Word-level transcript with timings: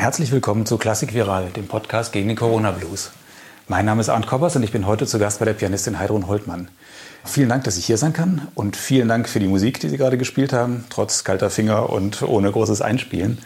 Herzlich 0.00 0.32
willkommen 0.32 0.64
zu 0.64 0.78
Klassik 0.78 1.12
Viral, 1.12 1.50
dem 1.50 1.68
Podcast 1.68 2.10
gegen 2.10 2.26
den 2.26 2.36
Corona 2.38 2.70
Blues. 2.70 3.10
Mein 3.68 3.84
Name 3.84 4.00
ist 4.00 4.08
Arndt 4.08 4.26
Koppers 4.26 4.56
und 4.56 4.62
ich 4.62 4.72
bin 4.72 4.86
heute 4.86 5.06
zu 5.06 5.18
Gast 5.18 5.40
bei 5.40 5.44
der 5.44 5.52
Pianistin 5.52 5.98
Heidrun 5.98 6.26
Holtmann. 6.26 6.70
Vielen 7.22 7.50
Dank, 7.50 7.64
dass 7.64 7.76
ich 7.76 7.84
hier 7.84 7.98
sein 7.98 8.14
kann 8.14 8.48
und 8.54 8.78
vielen 8.78 9.08
Dank 9.08 9.28
für 9.28 9.40
die 9.40 9.46
Musik, 9.46 9.78
die 9.78 9.90
Sie 9.90 9.98
gerade 9.98 10.16
gespielt 10.16 10.54
haben, 10.54 10.86
trotz 10.88 11.22
kalter 11.22 11.50
Finger 11.50 11.90
und 11.90 12.22
ohne 12.22 12.50
großes 12.50 12.80
Einspielen. 12.80 13.36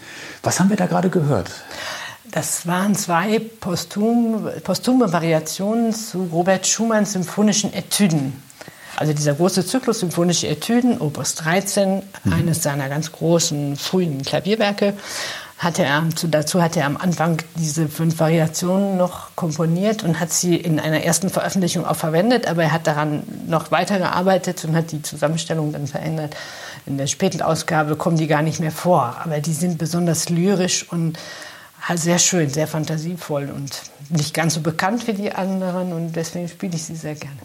Was 0.45 0.61
haben 0.61 0.71
wir 0.71 0.77
da 0.77 0.87
gerade 0.87 1.11
gehört? 1.11 1.51
Das 2.31 2.69
waren 2.69 2.95
zwei 2.95 3.41
posthum, 3.41 4.49
posthume 4.63 5.13
Variationen 5.13 5.93
zu 5.93 6.29
Robert 6.33 6.69
Schumanns 6.69 7.15
symphonischen 7.15 7.73
Etüden. 7.73 8.41
Also 8.95 9.13
dieser 9.13 9.35
große 9.35 9.67
Zyklus 9.67 9.99
Symphonische 9.99 10.47
Etüden, 10.47 11.01
Opus 11.01 11.35
13, 11.35 12.01
mhm. 12.23 12.33
eines 12.33 12.63
seiner 12.63 12.89
ganz 12.89 13.11
großen 13.11 13.75
frühen 13.75 14.23
Klavierwerke 14.23 14.95
hatte 15.59 15.85
er, 15.85 16.03
dazu 16.31 16.63
hat 16.63 16.77
er 16.77 16.87
am 16.87 16.97
Anfang 16.97 17.39
diese 17.57 17.89
fünf 17.89 18.19
Variationen 18.19 18.97
noch 18.97 19.35
komponiert 19.37 20.03
und 20.03 20.19
hat 20.19 20.33
sie 20.33 20.57
in 20.57 20.81
einer 20.81 21.03
ersten 21.05 21.31
Veröffentlichung 21.31 21.87
auch 21.87 21.97
verwendet, 21.97 22.47
aber 22.47 22.65
er 22.65 22.73
hat 22.73 22.87
daran 22.87 23.23
noch 23.47 23.71
weitergearbeitet 23.71 24.65
und 24.65 24.75
hat 24.75 24.93
die 24.93 25.03
Zusammenstellung 25.03 25.73
dann 25.73 25.87
verändert. 25.87 26.37
In 26.87 26.99
der 26.99 27.07
späten 27.07 27.41
Ausgabe 27.41 27.97
kommen 27.97 28.17
die 28.17 28.27
gar 28.27 28.43
nicht 28.43 28.61
mehr 28.61 28.73
vor, 28.73 29.17
aber 29.23 29.41
die 29.41 29.55
sind 29.55 29.79
besonders 29.79 30.29
lyrisch 30.29 30.91
und 30.91 31.19
halt 31.81 32.01
sehr 32.01 32.19
schön, 32.19 32.51
sehr 32.51 32.67
fantasievoll 32.67 33.51
und 33.55 33.83
nicht 34.11 34.35
ganz 34.35 34.55
so 34.55 34.61
bekannt 34.61 35.07
wie 35.07 35.13
die 35.13 35.33
anderen 35.33 35.93
und 35.93 36.13
deswegen 36.15 36.49
spiele 36.49 36.75
ich 36.75 36.85
sie 36.85 36.97
sehr 36.97 37.15
gerne. 37.15 37.37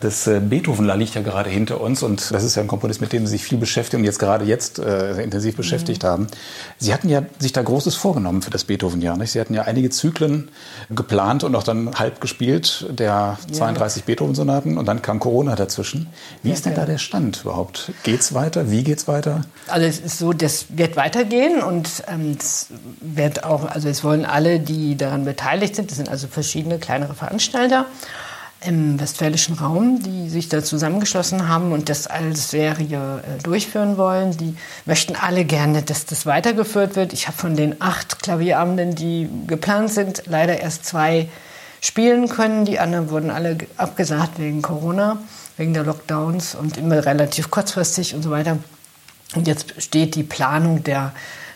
Das 0.00 0.26
äh, 0.26 0.40
Beethoven 0.40 0.86
liegt 0.98 1.14
ja 1.14 1.22
gerade 1.22 1.50
hinter 1.50 1.80
uns 1.80 2.02
und 2.02 2.30
das 2.30 2.44
ist 2.44 2.56
ja 2.56 2.62
ein 2.62 2.68
Komponist, 2.68 3.00
mit 3.00 3.12
dem 3.12 3.26
Sie 3.26 3.32
sich 3.32 3.44
viel 3.44 3.58
beschäftigen 3.58 4.00
und 4.00 4.04
jetzt 4.04 4.18
gerade 4.18 4.44
jetzt 4.44 4.78
äh, 4.78 5.22
intensiv 5.22 5.56
beschäftigt 5.56 6.02
mhm. 6.02 6.08
haben. 6.08 6.26
Sie 6.78 6.92
hatten 6.94 7.08
ja 7.08 7.22
sich 7.38 7.52
da 7.52 7.62
Großes 7.62 7.94
vorgenommen 7.94 8.42
für 8.42 8.50
das 8.50 8.64
Beethoven-Jahr. 8.64 9.16
Nicht? 9.16 9.32
Sie 9.32 9.40
hatten 9.40 9.54
ja 9.54 9.62
einige 9.62 9.90
Zyklen 9.90 10.50
geplant 10.90 11.44
und 11.44 11.54
auch 11.54 11.62
dann 11.62 11.94
halb 11.98 12.20
gespielt, 12.20 12.86
der 12.90 13.38
32 13.52 14.02
ja. 14.02 14.06
Beethoven-Sonaten 14.06 14.78
und 14.78 14.86
dann 14.86 15.02
kam 15.02 15.20
Corona 15.20 15.54
dazwischen. 15.54 16.08
Wie 16.42 16.48
ja, 16.48 16.54
ist 16.54 16.66
denn 16.66 16.74
da 16.74 16.86
der 16.86 16.98
Stand 16.98 17.42
überhaupt? 17.42 17.92
Geht's 18.02 18.34
weiter? 18.34 18.70
Wie 18.70 18.82
geht's 18.82 19.08
weiter? 19.08 19.42
Also 19.68 19.86
es 19.86 19.98
ist 19.98 20.18
so, 20.18 20.32
das 20.32 20.66
wird 20.70 20.96
weitergehen 20.96 21.62
und 21.62 22.02
ähm, 22.08 22.36
es 22.38 22.68
wird 23.00 23.44
auch, 23.44 23.64
also 23.64 23.88
es 23.88 24.04
wollen 24.04 24.24
alle, 24.24 24.60
die 24.60 24.96
daran 24.96 25.24
beteiligt 25.24 25.76
sind, 25.76 25.90
das 25.90 25.96
sind 25.96 26.08
also 26.08 26.26
verschiedene 26.26 26.78
kleinere 26.78 27.14
Veranstalter, 27.14 27.86
im 28.62 29.00
westfälischen 29.00 29.54
Raum, 29.56 30.02
die 30.02 30.28
sich 30.28 30.48
da 30.48 30.62
zusammengeschlossen 30.62 31.48
haben 31.48 31.72
und 31.72 31.88
das 31.88 32.06
als 32.06 32.50
Serie 32.50 33.22
äh, 33.22 33.42
durchführen 33.42 33.96
wollen. 33.96 34.36
Die 34.36 34.54
möchten 34.84 35.16
alle 35.16 35.44
gerne, 35.44 35.82
dass 35.82 36.04
das 36.04 36.26
weitergeführt 36.26 36.94
wird. 36.94 37.12
Ich 37.12 37.26
habe 37.26 37.38
von 37.38 37.56
den 37.56 37.80
acht 37.80 38.22
Klavierabenden, 38.22 38.94
die 38.94 39.30
geplant 39.46 39.90
sind, 39.90 40.24
leider 40.26 40.60
erst 40.60 40.84
zwei 40.84 41.28
spielen 41.80 42.28
können. 42.28 42.66
Die 42.66 42.78
anderen 42.78 43.10
wurden 43.10 43.30
alle 43.30 43.56
abgesagt 43.78 44.38
wegen 44.38 44.60
Corona, 44.60 45.18
wegen 45.56 45.72
der 45.72 45.84
Lockdowns 45.84 46.54
und 46.54 46.76
immer 46.76 47.04
relativ 47.06 47.50
kurzfristig 47.50 48.14
und 48.14 48.22
so 48.22 48.30
weiter. 48.30 48.58
Und 49.34 49.46
jetzt 49.46 49.80
steht 49.80 50.16
die 50.16 50.22
Planung 50.22 50.84
der 50.84 51.12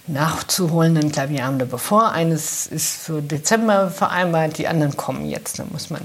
nachzuholenden 0.06 1.12
Klavierabende 1.12 1.67
bevor. 1.67 2.12
Eines 2.12 2.67
ist 2.67 2.97
für 2.97 3.21
Dezember 3.21 3.91
vereinbart, 3.91 4.59
die 4.59 4.69
anderen 4.69 4.97
kommen 4.97 5.27
jetzt. 5.27 5.59
Da 5.59 5.65
muss 5.71 5.91
man 5.91 6.01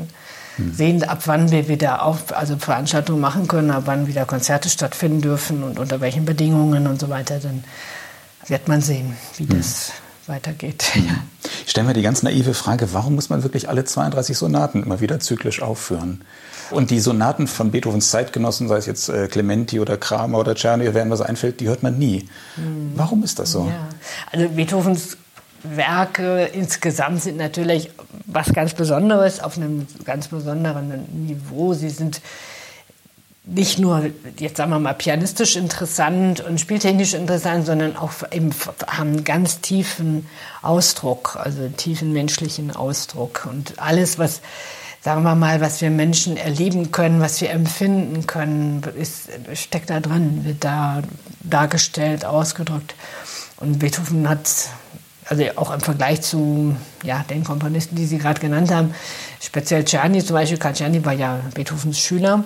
sehen, 0.73 1.03
ab 1.03 1.21
wann 1.25 1.51
wir 1.51 1.67
wieder 1.67 2.03
auf, 2.03 2.35
also 2.35 2.57
Veranstaltungen 2.57 3.21
machen 3.21 3.47
können, 3.47 3.71
ab 3.71 3.83
wann 3.85 4.07
wieder 4.07 4.25
Konzerte 4.25 4.69
stattfinden 4.69 5.21
dürfen 5.21 5.63
und 5.63 5.79
unter 5.79 6.01
welchen 6.01 6.25
Bedingungen 6.25 6.87
und 6.87 6.99
so 6.99 7.09
weiter. 7.09 7.39
Dann 7.39 7.63
wird 8.47 8.67
man 8.67 8.81
sehen, 8.81 9.15
wie 9.37 9.43
mhm. 9.43 9.57
das 9.57 9.91
weitergeht. 10.27 10.91
Ja. 10.95 11.23
Ich 11.65 11.71
stelle 11.71 11.87
mir 11.87 11.93
die 11.93 12.01
ganz 12.01 12.23
naive 12.23 12.53
Frage, 12.53 12.93
warum 12.93 13.15
muss 13.15 13.29
man 13.29 13.43
wirklich 13.43 13.69
alle 13.69 13.83
32 13.83 14.37
Sonaten 14.37 14.83
immer 14.83 15.01
wieder 15.01 15.19
zyklisch 15.19 15.61
aufführen? 15.61 16.21
Und 16.71 16.91
die 16.91 16.99
Sonaten 16.99 17.47
von 17.47 17.71
Beethovens 17.71 18.11
Zeitgenossen, 18.11 18.67
sei 18.67 18.77
es 18.77 18.85
jetzt 18.85 19.09
äh, 19.09 19.27
Clementi 19.27 19.79
oder 19.79 19.97
Kramer 19.97 20.37
oder 20.37 20.55
Czerny, 20.55 20.93
wer 20.93 21.09
was 21.09 21.21
einfällt, 21.21 21.59
die 21.59 21.67
hört 21.67 21.81
man 21.81 21.97
nie. 21.97 22.29
Mhm. 22.57 22.91
Warum 22.95 23.23
ist 23.23 23.39
das 23.39 23.51
so? 23.51 23.65
Ja. 23.65 23.87
Also 24.31 24.49
Beethovens 24.49 25.17
Werke 25.63 26.45
insgesamt 26.45 27.21
sind 27.21 27.37
natürlich 27.37 27.91
was 28.25 28.53
ganz 28.53 28.73
Besonderes 28.73 29.39
auf 29.39 29.57
einem 29.57 29.87
ganz 30.05 30.27
besonderen 30.27 31.05
Niveau. 31.25 31.73
Sie 31.73 31.89
sind 31.89 32.21
nicht 33.45 33.79
nur, 33.79 34.09
jetzt 34.37 34.57
sagen 34.57 34.71
wir 34.71 34.79
mal, 34.79 34.93
pianistisch 34.93 35.55
interessant 35.55 36.39
und 36.41 36.59
spieltechnisch 36.59 37.13
interessant, 37.13 37.65
sondern 37.65 37.95
auch 37.95 38.13
eben 38.31 38.51
haben 38.87 39.23
ganz 39.23 39.61
tiefen 39.61 40.27
Ausdruck, 40.61 41.35
also 41.35 41.67
tiefen 41.69 42.13
menschlichen 42.13 42.75
Ausdruck. 42.75 43.47
Und 43.49 43.79
alles, 43.79 44.19
was, 44.19 44.41
sagen 45.01 45.23
wir 45.23 45.35
mal, 45.35 45.61
was 45.61 45.81
wir 45.81 45.89
Menschen 45.89 46.37
erleben 46.37 46.91
können, 46.91 47.21
was 47.21 47.41
wir 47.41 47.49
empfinden 47.49 48.27
können, 48.27 48.83
ist, 48.95 49.29
steckt 49.53 49.89
da 49.89 49.99
drin, 49.99 50.45
wird 50.45 50.63
da 50.63 51.01
dargestellt, 51.41 52.25
ausgedrückt. 52.25 52.93
Und 53.57 53.79
Beethoven 53.79 54.29
hat, 54.29 54.69
also 55.29 55.43
auch 55.55 55.71
im 55.71 55.79
Vergleich 55.79 56.21
zu 56.21 56.75
ja, 57.03 57.23
den 57.29 57.43
Komponisten, 57.43 57.95
die 57.95 58.05
Sie 58.05 58.17
gerade 58.17 58.41
genannt 58.41 58.71
haben, 58.71 58.93
speziell 59.39 59.85
Czerny, 59.85 60.23
zum 60.23 60.35
Beispiel, 60.35 60.57
Karl 60.57 60.73
Czerny 60.73 61.05
war 61.05 61.13
ja 61.13 61.39
Beethovens 61.53 61.99
Schüler. 61.99 62.43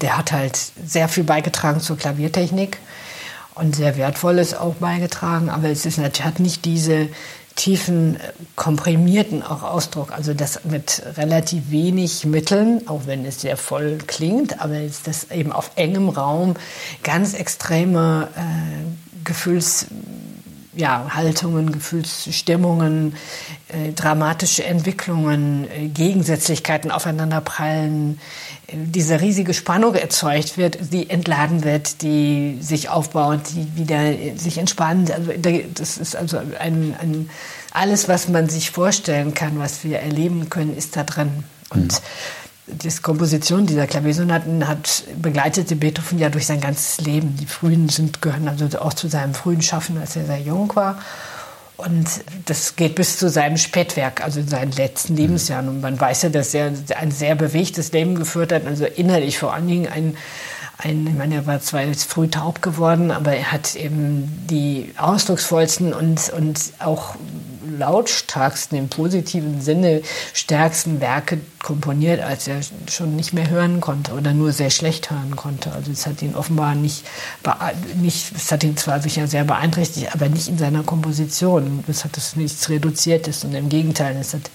Der 0.00 0.18
hat 0.18 0.32
halt 0.32 0.58
sehr 0.84 1.08
viel 1.08 1.22
beigetragen 1.22 1.80
zur 1.80 1.96
Klaviertechnik 1.96 2.78
und 3.54 3.76
sehr 3.76 3.96
Wertvolles 3.96 4.54
auch 4.54 4.74
beigetragen, 4.74 5.50
aber 5.50 5.68
es 5.68 5.86
ist 5.86 5.98
natürlich 5.98 6.24
hat 6.24 6.40
nicht 6.40 6.64
diese 6.64 7.08
tiefen, 7.54 8.16
komprimierten 8.56 9.44
auch 9.44 9.62
Ausdruck, 9.62 10.10
also 10.10 10.34
das 10.34 10.64
mit 10.64 11.02
relativ 11.16 11.70
wenig 11.70 12.26
Mitteln, 12.26 12.88
auch 12.88 13.02
wenn 13.06 13.24
es 13.24 13.40
sehr 13.40 13.56
voll 13.56 13.98
klingt, 14.04 14.60
aber 14.60 14.80
ist 14.80 15.06
das 15.06 15.30
eben 15.30 15.52
auf 15.52 15.70
engem 15.76 16.08
Raum 16.08 16.54
ganz 17.04 17.34
extreme 17.34 18.28
äh, 18.36 19.22
Gefühls 19.22 19.86
ja, 20.76 21.06
Haltungen, 21.10 21.72
Gefühlsstimmungen, 21.72 23.14
äh, 23.68 23.92
dramatische 23.92 24.64
Entwicklungen, 24.64 25.68
äh, 25.70 25.88
Gegensätzlichkeiten 25.88 26.90
aufeinanderprallen, 26.90 28.18
äh, 28.66 28.76
diese 28.76 29.20
riesige 29.20 29.54
Spannung 29.54 29.94
erzeugt 29.94 30.56
wird, 30.58 30.92
die 30.92 31.10
entladen 31.10 31.64
wird, 31.64 32.02
die 32.02 32.58
sich 32.60 32.88
aufbaut, 32.88 33.40
die 33.54 33.76
wieder 33.76 34.00
äh, 34.00 34.36
sich 34.36 34.58
entspannt. 34.58 35.10
Also 35.10 35.32
das 35.74 35.98
ist 35.98 36.16
also 36.16 36.38
ein, 36.38 36.94
ein, 37.00 37.30
alles, 37.72 38.08
was 38.08 38.28
man 38.28 38.48
sich 38.48 38.70
vorstellen 38.70 39.34
kann, 39.34 39.58
was 39.58 39.84
wir 39.84 40.00
erleben 40.00 40.50
können, 40.50 40.76
ist 40.76 40.96
da 40.96 41.04
drin. 41.04 41.44
Und 41.70 41.92
mhm 41.92 42.43
die 42.66 42.90
Komposition 43.02 43.66
dieser 43.66 43.86
Klaviersonaten 43.86 44.66
hat 44.66 45.04
begleitete 45.20 45.76
Beethoven 45.76 46.18
ja 46.18 46.30
durch 46.30 46.46
sein 46.46 46.60
ganzes 46.60 47.04
Leben. 47.04 47.36
Die 47.36 47.46
frühen 47.46 47.88
sind, 47.88 48.22
gehören 48.22 48.48
also 48.48 48.66
auch 48.78 48.94
zu 48.94 49.08
seinem 49.08 49.34
frühen 49.34 49.60
Schaffen, 49.60 49.98
als 49.98 50.16
er 50.16 50.24
sehr 50.24 50.40
jung 50.40 50.74
war. 50.74 50.98
Und 51.76 52.06
das 52.46 52.76
geht 52.76 52.94
bis 52.94 53.18
zu 53.18 53.28
seinem 53.28 53.56
Spätwerk, 53.56 54.22
also 54.22 54.40
in 54.40 54.48
seinen 54.48 54.72
letzten 54.72 55.16
Lebensjahren. 55.16 55.68
Und 55.68 55.80
man 55.80 56.00
weiß 56.00 56.22
ja, 56.22 56.28
dass 56.28 56.54
er 56.54 56.72
ein 56.96 57.10
sehr 57.10 57.34
bewegtes 57.34 57.92
Leben 57.92 58.14
geführt 58.14 58.52
hat, 58.52 58.66
also 58.66 58.84
innerlich 58.84 59.38
vor 59.38 59.52
allen 59.52 59.66
Dingen 59.66 59.88
ein, 59.88 60.16
ein, 60.78 61.06
ich 61.06 61.14
meine, 61.14 61.34
er 61.34 61.46
war 61.46 61.60
zwar 61.60 61.82
jetzt 61.82 62.10
früh 62.10 62.28
taub 62.28 62.62
geworden, 62.62 63.10
aber 63.10 63.34
er 63.34 63.52
hat 63.52 63.74
eben 63.74 64.46
die 64.48 64.92
ausdrucksvollsten 64.96 65.92
und, 65.92 66.32
und 66.32 66.60
auch 66.78 67.16
lautstarksten, 67.78 68.78
im 68.78 68.88
positiven 68.88 69.60
Sinne 69.60 70.02
stärksten 70.32 71.00
Werke 71.00 71.38
komponiert, 71.62 72.20
als 72.20 72.46
er 72.48 72.60
schon 72.90 73.16
nicht 73.16 73.32
mehr 73.32 73.48
hören 73.50 73.80
konnte 73.80 74.12
oder 74.12 74.32
nur 74.32 74.52
sehr 74.52 74.70
schlecht 74.70 75.10
hören 75.10 75.36
konnte. 75.36 75.72
Also 75.72 75.90
es 75.90 76.06
hat 76.06 76.22
ihn 76.22 76.34
offenbar 76.34 76.74
nicht, 76.74 77.04
nicht 77.96 78.32
es 78.36 78.52
hat 78.52 78.64
ihn 78.64 78.76
zwar 78.76 79.00
sicher 79.00 79.26
sehr 79.26 79.44
beeinträchtigt, 79.44 80.14
aber 80.14 80.28
nicht 80.28 80.48
in 80.48 80.58
seiner 80.58 80.82
Komposition. 80.82 81.84
Es 81.88 82.04
hat 82.04 82.16
es 82.16 82.36
nichts 82.36 82.68
Reduziertes 82.68 83.44
und 83.44 83.54
im 83.54 83.68
Gegenteil, 83.68 84.16
es 84.20 84.34
hat 84.34 84.50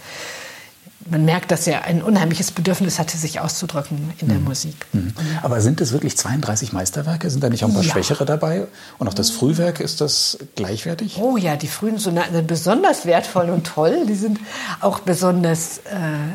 man 1.10 1.25
merkt, 1.25 1.51
dass 1.51 1.65
er 1.65 1.86
ein 1.86 2.03
unheimliches 2.03 2.51
Bedürfnis 2.51 3.00
hatte, 3.00 3.18
sich 3.18 3.39
auszudrücken 3.39 4.13
in 4.20 4.27
der 4.27 4.38
mhm. 4.38 4.46
Musik. 4.46 4.75
Mhm. 4.91 5.13
Aber 5.41 5.62
sind 5.62 5.82
es 5.82 5.91
wirklich 5.91 6.18
32 6.18 6.74
Meisterwerke? 6.74 7.29
Sind 7.29 7.44
da 7.44 7.50
nicht 7.50 7.63
auch 7.63 7.70
ein 7.70 7.74
paar 7.74 7.84
ja. 7.84 7.91
Schwächere 7.91 8.25
dabei? 8.25 8.68
Und 8.98 9.08
auch 9.08 9.13
das 9.13 9.29
Frühwerk, 9.29 9.79
ist 9.79 10.01
das 10.01 10.38
gleichwertig? 10.56 11.18
Oh 11.18 11.38
ja, 11.38 11.56
die 11.56 11.68
frühen 11.68 11.98
Sonaten 11.98 12.34
sind 12.34 12.48
besonders 12.48 13.06
wertvoll 13.06 13.50
und 13.50 13.65
toll. 13.65 14.06
Die 14.08 14.15
sind 14.15 14.39
auch 14.82 15.00
besonders, 15.00 15.79
äh, 15.79 15.82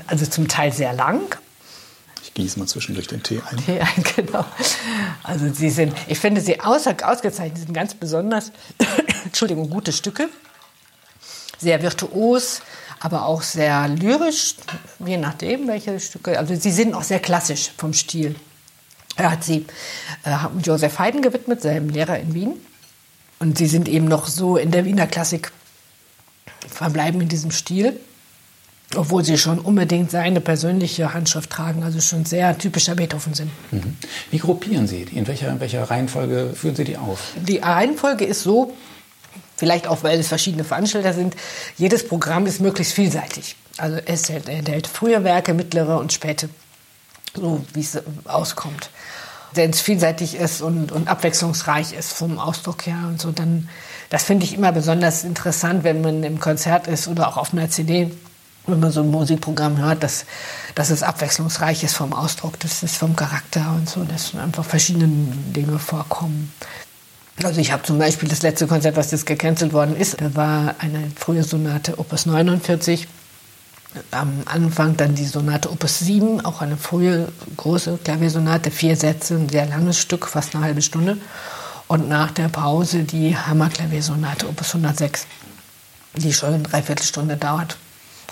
also 0.06 0.26
zum 0.26 0.48
Teil 0.48 0.72
sehr 0.72 0.92
lang. 0.94 1.20
Ich 2.22 2.32
gieße 2.32 2.58
mal 2.58 2.66
zwischendurch 2.66 3.06
den 3.06 3.22
Tee 3.22 3.42
ein. 3.48 3.58
Tee 3.58 3.80
ein, 3.80 4.04
genau. 4.16 4.44
Also 5.22 5.52
sie 5.52 5.70
sind, 5.70 5.94
ich 6.08 6.18
finde 6.18 6.40
sie 6.40 6.60
außer, 6.60 6.96
ausgezeichnet, 7.02 7.58
sie 7.58 7.64
sind 7.64 7.74
ganz 7.74 7.94
besonders, 7.94 8.50
Entschuldigung, 9.24 9.68
gute 9.68 9.92
Stücke. 9.92 10.28
Sehr 11.58 11.80
virtuos, 11.82 12.60
aber 13.04 13.26
auch 13.26 13.42
sehr 13.42 13.86
lyrisch, 13.88 14.54
je 15.04 15.18
nachdem, 15.18 15.68
welche 15.68 16.00
Stücke. 16.00 16.38
Also 16.38 16.54
sie 16.54 16.70
sind 16.70 16.94
auch 16.94 17.02
sehr 17.02 17.18
klassisch 17.18 17.70
vom 17.76 17.92
Stil. 17.92 18.34
Er 19.16 19.30
hat 19.30 19.44
sie 19.44 19.66
äh, 20.24 20.36
Joseph 20.62 20.98
Haydn 20.98 21.20
gewidmet, 21.20 21.60
seinem 21.60 21.90
Lehrer 21.90 22.18
in 22.18 22.32
Wien. 22.32 22.54
Und 23.40 23.58
sie 23.58 23.66
sind 23.66 23.90
eben 23.90 24.06
noch 24.06 24.26
so 24.26 24.56
in 24.56 24.70
der 24.70 24.86
Wiener 24.86 25.06
Klassik 25.06 25.52
verbleiben 26.66 27.20
in 27.20 27.28
diesem 27.28 27.50
Stil, 27.50 28.00
obwohl 28.96 29.22
sie 29.22 29.36
schon 29.36 29.58
unbedingt 29.58 30.10
seine 30.10 30.40
persönliche 30.40 31.12
Handschrift 31.12 31.50
tragen, 31.50 31.82
also 31.82 32.00
schon 32.00 32.24
sehr 32.24 32.56
typischer 32.56 32.94
Beethoven 32.94 33.34
sind. 33.34 33.50
Mhm. 33.70 33.98
Wie 34.30 34.38
gruppieren 34.38 34.86
Sie 34.86 35.04
die? 35.04 35.18
In 35.18 35.26
welcher, 35.26 35.50
in 35.50 35.60
welcher 35.60 35.82
Reihenfolge 35.82 36.54
führen 36.54 36.74
Sie 36.74 36.84
die 36.84 36.96
auf? 36.96 37.34
Die 37.36 37.58
Reihenfolge 37.58 38.24
ist 38.24 38.44
so, 38.44 38.72
Vielleicht 39.56 39.86
auch, 39.86 40.02
weil 40.02 40.18
es 40.18 40.28
verschiedene 40.28 40.64
Veranstalter 40.64 41.12
sind. 41.12 41.36
Jedes 41.76 42.06
Programm 42.06 42.46
ist 42.46 42.60
möglichst 42.60 42.94
vielseitig. 42.94 43.56
Also 43.76 43.98
es 44.04 44.28
enthält 44.30 44.86
frühe 44.86 45.24
Werke, 45.24 45.54
mittlere 45.54 45.98
und 45.98 46.12
späte, 46.12 46.48
so 47.34 47.64
wie 47.72 47.80
es 47.80 47.98
auskommt. 48.24 48.90
Wenn 49.52 49.70
es 49.70 49.80
vielseitig 49.80 50.34
ist 50.34 50.62
und, 50.62 50.90
und 50.90 51.08
abwechslungsreich 51.08 51.92
ist 51.92 52.12
vom 52.12 52.38
Ausdruck 52.38 52.86
her 52.86 52.98
und 53.06 53.20
so, 53.20 53.30
dann, 53.30 53.68
das 54.10 54.24
finde 54.24 54.44
ich 54.44 54.54
immer 54.54 54.72
besonders 54.72 55.22
interessant, 55.22 55.84
wenn 55.84 56.00
man 56.00 56.24
im 56.24 56.40
Konzert 56.40 56.88
ist 56.88 57.06
oder 57.06 57.28
auch 57.28 57.36
auf 57.36 57.52
einer 57.52 57.70
CD, 57.70 58.10
wenn 58.66 58.80
man 58.80 58.90
so 58.90 59.02
ein 59.02 59.10
Musikprogramm 59.10 59.76
hört, 59.76 60.02
dass, 60.02 60.24
dass 60.74 60.90
es 60.90 61.04
abwechslungsreich 61.04 61.84
ist 61.84 61.94
vom 61.94 62.12
Ausdruck, 62.12 62.58
dass 62.60 62.82
es 62.82 62.96
vom 62.96 63.14
Charakter 63.14 63.74
und 63.76 63.88
so, 63.88 64.02
dass 64.02 64.34
einfach 64.34 64.64
verschiedene 64.64 65.06
Dinge 65.52 65.78
vorkommen. 65.78 66.52
Also 67.42 67.60
ich 67.60 67.72
habe 67.72 67.82
zum 67.82 67.98
Beispiel 67.98 68.28
das 68.28 68.42
letzte 68.42 68.66
Konzert, 68.66 68.96
was 68.96 69.10
jetzt 69.10 69.26
gecancelt 69.26 69.72
worden 69.72 69.96
ist, 69.96 70.20
da 70.20 70.34
war 70.34 70.76
eine 70.78 71.10
frühe 71.16 71.42
Sonate 71.42 71.98
Opus 71.98 72.26
49. 72.26 73.08
Am 74.10 74.42
Anfang 74.46 74.96
dann 74.96 75.14
die 75.14 75.26
Sonate 75.26 75.70
Opus 75.70 75.98
7, 76.00 76.44
auch 76.44 76.62
eine 76.62 76.76
frühe 76.76 77.28
große 77.56 77.98
Klaviersonate, 78.02 78.70
vier 78.70 78.96
Sätze, 78.96 79.34
ein 79.34 79.48
sehr 79.48 79.66
langes 79.66 79.98
Stück, 79.98 80.26
fast 80.26 80.54
eine 80.54 80.64
halbe 80.64 80.82
Stunde. 80.82 81.16
Und 81.86 82.08
nach 82.08 82.30
der 82.30 82.48
Pause 82.48 83.02
die 83.02 83.36
Hammerklaviersonate 83.36 84.48
Opus 84.48 84.74
106, 84.74 85.26
die 86.16 86.32
schon 86.32 86.54
eine 86.54 86.62
Dreiviertelstunde 86.62 87.36
dauert. 87.36 87.76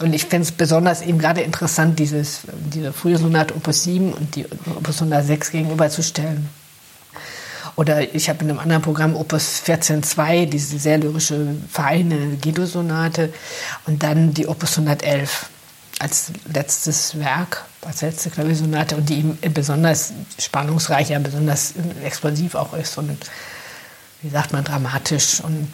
Und 0.00 0.14
ich 0.14 0.22
finde 0.22 0.44
es 0.44 0.52
besonders 0.52 1.02
eben 1.02 1.18
gerade 1.18 1.42
interessant, 1.42 1.98
dieses, 1.98 2.40
diese 2.72 2.92
frühe 2.92 3.18
Sonate 3.18 3.54
Opus 3.54 3.84
7 3.84 4.12
und 4.12 4.34
die 4.36 4.46
Opus 4.76 4.96
106 4.96 5.50
gegenüberzustellen. 5.50 6.48
Oder 7.76 8.14
ich 8.14 8.28
habe 8.28 8.44
in 8.44 8.50
einem 8.50 8.58
anderen 8.58 8.82
Programm 8.82 9.16
Opus 9.16 9.62
14.2, 9.66 10.46
diese 10.46 10.78
sehr 10.78 10.98
lyrische, 10.98 11.54
feine 11.70 12.36
Guido-Sonate. 12.36 13.32
Und 13.86 14.02
dann 14.02 14.34
die 14.34 14.46
Opus 14.46 14.78
111 14.78 15.46
als 15.98 16.32
letztes 16.52 17.18
Werk, 17.18 17.64
als 17.82 18.02
letzte 18.02 18.30
Klaviersonate 18.30 18.96
und 18.96 19.08
die 19.08 19.18
eben 19.18 19.54
besonders 19.54 20.12
spannungsreich, 20.38 21.16
besonders 21.22 21.74
explosiv 22.04 22.56
auch 22.56 22.74
ist 22.74 22.98
und, 22.98 23.18
wie 24.20 24.28
sagt 24.28 24.52
man, 24.52 24.64
dramatisch 24.64 25.40
und 25.40 25.72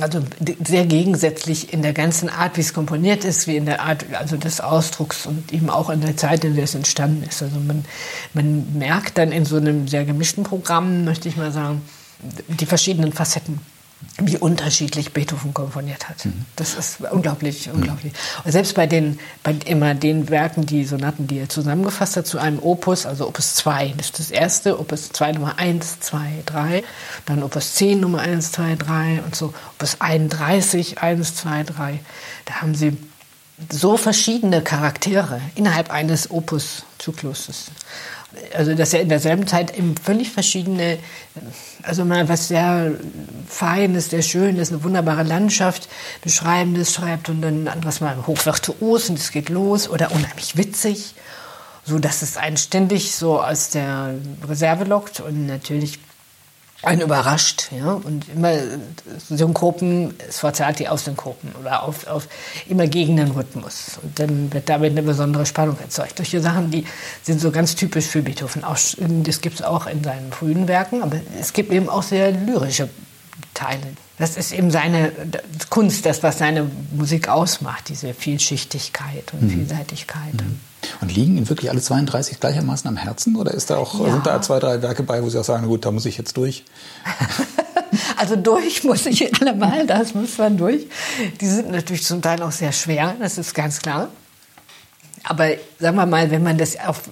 also 0.00 0.20
sehr 0.64 0.86
gegensätzlich 0.86 1.72
in 1.72 1.82
der 1.82 1.92
ganzen 1.92 2.30
Art, 2.30 2.56
wie 2.56 2.62
es 2.62 2.72
komponiert 2.72 3.24
ist, 3.24 3.46
wie 3.46 3.56
in 3.56 3.66
der 3.66 3.82
Art 3.82 4.06
also 4.14 4.36
des 4.36 4.60
Ausdrucks 4.60 5.26
und 5.26 5.52
eben 5.52 5.68
auch 5.68 5.90
in 5.90 6.00
der 6.00 6.16
Zeit, 6.16 6.44
in 6.44 6.54
der 6.54 6.64
es 6.64 6.74
entstanden 6.74 7.22
ist. 7.28 7.42
Also 7.42 7.58
man, 7.60 7.84
man 8.32 8.78
merkt 8.78 9.18
dann 9.18 9.32
in 9.32 9.44
so 9.44 9.56
einem 9.56 9.88
sehr 9.88 10.04
gemischten 10.04 10.44
Programm, 10.44 11.04
möchte 11.04 11.28
ich 11.28 11.36
mal 11.36 11.52
sagen, 11.52 11.82
die 12.48 12.66
verschiedenen 12.66 13.12
Facetten 13.12 13.60
wie 14.18 14.36
unterschiedlich 14.36 15.12
Beethoven 15.12 15.54
komponiert 15.54 16.08
hat. 16.08 16.24
Mhm. 16.24 16.44
Das 16.56 16.74
ist 16.74 17.00
unglaublich, 17.00 17.66
mhm. 17.66 17.74
unglaublich. 17.74 18.12
Und 18.44 18.52
selbst 18.52 18.74
bei 18.74 18.86
den, 18.86 19.18
bei 19.42 19.54
immer 19.64 19.94
den 19.94 20.28
Werken, 20.28 20.66
die 20.66 20.84
Sonaten, 20.84 21.26
die 21.26 21.38
er 21.38 21.48
zusammengefasst 21.48 22.16
hat 22.16 22.26
zu 22.26 22.38
einem 22.38 22.58
Opus, 22.58 23.06
also 23.06 23.26
Opus 23.26 23.54
2, 23.54 23.94
das 23.96 24.06
ist 24.06 24.18
das 24.18 24.30
erste, 24.30 24.78
Opus 24.78 25.10
2 25.10 25.32
Nummer 25.32 25.58
1, 25.58 26.00
2, 26.00 26.42
3, 26.46 26.84
dann 27.26 27.42
Opus 27.42 27.74
10 27.74 28.00
Nummer 28.00 28.20
1, 28.20 28.52
2, 28.52 28.76
3 28.76 29.22
und 29.24 29.34
so 29.34 29.54
Opus 29.76 29.96
31, 30.00 30.98
1, 30.98 31.36
2, 31.36 31.62
3. 31.64 32.00
Da 32.44 32.54
haben 32.54 32.74
sie 32.74 32.96
so 33.70 33.96
verschiedene 33.96 34.62
Charaktere 34.62 35.40
innerhalb 35.54 35.90
eines 35.90 36.30
Opus-Zykluses 36.30 37.70
also 38.54 38.74
dass 38.74 38.94
er 38.94 39.02
in 39.02 39.08
derselben 39.08 39.46
Zeit 39.46 39.76
eben 39.76 39.94
völlig 39.96 40.30
verschiedene, 40.30 40.98
also 41.82 42.04
mal 42.04 42.28
was 42.28 42.48
sehr 42.48 42.92
Feines, 43.48 44.10
sehr 44.10 44.22
Schönes, 44.22 44.70
eine 44.70 44.82
wunderbare 44.84 45.22
Landschaft 45.22 45.88
beschreibendes 46.22 46.92
schreibt 46.92 47.28
und 47.28 47.42
dann 47.42 47.68
anderes 47.68 48.00
mal 48.00 48.16
hochvirtuos 48.26 49.10
und 49.10 49.18
es 49.18 49.30
geht 49.32 49.48
los 49.48 49.88
oder 49.88 50.12
unheimlich 50.12 50.56
witzig 50.56 51.14
so 51.84 51.98
dass 51.98 52.22
es 52.22 52.36
einen 52.36 52.56
ständig 52.56 53.14
so 53.14 53.42
aus 53.42 53.70
der 53.70 54.14
Reserve 54.48 54.84
lockt 54.84 55.20
und 55.20 55.46
natürlich 55.46 55.98
einen 56.82 57.00
überrascht, 57.00 57.68
ja, 57.70 57.92
und 57.92 58.28
immer 58.28 58.52
Synkopen, 59.28 60.14
Sforzati 60.30 60.88
auf 60.88 61.00
Synkopen 61.00 61.52
oder 61.60 61.84
auf, 61.84 62.06
auf 62.06 62.28
immer 62.68 62.88
gegen 62.88 63.16
den 63.16 63.30
Rhythmus. 63.30 63.98
Und 64.02 64.18
dann 64.18 64.52
wird 64.52 64.68
damit 64.68 64.90
eine 64.92 65.02
besondere 65.02 65.46
Spannung 65.46 65.78
erzeugt. 65.80 66.16
Solche 66.16 66.40
Sachen, 66.40 66.70
die 66.70 66.84
sind 67.22 67.40
so 67.40 67.52
ganz 67.52 67.76
typisch 67.76 68.06
für 68.06 68.22
Beethoven. 68.22 68.64
Auch, 68.64 68.76
das 68.98 69.40
gibt 69.40 69.56
es 69.56 69.62
auch 69.62 69.86
in 69.86 70.02
seinen 70.02 70.32
frühen 70.32 70.66
Werken, 70.66 71.02
aber 71.02 71.20
es 71.38 71.52
gibt 71.52 71.72
eben 71.72 71.88
auch 71.88 72.02
sehr 72.02 72.32
lyrische 72.32 72.88
Teile. 73.54 73.80
Das 74.18 74.36
ist 74.36 74.52
eben 74.52 74.70
seine 74.70 75.12
Kunst, 75.70 76.04
das, 76.04 76.22
was 76.22 76.38
seine 76.38 76.68
Musik 76.92 77.28
ausmacht, 77.28 77.88
diese 77.88 78.12
Vielschichtigkeit 78.12 79.32
und 79.32 79.42
mhm. 79.42 79.50
Vielseitigkeit. 79.50 80.34
Mhm. 80.34 80.60
Und 81.00 81.14
liegen 81.14 81.36
Ihnen 81.36 81.48
wirklich 81.48 81.70
alle 81.70 81.80
32 81.80 82.40
gleichermaßen 82.40 82.88
am 82.88 82.96
Herzen? 82.96 83.36
Oder 83.36 83.52
ist 83.52 83.70
da 83.70 83.76
auch, 83.76 83.98
ja. 84.04 84.12
sind 84.12 84.26
da 84.26 84.40
zwei, 84.42 84.58
drei 84.58 84.82
Werke 84.82 85.02
bei, 85.02 85.22
wo 85.22 85.28
Sie 85.28 85.38
auch 85.38 85.44
sagen, 85.44 85.66
gut, 85.66 85.84
da 85.84 85.90
muss 85.90 86.06
ich 86.06 86.18
jetzt 86.18 86.36
durch? 86.36 86.64
also 88.16 88.36
durch 88.36 88.84
muss 88.84 89.06
ich 89.06 89.40
allemal, 89.40 89.86
das 89.86 90.14
muss 90.14 90.38
man 90.38 90.56
durch. 90.56 90.86
Die 91.40 91.46
sind 91.46 91.70
natürlich 91.70 92.04
zum 92.04 92.22
Teil 92.22 92.42
auch 92.42 92.52
sehr 92.52 92.72
schwer, 92.72 93.14
das 93.18 93.38
ist 93.38 93.54
ganz 93.54 93.80
klar. 93.80 94.08
Aber 95.24 95.50
sagen 95.78 95.96
wir 95.96 96.06
mal, 96.06 96.30
wenn 96.30 96.42
man 96.42 96.58
das 96.58 96.78
auf 96.78 97.02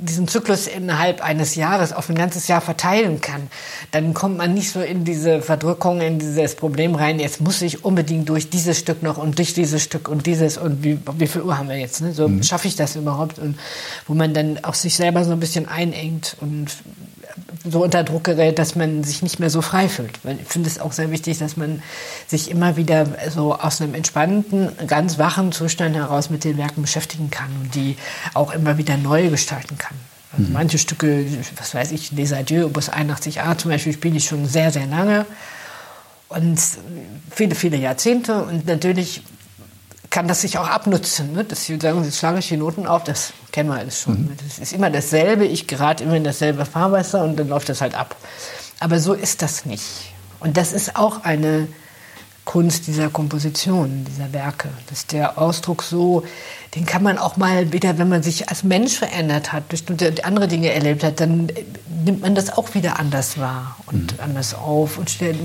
diesen 0.00 0.28
Zyklus 0.28 0.66
innerhalb 0.66 1.22
eines 1.22 1.56
Jahres 1.56 1.92
auf 1.92 2.08
ein 2.08 2.14
ganzes 2.14 2.46
Jahr 2.46 2.60
verteilen 2.60 3.20
kann, 3.20 3.48
dann 3.90 4.14
kommt 4.14 4.38
man 4.38 4.54
nicht 4.54 4.70
so 4.70 4.80
in 4.80 5.04
diese 5.04 5.42
Verdrückung, 5.42 6.00
in 6.00 6.18
dieses 6.18 6.54
Problem 6.54 6.94
rein, 6.94 7.18
jetzt 7.18 7.40
muss 7.40 7.62
ich 7.62 7.84
unbedingt 7.84 8.28
durch 8.28 8.48
dieses 8.48 8.78
Stück 8.78 9.02
noch 9.02 9.18
und 9.18 9.38
durch 9.38 9.54
dieses 9.54 9.82
Stück 9.82 10.08
und 10.08 10.26
dieses 10.26 10.56
und 10.56 10.84
wie, 10.84 10.98
wie 11.18 11.26
viel 11.26 11.42
Uhr 11.42 11.58
haben 11.58 11.68
wir 11.68 11.76
jetzt? 11.76 12.00
Ne? 12.00 12.12
So 12.12 12.28
mhm. 12.28 12.42
schaffe 12.42 12.68
ich 12.68 12.76
das 12.76 12.94
überhaupt? 12.96 13.38
Und 13.38 13.58
wo 14.06 14.14
man 14.14 14.34
dann 14.34 14.62
auch 14.62 14.74
sich 14.74 14.94
selber 14.94 15.24
so 15.24 15.32
ein 15.32 15.40
bisschen 15.40 15.68
einengt 15.68 16.36
und 16.40 16.68
so 17.68 17.82
unter 17.82 18.04
Druck 18.04 18.24
gerät, 18.24 18.58
dass 18.58 18.74
man 18.74 19.04
sich 19.04 19.22
nicht 19.22 19.40
mehr 19.40 19.50
so 19.50 19.62
frei 19.62 19.88
fühlt. 19.88 20.24
Weil 20.24 20.38
ich 20.40 20.46
finde 20.46 20.68
es 20.68 20.78
auch 20.78 20.92
sehr 20.92 21.10
wichtig, 21.10 21.38
dass 21.38 21.56
man 21.56 21.82
sich 22.26 22.50
immer 22.50 22.76
wieder 22.76 23.06
so 23.30 23.54
aus 23.54 23.80
einem 23.80 23.94
entspannten, 23.94 24.70
ganz 24.86 25.18
wachen 25.18 25.52
Zustand 25.52 25.96
heraus 25.96 26.30
mit 26.30 26.44
den 26.44 26.58
Werken 26.58 26.82
beschäftigen 26.82 27.30
kann 27.30 27.48
und 27.62 27.74
die 27.74 27.96
auch 28.34 28.52
immer 28.52 28.78
wieder 28.78 28.96
neu 28.96 29.28
gestalten 29.30 29.78
kann. 29.78 29.96
Also 30.32 30.46
mhm. 30.46 30.52
Manche 30.52 30.78
Stücke, 30.78 31.24
was 31.56 31.74
weiß 31.74 31.92
ich, 31.92 32.12
Les 32.12 32.32
Adieux, 32.32 32.66
Opus 32.66 32.90
81a 32.90 33.56
zum 33.56 33.70
Beispiel, 33.70 33.94
spiele 33.94 34.16
ich 34.16 34.26
schon 34.26 34.46
sehr, 34.46 34.70
sehr 34.70 34.86
lange 34.86 35.24
und 36.28 36.60
viele, 37.30 37.54
viele 37.54 37.78
Jahrzehnte 37.78 38.42
und 38.42 38.66
natürlich 38.66 39.22
kann 40.10 40.28
das 40.28 40.40
sich 40.40 40.58
auch 40.58 40.68
abnutzen. 40.68 41.32
Ne? 41.32 41.44
Dass 41.44 41.64
sie 41.64 41.78
sagen, 41.78 42.04
jetzt 42.04 42.18
schlage 42.18 42.38
ich 42.38 42.48
die 42.48 42.56
Noten 42.56 42.86
auf, 42.86 43.04
das 43.04 43.32
kennen 43.52 43.68
wir 43.68 43.76
alles 43.76 44.00
schon. 44.00 44.22
Mhm. 44.22 44.36
Das 44.46 44.58
ist 44.58 44.72
immer 44.72 44.90
dasselbe, 44.90 45.44
ich 45.44 45.66
gerate 45.66 46.04
immer 46.04 46.14
in 46.14 46.24
dasselbe 46.24 46.64
Fahrwasser 46.64 47.24
und 47.24 47.36
dann 47.38 47.48
läuft 47.48 47.68
das 47.68 47.80
halt 47.80 47.94
ab. 47.94 48.16
Aber 48.80 49.00
so 49.00 49.12
ist 49.12 49.42
das 49.42 49.64
nicht. 49.64 50.12
Und 50.40 50.56
das 50.56 50.72
ist 50.72 50.96
auch 50.96 51.24
eine 51.24 51.68
Kunst 52.44 52.86
dieser 52.86 53.10
Komposition, 53.10 54.06
dieser 54.08 54.32
Werke. 54.32 54.70
Dass 54.88 55.06
der 55.06 55.36
Ausdruck 55.36 55.82
so, 55.82 56.22
den 56.74 56.86
kann 56.86 57.02
man 57.02 57.18
auch 57.18 57.36
mal 57.36 57.74
wieder, 57.74 57.98
wenn 57.98 58.08
man 58.08 58.22
sich 58.22 58.48
als 58.48 58.62
Mensch 58.62 58.96
verändert 58.96 59.52
hat, 59.52 59.68
bestimmte 59.68 60.24
andere 60.24 60.48
Dinge 60.48 60.72
erlebt 60.72 61.04
hat, 61.04 61.20
dann 61.20 61.48
nimmt 62.04 62.22
man 62.22 62.34
das 62.34 62.56
auch 62.56 62.74
wieder 62.74 62.98
anders 62.98 63.38
wahr 63.38 63.76
und 63.84 64.14
mhm. 64.14 64.20
anders 64.24 64.54
auf 64.54 64.96
und 64.96 65.10
stellt, 65.10 65.38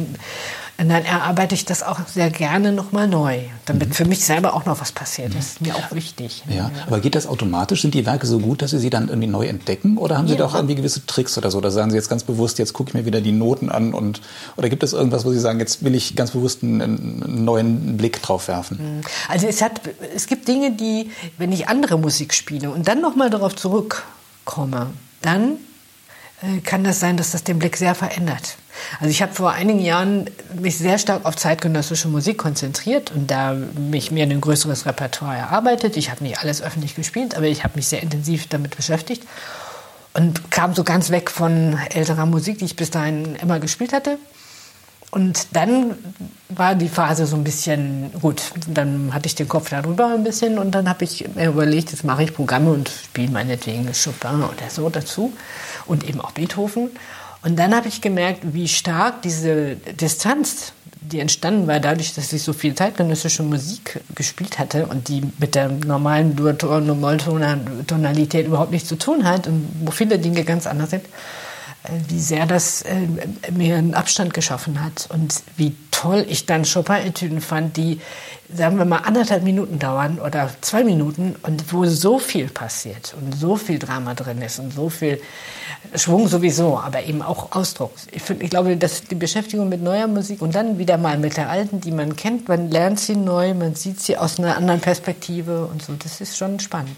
und 0.80 0.90
dann 0.90 1.06
erarbeite 1.06 1.54
ich 1.54 1.66
das 1.66 1.84
auch 1.84 2.00
sehr 2.08 2.32
gerne 2.32 2.72
nochmal 2.72 3.08
neu, 3.08 3.42
damit 3.66 3.90
mhm. 3.90 3.94
für 3.94 4.06
mich 4.06 4.26
selber 4.26 4.56
auch 4.56 4.66
noch 4.66 4.82
was 4.82 4.92
passiert. 4.92 5.36
Das 5.36 5.46
ist 5.46 5.62
mir 5.62 5.76
auch 5.76 5.92
wichtig. 5.92 6.44
Ja, 6.50 6.72
aber 6.88 7.00
geht 7.00 7.14
das 7.14 7.28
automatisch? 7.28 7.84
Sind 7.84 7.94
die 7.94 8.08
Werke 8.08 8.26
so 8.26 8.40
gut, 8.40 8.64
dass 8.64 8.72
Sie 8.72 8.80
sie 8.80 8.90
dann 8.90 9.08
irgendwie 9.08 9.28
neu 9.28 9.46
entdecken? 9.46 9.98
Oder 9.98 10.18
haben 10.18 10.28
Sie 10.28 10.34
ja. 10.34 10.40
doch 10.40 10.56
irgendwie 10.56 10.74
gewisse 10.74 11.06
Tricks 11.06 11.38
oder 11.38 11.52
so? 11.52 11.60
Oder 11.60 11.70
sagen 11.70 11.92
Sie 11.92 11.96
jetzt 11.96 12.10
ganz 12.10 12.24
bewusst, 12.24 12.58
jetzt 12.58 12.74
gucke 12.74 12.90
ich 12.90 12.94
mir 12.96 13.06
wieder 13.06 13.22
die 13.22 13.32
Noten 13.32 13.70
an? 13.70 13.94
Und, 13.94 14.22
oder 14.58 14.68
gibt 14.68 14.82
es 14.82 14.94
irgendwas, 14.94 15.26
wo 15.26 15.32
Sie 15.32 15.40
sagen, 15.40 15.60
jetzt 15.60 15.84
will 15.84 15.94
ich 15.94 16.16
ganz 16.16 16.32
bewusst 16.32 16.64
einen, 16.64 16.82
einen 16.82 17.46
neuen 17.46 17.96
Blick 17.96 18.24
drauf 18.24 18.48
werfen? 18.48 18.98
Mhm. 18.98 19.02
Also 19.30 19.46
es, 19.46 19.62
hat, 19.62 19.80
es 20.16 20.26
gibt 20.26 20.48
Dinge, 20.48 20.72
die, 20.72 21.12
wenn 21.38 21.52
ich 21.52 21.68
andere 21.68 22.00
Musik 22.00 22.34
spiele 22.34 22.72
und 22.72 22.88
dann 22.88 23.00
nochmal 23.00 23.30
darauf 23.30 23.56
zurückkomme, 23.56 24.90
dann 25.22 25.58
äh, 26.42 26.62
kann 26.62 26.84
das 26.84 27.00
sein, 27.00 27.16
dass 27.16 27.32
das 27.32 27.44
den 27.44 27.60
Blick 27.60 27.78
sehr 27.78 27.94
verändert. 27.94 28.58
Also 29.00 29.10
ich 29.10 29.22
habe 29.22 29.34
vor 29.34 29.52
einigen 29.52 29.80
Jahren 29.80 30.30
mich 30.60 30.78
sehr 30.78 30.98
stark 30.98 31.26
auf 31.26 31.36
zeitgenössische 31.36 32.08
Musik 32.08 32.38
konzentriert 32.38 33.12
und 33.12 33.30
da 33.30 33.54
mich 33.54 34.12
mir 34.12 34.24
ein 34.24 34.42
größeres 34.42 34.86
Repertoire 34.86 35.38
erarbeitet. 35.38 35.98
Ich 35.98 36.10
habe 36.10 36.24
nicht 36.24 36.40
alles 36.40 36.62
öffentlich 36.62 36.96
gespielt, 36.96 37.36
aber 37.36 37.46
ich 37.46 37.64
habe 37.64 37.76
mich 37.76 37.88
sehr 37.88 38.04
intensiv 38.04 38.48
damit 38.48 38.76
beschäftigt 38.76 39.24
und 40.14 40.52
kam 40.52 40.74
so 40.74 40.84
ganz 40.84 41.10
weg 41.10 41.30
von 41.30 41.78
älterer 41.94 42.26
Musik, 42.26 42.60
die 42.60 42.66
ich 42.66 42.76
bis 42.76 42.92
dahin 42.92 43.36
immer 43.36 43.60
gespielt 43.60 43.94
hatte. 43.94 44.18
Und 45.14 45.56
dann 45.56 45.96
war 46.50 46.74
die 46.74 46.90
Phase 46.90 47.28
so 47.28 47.36
ein 47.36 47.44
bisschen 47.44 48.12
gut. 48.20 48.42
Dann 48.68 49.14
hatte 49.14 49.28
ich 49.28 49.36
den 49.36 49.48
Kopf 49.48 49.70
darüber 49.70 50.08
ein 50.08 50.24
bisschen 50.24 50.58
und 50.58 50.72
dann 50.72 50.90
habe 50.90 51.04
ich 51.04 51.26
mir 51.36 51.50
überlegt, 51.50 51.92
jetzt 51.92 52.04
mache 52.04 52.24
ich 52.24 52.34
Programme 52.34 52.72
und 52.72 52.90
spiele 52.90 53.32
meinetwegen 53.32 53.88
Chopin 53.92 54.42
oder 54.42 54.70
so 54.70 54.90
dazu 54.90 55.32
und 55.86 56.04
eben 56.04 56.20
auch 56.20 56.32
Beethoven. 56.32 56.90
Und 57.44 57.58
dann 57.58 57.76
habe 57.76 57.90
ich 57.90 58.02
gemerkt, 58.02 58.54
wie 58.54 58.68
stark 58.68 59.22
diese 59.22 59.76
Distanz, 59.76 60.74
die 61.02 61.20
entstanden 61.20 61.68
war, 61.68 61.82
dadurch, 61.82 62.16
dass 62.16 62.32
ich 62.32 62.42
so 62.42 62.54
viel 62.54 62.74
zeitgenössische 62.74 63.44
Musik 63.44 64.00
gespielt 64.16 64.58
hatte 64.58 64.88
und 64.88 65.10
die 65.10 65.22
mit 65.38 65.56
der 65.56 65.68
normalen 65.68 66.36
Molltonalität 66.36 68.48
überhaupt 68.48 68.72
nichts 68.72 68.88
zu 68.88 68.98
tun 68.98 69.26
hat 69.26 69.48
und 69.48 69.68
wo 69.82 69.92
viele 69.92 70.18
Dinge 70.18 70.46
ganz 70.46 70.66
anders 70.66 70.92
sind, 70.92 71.04
wie 72.08 72.20
sehr 72.20 72.46
das 72.46 72.82
äh, 72.84 73.08
mir 73.52 73.76
einen 73.76 73.94
Abstand 73.94 74.34
geschaffen 74.34 74.82
hat 74.82 75.10
und 75.12 75.44
wie 75.58 75.76
toll 75.92 76.26
ich 76.28 76.46
dann 76.46 76.64
Chopin-Etüden 76.64 77.42
fand, 77.42 77.76
die, 77.76 78.00
sagen 78.54 78.78
wir 78.78 78.86
mal, 78.86 79.00
anderthalb 79.00 79.44
Minuten 79.44 79.80
dauern 79.80 80.20
oder 80.20 80.50
zwei 80.62 80.84
Minuten 80.84 81.36
und 81.44 81.74
wo 81.74 81.86
so 81.86 82.20
viel 82.20 82.48
passiert 82.48 83.14
und 83.20 83.34
so 83.34 83.58
viel 83.58 83.80
Drama 83.80 84.14
drin 84.14 84.42
ist 84.42 84.60
und 84.60 84.74
so 84.74 84.90
viel 84.90 85.22
Schwung 85.96 86.28
sowieso, 86.28 86.80
aber 86.80 87.04
eben 87.04 87.22
auch 87.22 87.52
Ausdruck. 87.52 87.92
Ich, 88.12 88.22
find, 88.22 88.42
ich 88.42 88.50
glaube, 88.50 88.78
dass 88.78 89.04
die 89.04 89.16
Beschäftigung 89.16 89.68
mit 89.68 89.82
neuer 89.82 90.08
Musik 90.08 90.42
und 90.42 90.56
dann 90.56 90.78
wieder 90.78 90.98
mal 90.98 91.18
mit 91.18 91.36
der 91.36 91.50
alten, 91.50 91.82
die 91.82 91.92
man 91.92 92.16
kennt, 92.16 92.48
man 92.48 92.72
lernt 92.72 93.00
sie 93.00 93.18
neu, 93.18 93.54
man 93.54 93.76
sieht 93.76 94.00
sie 94.00 94.18
aus 94.18 94.40
einer 94.40 94.56
anderen 94.56 94.80
Perspektive 94.80 95.66
und 95.66 95.84
so, 95.84 95.94
das 96.02 96.22
ist 96.22 96.38
schon 96.38 96.60
spannend. 96.60 96.96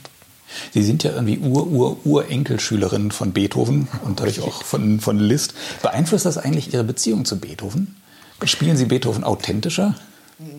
Sie 0.73 0.83
sind 0.83 1.03
ja 1.03 1.11
irgendwie 1.11 1.39
Ur-Ur-Urenkelschülerin 1.39 3.11
von 3.11 3.33
Beethoven 3.33 3.87
und 4.03 4.19
dadurch 4.19 4.41
auch 4.41 4.63
von, 4.63 4.99
von 4.99 5.19
Liszt. 5.19 5.53
Beeinflusst 5.81 6.25
das 6.25 6.37
eigentlich 6.37 6.73
Ihre 6.73 6.83
Beziehung 6.83 7.25
zu 7.25 7.39
Beethoven? 7.39 7.95
Spielen 8.43 8.77
Sie 8.77 8.85
Beethoven 8.85 9.23
authentischer? 9.23 9.95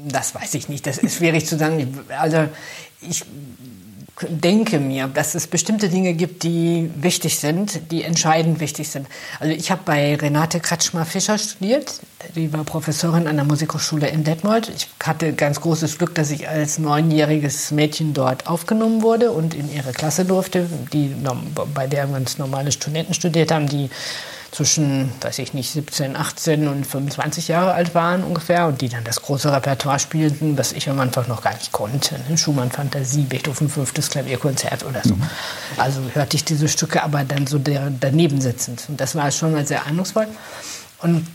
Das 0.09 0.35
weiß 0.35 0.55
ich 0.55 0.69
nicht. 0.69 0.87
Das 0.87 0.99
ist 0.99 1.17
schwierig 1.17 1.47
zu 1.47 1.59
sagen. 1.59 2.01
Also 2.09 2.49
ich 3.01 3.25
denke 4.23 4.79
mir, 4.79 5.09
dass 5.09 5.35
es 5.35 5.47
bestimmte 5.47 5.89
Dinge 5.89 6.15
gibt, 6.15 6.43
die 6.43 6.91
wichtig 6.97 7.39
sind, 7.39 7.91
die 7.91 8.03
entscheidend 8.03 8.61
wichtig 8.61 8.89
sind. 8.89 9.07
Also 9.41 9.53
ich 9.53 9.71
habe 9.71 9.83
bei 9.85 10.15
Renate 10.15 10.61
Kratschmer-Fischer 10.61 11.37
studiert. 11.37 12.01
Die 12.35 12.53
war 12.53 12.65
Professorin 12.65 13.27
an 13.27 13.37
der 13.37 13.45
Musikhochschule 13.45 14.09
in 14.09 14.25
Detmold. 14.25 14.71
Ich 14.75 14.89
hatte 15.05 15.35
ganz 15.35 15.61
großes 15.61 15.99
Glück, 15.99 16.15
dass 16.15 16.31
ich 16.31 16.49
als 16.49 16.79
neunjähriges 16.79 17.71
Mädchen 17.73 18.15
dort 18.15 18.47
aufgenommen 18.47 19.03
wurde 19.03 19.33
und 19.33 19.55
in 19.55 19.73
ihre 19.73 19.93
Klasse 19.93 20.25
durfte, 20.25 20.67
die, 20.93 21.15
bei 21.75 21.87
der 21.87 22.07
ganz 22.07 22.39
normale 22.39 22.73
Studenten 22.73 23.13
studiert 23.13 23.51
haben, 23.51 23.69
die 23.69 23.91
zwischen, 24.51 25.11
weiß 25.21 25.39
ich 25.41 25.55
nicht, 25.55 25.71
17, 25.71 26.17
18 26.17 26.69
und 26.69 26.87
25 26.87 27.49
Jahre 27.49 27.73
alt 27.73 27.95
waren 27.95 28.23
ungefähr 28.23 28.67
und 28.67 28.81
die 28.81 28.89
dann 28.89 29.05
das 29.05 29.23
große 29.23 29.53
Repertoire 29.53 29.99
spielten, 29.99 30.57
was 30.57 30.73
ich 30.73 30.89
am 30.89 31.01
Anfang 31.01 31.29
noch 31.29 31.43
gar 31.43 31.55
nicht 31.55 31.73
konnte. 31.73 32.15
Ne? 32.29 32.39
Schumann 32.39 32.71
Fantasie, 32.71 33.23
Beethoven 33.23 33.69
fünftes 33.69 34.11
Klavierkonzert 34.11 34.85
oder 34.85 35.03
so. 35.03 35.15
Mhm. 35.15 35.23
Also 35.77 36.01
hörte 36.15 36.37
ich 36.37 36.45
diese 36.45 36.69
Stücke 36.69 37.03
aber 37.03 37.25
dann 37.25 37.47
so 37.47 37.59
daneben 37.59 38.41
sitzend. 38.41 38.85
Und 38.89 39.01
das 39.01 39.15
war 39.15 39.31
schon 39.31 39.53
mal 39.53 39.67
sehr 39.67 39.85
eindrucksvoll. 39.87 40.29
Und 41.03 41.27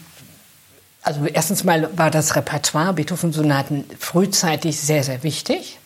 also 1.03 1.25
erstens 1.25 1.63
mal 1.63 1.89
war 1.97 2.11
das 2.11 2.35
Repertoire 2.35 2.93
Beethoven-Sonaten 2.93 3.85
frühzeitig 3.99 4.79
sehr, 4.79 5.03
sehr 5.03 5.23
wichtig. 5.23 5.79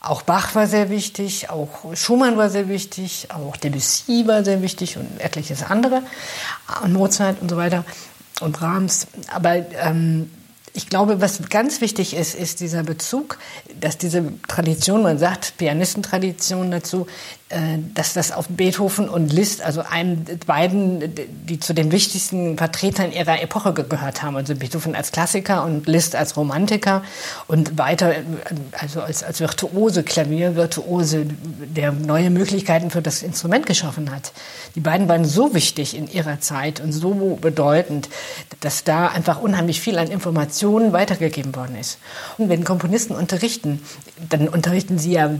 Auch 0.00 0.22
Bach 0.22 0.54
war 0.54 0.66
sehr 0.66 0.90
wichtig, 0.90 1.50
auch 1.50 1.94
Schumann 1.94 2.36
war 2.36 2.50
sehr 2.50 2.68
wichtig, 2.68 3.28
auch 3.34 3.56
Debussy 3.56 4.26
war 4.26 4.44
sehr 4.44 4.62
wichtig 4.62 4.96
und 4.96 5.20
etliches 5.20 5.64
andere, 5.64 6.02
und 6.84 6.92
Mozart 6.92 7.42
und 7.42 7.50
so 7.50 7.56
weiter 7.56 7.84
und 8.40 8.52
Brahms. 8.52 9.08
Aber 9.32 9.56
ähm, 9.56 10.30
ich 10.74 10.88
glaube, 10.88 11.20
was 11.20 11.48
ganz 11.48 11.80
wichtig 11.80 12.14
ist, 12.14 12.34
ist 12.34 12.60
dieser 12.60 12.82
Bezug, 12.82 13.38
dass 13.80 13.98
diese 13.98 14.24
Tradition, 14.46 15.02
man 15.02 15.18
sagt 15.18 15.56
Pianistentradition 15.56 16.70
dazu, 16.70 17.06
äh, 17.50 17.78
dass 17.94 18.12
das 18.12 18.30
auf 18.30 18.46
Beethoven 18.48 19.08
und 19.08 19.32
Liszt, 19.32 19.62
also 19.62 19.80
einen, 19.80 20.26
beiden, 20.46 21.14
die 21.46 21.58
zu 21.58 21.72
den 21.72 21.90
wichtigsten 21.92 22.58
Vertretern 22.58 23.10
ihrer 23.10 23.40
Epoche 23.42 23.72
gehört 23.72 24.22
haben. 24.22 24.36
Also 24.36 24.54
Beethoven 24.54 24.94
als 24.94 25.12
Klassiker 25.12 25.64
und 25.64 25.86
Liszt 25.86 26.14
als 26.14 26.36
Romantiker 26.36 27.02
und 27.46 27.78
weiter, 27.78 28.12
also 28.78 29.00
als, 29.00 29.22
als 29.22 29.40
Virtuose, 29.40 30.02
Klaviervirtuose, 30.02 31.26
der 31.26 31.92
neue 31.92 32.28
Möglichkeiten 32.28 32.90
für 32.90 33.00
das 33.00 33.22
Instrument 33.22 33.64
geschaffen 33.64 34.10
hat. 34.10 34.32
Die 34.74 34.80
beiden 34.80 35.08
waren 35.08 35.24
so 35.24 35.54
wichtig 35.54 35.96
in 35.96 36.10
ihrer 36.10 36.40
Zeit 36.40 36.80
und 36.80 36.92
so 36.92 37.38
bedeutend, 37.40 38.10
dass 38.60 38.84
da 38.84 39.08
einfach 39.08 39.40
unheimlich 39.40 39.80
viel 39.80 39.98
an 39.98 40.08
Informationen 40.08 40.67
weitergegeben 40.92 41.54
worden 41.54 41.76
ist. 41.76 41.98
Und 42.36 42.48
wenn 42.48 42.64
Komponisten 42.64 43.14
unterrichten, 43.14 43.82
dann 44.28 44.48
unterrichten 44.48 44.98
sie 44.98 45.12
ja 45.12 45.30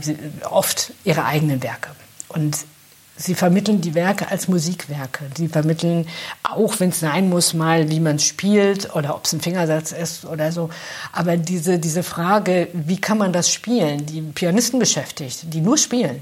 oft 0.49 0.93
ihre 1.03 1.25
eigenen 1.25 1.63
Werke. 1.63 1.89
Und 2.27 2.57
sie 3.19 3.35
vermitteln 3.35 3.81
die 3.81 3.95
Werke 3.95 4.29
als 4.29 4.47
Musikwerke. 4.47 5.25
Sie 5.37 5.47
vermitteln 5.47 6.07
auch, 6.43 6.79
wenn 6.79 6.89
es 6.89 6.99
sein 6.99 7.29
muss, 7.29 7.53
mal, 7.53 7.89
wie 7.89 7.99
man 7.99 8.17
spielt 8.19 8.95
oder 8.95 9.15
ob 9.15 9.25
es 9.25 9.33
ein 9.33 9.41
Fingersatz 9.41 9.91
ist 9.91 10.25
oder 10.25 10.51
so. 10.51 10.69
Aber 11.11 11.37
diese, 11.37 11.79
diese 11.79 12.03
Frage, 12.03 12.69
wie 12.73 12.99
kann 12.99 13.17
man 13.17 13.33
das 13.33 13.51
spielen, 13.51 14.05
die 14.05 14.21
Pianisten 14.21 14.79
beschäftigt, 14.79 15.53
die 15.53 15.61
nur 15.61 15.77
spielen, 15.77 16.21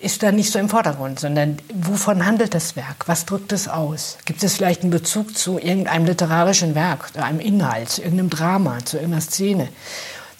ist 0.00 0.22
da 0.22 0.32
nicht 0.32 0.52
so 0.52 0.58
im 0.58 0.68
Vordergrund, 0.68 1.20
sondern 1.20 1.58
wovon 1.74 2.26
handelt 2.26 2.54
das 2.54 2.76
Werk? 2.76 3.06
Was 3.06 3.24
drückt 3.24 3.52
es 3.52 3.68
aus? 3.68 4.18
Gibt 4.24 4.42
es 4.42 4.56
vielleicht 4.56 4.82
einen 4.82 4.90
Bezug 4.90 5.36
zu 5.36 5.58
irgendeinem 5.58 6.06
literarischen 6.06 6.74
Werk, 6.74 7.12
zu 7.14 7.22
einem 7.22 7.40
Inhalt, 7.40 7.88
zu 7.88 8.02
irgendeinem 8.02 8.30
Drama, 8.30 8.78
zu 8.84 8.96
irgendeiner 8.96 9.22
Szene? 9.22 9.68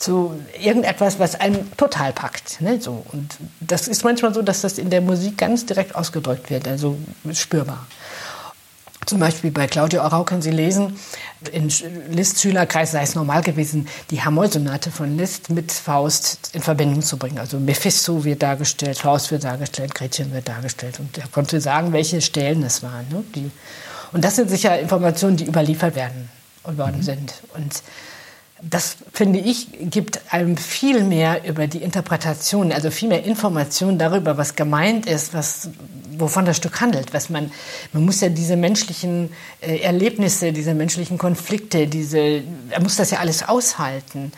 zu 0.02 0.32
irgendetwas, 0.60 1.20
was 1.20 1.40
einen 1.40 1.70
total 1.76 2.12
packt. 2.12 2.60
Ne? 2.60 2.80
So. 2.80 3.04
Und 3.12 3.36
das 3.60 3.86
ist 3.86 4.02
manchmal 4.02 4.34
so, 4.34 4.42
dass 4.42 4.60
das 4.62 4.78
in 4.78 4.90
der 4.90 5.00
Musik 5.00 5.38
ganz 5.38 5.64
direkt 5.64 5.94
ausgedrückt 5.94 6.50
wird, 6.50 6.66
also 6.66 6.98
spürbar. 7.32 7.86
Zum 9.06 9.18
Beispiel 9.18 9.50
bei 9.50 9.66
Claudio 9.66 10.02
Arau 10.02 10.24
können 10.24 10.42
Sie 10.42 10.50
lesen, 10.50 10.96
in 11.50 11.70
Liszt 12.10 12.40
Schülerkreis 12.40 12.92
sei 12.92 13.02
es 13.02 13.14
normal 13.14 13.42
gewesen, 13.42 13.88
die 14.10 14.22
Hamoll-Sonate 14.22 14.90
von 14.90 15.16
Liszt 15.16 15.50
mit 15.50 15.72
Faust 15.72 16.50
in 16.52 16.62
Verbindung 16.62 17.02
zu 17.02 17.16
bringen. 17.16 17.38
Also 17.38 17.58
Mephisto 17.58 18.24
wird 18.24 18.42
dargestellt, 18.42 18.98
Faust 18.98 19.32
wird 19.32 19.44
dargestellt, 19.44 19.94
Gretchen 19.94 20.32
wird 20.32 20.48
dargestellt. 20.48 21.00
Und 21.00 21.18
er 21.18 21.26
konnte 21.28 21.60
sagen, 21.60 21.92
welche 21.92 22.20
Stellen 22.20 22.62
es 22.62 22.82
waren. 22.82 23.08
Ne? 23.10 23.24
Die, 23.34 23.50
und 24.12 24.24
das 24.24 24.36
sind 24.36 24.48
sicher 24.48 24.78
Informationen, 24.78 25.36
die 25.36 25.46
überliefert 25.46 25.96
werden 25.96 26.30
worden 26.64 26.98
mhm. 26.98 27.02
sind. 27.02 27.34
Und 27.54 27.82
das 28.62 28.96
finde 29.12 29.40
ich, 29.40 29.66
gibt 29.90 30.20
einem 30.32 30.56
viel 30.56 31.02
mehr 31.02 31.44
über 31.44 31.66
die 31.66 31.82
Interpretation, 31.82 32.70
also 32.70 32.90
viel 32.90 33.08
mehr 33.08 33.24
Informationen 33.24 33.98
darüber, 33.98 34.38
was 34.38 34.54
gemeint 34.54 35.06
ist, 35.06 35.34
was, 35.34 35.70
wovon 36.16 36.44
das 36.44 36.58
Stück 36.58 36.80
handelt. 36.80 37.12
Was 37.12 37.28
man, 37.28 37.50
man 37.92 38.04
muss 38.04 38.20
ja 38.20 38.28
diese 38.28 38.56
menschlichen 38.56 39.30
äh, 39.60 39.78
Erlebnisse, 39.78 40.52
diese 40.52 40.74
menschlichen 40.74 41.18
Konflikte, 41.18 41.88
diese, 41.88 42.42
er 42.70 42.80
muss 42.80 42.96
das 42.96 43.10
ja 43.10 43.18
alles 43.18 43.42
aushalten 43.42 44.32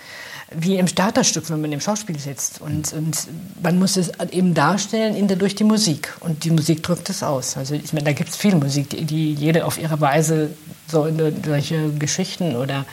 wie 0.57 0.77
im 0.77 0.87
Starterstück, 0.87 1.49
wenn 1.51 1.61
man 1.61 1.73
im 1.73 1.81
Schauspiel 1.81 2.19
sitzt. 2.19 2.61
Und, 2.61 2.93
und 2.93 3.27
man 3.63 3.79
muss 3.79 3.97
es 3.97 4.11
eben 4.31 4.55
darstellen 4.55 5.15
in 5.15 5.29
der, 5.29 5.37
durch 5.37 5.55
die 5.55 5.65
Musik. 5.65 6.15
Und 6.21 6.45
die 6.45 6.51
Musik 6.51 6.83
drückt 6.83 7.11
es 7.11 7.23
aus. 7.23 7.57
Also 7.57 7.75
ich 7.75 7.93
meine, 7.93 8.05
da 8.05 8.13
gibt 8.13 8.31
es 8.31 8.37
viel 8.37 8.55
Musik, 8.55 8.91
die, 8.91 9.05
die 9.05 9.35
jede 9.35 9.65
auf 9.65 9.79
ihre 9.79 10.01
Weise 10.01 10.51
so 10.87 11.07
in 11.07 11.43
solche 11.45 11.91
Geschichten 11.93 12.57
oder 12.57 12.85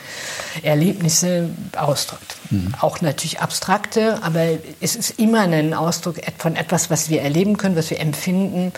Erlebnisse 0.64 1.50
ausdrückt. 1.76 2.36
Mhm. 2.50 2.74
Auch 2.80 3.02
natürlich 3.02 3.42
abstrakte, 3.42 4.24
aber 4.24 4.46
es 4.80 4.96
ist 4.96 5.20
immer 5.20 5.42
ein 5.42 5.74
Ausdruck 5.74 6.16
von 6.38 6.56
etwas, 6.56 6.90
was 6.90 7.10
wir 7.10 7.22
erleben 7.22 7.58
können, 7.58 7.76
was 7.76 7.90
wir 7.90 8.00
empfinden 8.00 8.72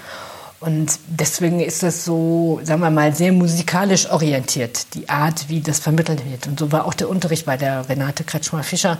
und 0.64 0.98
deswegen 1.08 1.60
ist 1.60 1.84
das 1.84 2.06
so, 2.06 2.62
sagen 2.64 2.80
wir 2.80 2.90
mal, 2.90 3.14
sehr 3.14 3.34
musikalisch 3.34 4.10
orientiert, 4.10 4.94
die 4.94 5.10
Art, 5.10 5.50
wie 5.50 5.60
das 5.60 5.80
vermittelt 5.80 6.24
wird. 6.30 6.48
Und 6.48 6.58
so 6.58 6.72
war 6.72 6.86
auch 6.86 6.94
der 6.94 7.10
Unterricht 7.10 7.46
bei 7.46 7.58
der 7.58 7.90
Renate 7.90 8.24
Kretschmer-Fischer 8.24 8.98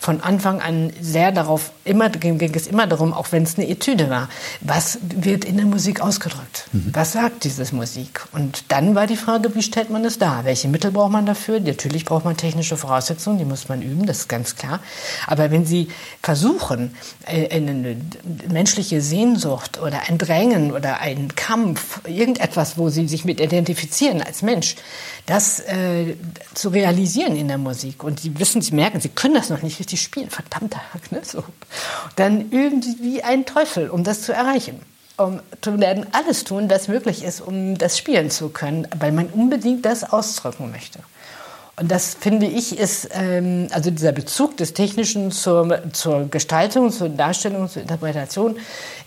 von 0.00 0.22
Anfang 0.22 0.62
an 0.62 0.90
sehr 1.02 1.30
darauf, 1.30 1.72
immer, 1.84 2.08
ging 2.08 2.40
es 2.54 2.66
immer 2.66 2.86
darum, 2.86 3.12
auch 3.12 3.30
wenn 3.30 3.42
es 3.42 3.58
eine 3.58 3.68
Etüde 3.68 4.08
war, 4.08 4.30
was 4.62 5.00
wird 5.02 5.44
in 5.44 5.58
der 5.58 5.66
Musik 5.66 6.00
ausgedrückt? 6.00 6.68
Mhm. 6.72 6.90
Was 6.94 7.12
sagt 7.12 7.44
diese 7.44 7.62
Musik? 7.74 8.22
Und 8.32 8.64
dann 8.68 8.94
war 8.94 9.06
die 9.06 9.16
Frage, 9.16 9.54
wie 9.54 9.62
stellt 9.62 9.90
man 9.90 10.06
es 10.06 10.18
dar? 10.18 10.46
Welche 10.46 10.68
Mittel 10.68 10.92
braucht 10.92 11.12
man 11.12 11.26
dafür? 11.26 11.60
Natürlich 11.60 12.06
braucht 12.06 12.24
man 12.24 12.38
technische 12.38 12.78
Voraussetzungen, 12.78 13.36
die 13.36 13.44
muss 13.44 13.68
man 13.68 13.82
üben, 13.82 14.06
das 14.06 14.20
ist 14.20 14.28
ganz 14.28 14.56
klar. 14.56 14.80
Aber 15.26 15.50
wenn 15.50 15.66
Sie 15.66 15.88
versuchen, 16.22 16.94
äh, 17.26 17.54
eine 17.54 17.96
menschliche 18.50 19.02
Sehnsucht 19.02 19.78
oder 19.78 20.08
ein 20.08 20.16
Drängen 20.16 20.72
oder 20.72 21.01
ein 21.02 21.34
Kampf, 21.34 22.00
irgendetwas, 22.06 22.78
wo 22.78 22.88
sie 22.88 23.08
sich 23.08 23.24
mit 23.24 23.40
identifizieren 23.40 24.22
als 24.22 24.42
Mensch, 24.42 24.76
das 25.26 25.58
äh, 25.60 26.14
zu 26.54 26.68
realisieren 26.68 27.36
in 27.36 27.48
der 27.48 27.58
Musik. 27.58 28.04
Und 28.04 28.20
sie 28.20 28.38
wissen, 28.38 28.62
sie 28.62 28.74
merken, 28.74 29.00
sie 29.00 29.08
können 29.08 29.34
das 29.34 29.50
noch 29.50 29.62
nicht 29.62 29.80
richtig 29.80 30.00
spielen, 30.00 30.30
verdammter 30.30 30.80
Hack, 30.94 31.10
ne? 31.10 31.20
so. 31.24 31.42
Dann 32.14 32.50
üben 32.50 32.82
sie 32.82 32.96
wie 33.00 33.22
ein 33.22 33.44
Teufel, 33.44 33.90
um 33.90 34.04
das 34.04 34.22
zu 34.22 34.32
erreichen. 34.32 34.80
Um, 35.18 35.40
werden 35.66 36.06
alles 36.12 36.44
tun, 36.44 36.70
was 36.70 36.88
möglich 36.88 37.22
ist, 37.22 37.42
um 37.42 37.76
das 37.76 37.98
spielen 37.98 38.30
zu 38.30 38.48
können, 38.48 38.88
weil 38.98 39.12
man 39.12 39.26
unbedingt 39.26 39.84
das 39.84 40.04
ausdrücken 40.04 40.70
möchte. 40.70 41.00
Und 41.76 41.90
das 41.90 42.14
finde 42.14 42.46
ich 42.46 42.78
ist, 42.78 43.08
ähm, 43.12 43.68
also 43.70 43.90
dieser 43.90 44.12
Bezug 44.12 44.58
des 44.58 44.74
Technischen 44.74 45.30
zur, 45.30 45.92
zur 45.92 46.28
Gestaltung, 46.28 46.90
zur 46.90 47.08
Darstellung, 47.08 47.68
zur 47.68 47.82
Interpretation 47.82 48.56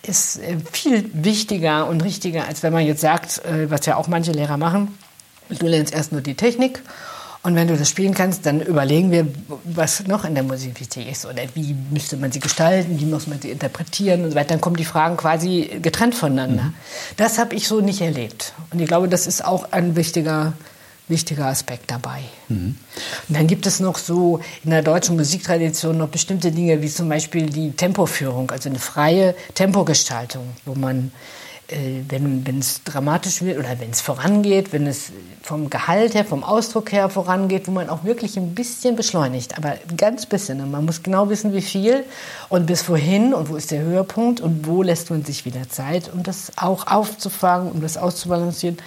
ist 0.01 0.39
äh, 0.39 0.57
viel 0.71 1.09
wichtiger 1.13 1.87
und 1.87 2.03
richtiger, 2.03 2.47
als 2.47 2.63
wenn 2.63 2.73
man 2.73 2.85
jetzt 2.85 3.01
sagt, 3.01 3.45
äh, 3.45 3.69
was 3.69 3.85
ja 3.85 3.97
auch 3.97 4.07
manche 4.07 4.31
Lehrer 4.31 4.57
machen, 4.57 4.97
du 5.49 5.67
lernst 5.67 5.93
erst 5.93 6.11
nur 6.11 6.21
die 6.21 6.33
Technik 6.33 6.81
und 7.45 7.53
wenn 7.53 7.67
du 7.67 7.77
das 7.77 7.87
spielen 7.89 8.15
kannst, 8.15 8.47
dann 8.47 8.59
überlegen 8.59 9.11
wir, 9.11 9.27
was 9.65 10.07
noch 10.07 10.25
in 10.25 10.33
der 10.33 10.43
Musik 10.43 10.79
wichtig 10.79 11.07
ist 11.07 11.27
oder 11.27 11.43
wie 11.53 11.75
müsste 11.91 12.17
man 12.17 12.31
sie 12.31 12.39
gestalten, 12.39 12.99
wie 12.99 13.05
muss 13.05 13.27
man 13.27 13.39
sie 13.39 13.51
interpretieren 13.51 14.23
und 14.23 14.31
so 14.31 14.35
weiter. 14.35 14.49
Dann 14.49 14.61
kommen 14.61 14.77
die 14.77 14.85
Fragen 14.85 15.15
quasi 15.15 15.69
getrennt 15.79 16.15
voneinander. 16.15 16.63
Mhm. 16.63 16.73
Das 17.17 17.37
habe 17.37 17.53
ich 17.53 17.67
so 17.67 17.81
nicht 17.81 18.01
erlebt. 18.01 18.53
Und 18.71 18.79
ich 18.79 18.87
glaube, 18.87 19.07
das 19.07 19.27
ist 19.27 19.45
auch 19.45 19.71
ein 19.71 19.95
wichtiger 19.95 20.53
wichtiger 21.07 21.45
Aspekt 21.45 21.91
dabei. 21.91 22.21
Mhm. 22.49 22.77
Und 23.27 23.37
dann 23.37 23.47
gibt 23.47 23.65
es 23.65 23.79
noch 23.79 23.97
so 23.97 24.39
in 24.63 24.71
der 24.71 24.81
deutschen 24.81 25.15
Musiktradition 25.15 25.97
noch 25.97 26.09
bestimmte 26.09 26.51
Dinge, 26.51 26.81
wie 26.81 26.89
zum 26.89 27.09
Beispiel 27.09 27.47
die 27.47 27.71
Tempoführung, 27.71 28.51
also 28.51 28.69
eine 28.69 28.79
freie 28.79 29.35
Tempogestaltung, 29.53 30.45
wo 30.65 30.75
man 30.75 31.11
äh, 31.67 32.03
wenn 32.09 32.59
es 32.59 32.83
dramatisch 32.83 33.41
wird 33.41 33.57
oder 33.57 33.79
wenn 33.79 33.89
es 33.89 33.99
vorangeht, 33.99 34.71
wenn 34.71 34.85
es 34.85 35.11
vom 35.41 35.71
Gehalt 35.71 36.13
her, 36.13 36.23
vom 36.23 36.43
Ausdruck 36.43 36.91
her 36.91 37.09
vorangeht, 37.09 37.67
wo 37.67 37.71
man 37.71 37.89
auch 37.89 38.03
wirklich 38.03 38.37
ein 38.37 38.53
bisschen 38.53 38.95
beschleunigt, 38.95 39.57
aber 39.57 39.69
ein 39.71 39.97
ganz 39.97 40.27
bisschen. 40.27 40.61
Und 40.61 40.69
man 40.69 40.85
muss 40.85 41.01
genau 41.01 41.27
wissen, 41.29 41.53
wie 41.53 41.63
viel 41.63 42.03
und 42.49 42.67
bis 42.67 42.87
wohin 42.87 43.33
und 43.33 43.49
wo 43.49 43.55
ist 43.55 43.71
der 43.71 43.81
Höhepunkt 43.81 44.41
und 44.41 44.67
wo 44.67 44.83
lässt 44.83 45.09
man 45.09 45.25
sich 45.25 45.45
wieder 45.45 45.67
Zeit, 45.67 46.11
um 46.13 46.21
das 46.21 46.51
auch 46.55 46.85
aufzufangen, 46.85 47.71
um 47.71 47.81
das 47.81 47.97
auszubalancieren 47.97 48.77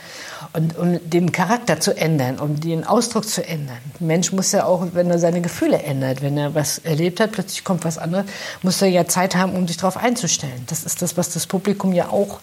und 0.52 0.76
um 0.78 0.98
den 1.10 1.32
Charakter 1.32 1.80
zu 1.80 1.96
ändern, 1.96 2.38
um 2.38 2.58
den 2.58 2.84
Ausdruck 2.84 3.28
zu 3.28 3.46
ändern. 3.46 3.78
Ein 4.00 4.06
Mensch 4.06 4.32
muss 4.32 4.52
ja 4.52 4.64
auch, 4.64 4.86
wenn 4.92 5.10
er 5.10 5.18
seine 5.18 5.40
Gefühle 5.40 5.82
ändert, 5.82 6.22
wenn 6.22 6.36
er 6.38 6.54
was 6.54 6.78
erlebt 6.78 7.20
hat, 7.20 7.32
plötzlich 7.32 7.64
kommt 7.64 7.84
was 7.84 7.98
anderes, 7.98 8.26
muss 8.62 8.80
er 8.82 8.88
ja 8.88 9.06
Zeit 9.06 9.36
haben, 9.36 9.54
um 9.54 9.66
sich 9.66 9.76
darauf 9.76 9.96
einzustellen. 9.96 10.64
Das 10.66 10.84
ist 10.84 11.02
das, 11.02 11.16
was 11.16 11.30
das 11.32 11.46
Publikum 11.46 11.92
ja 11.92 12.08
auch 12.08 12.40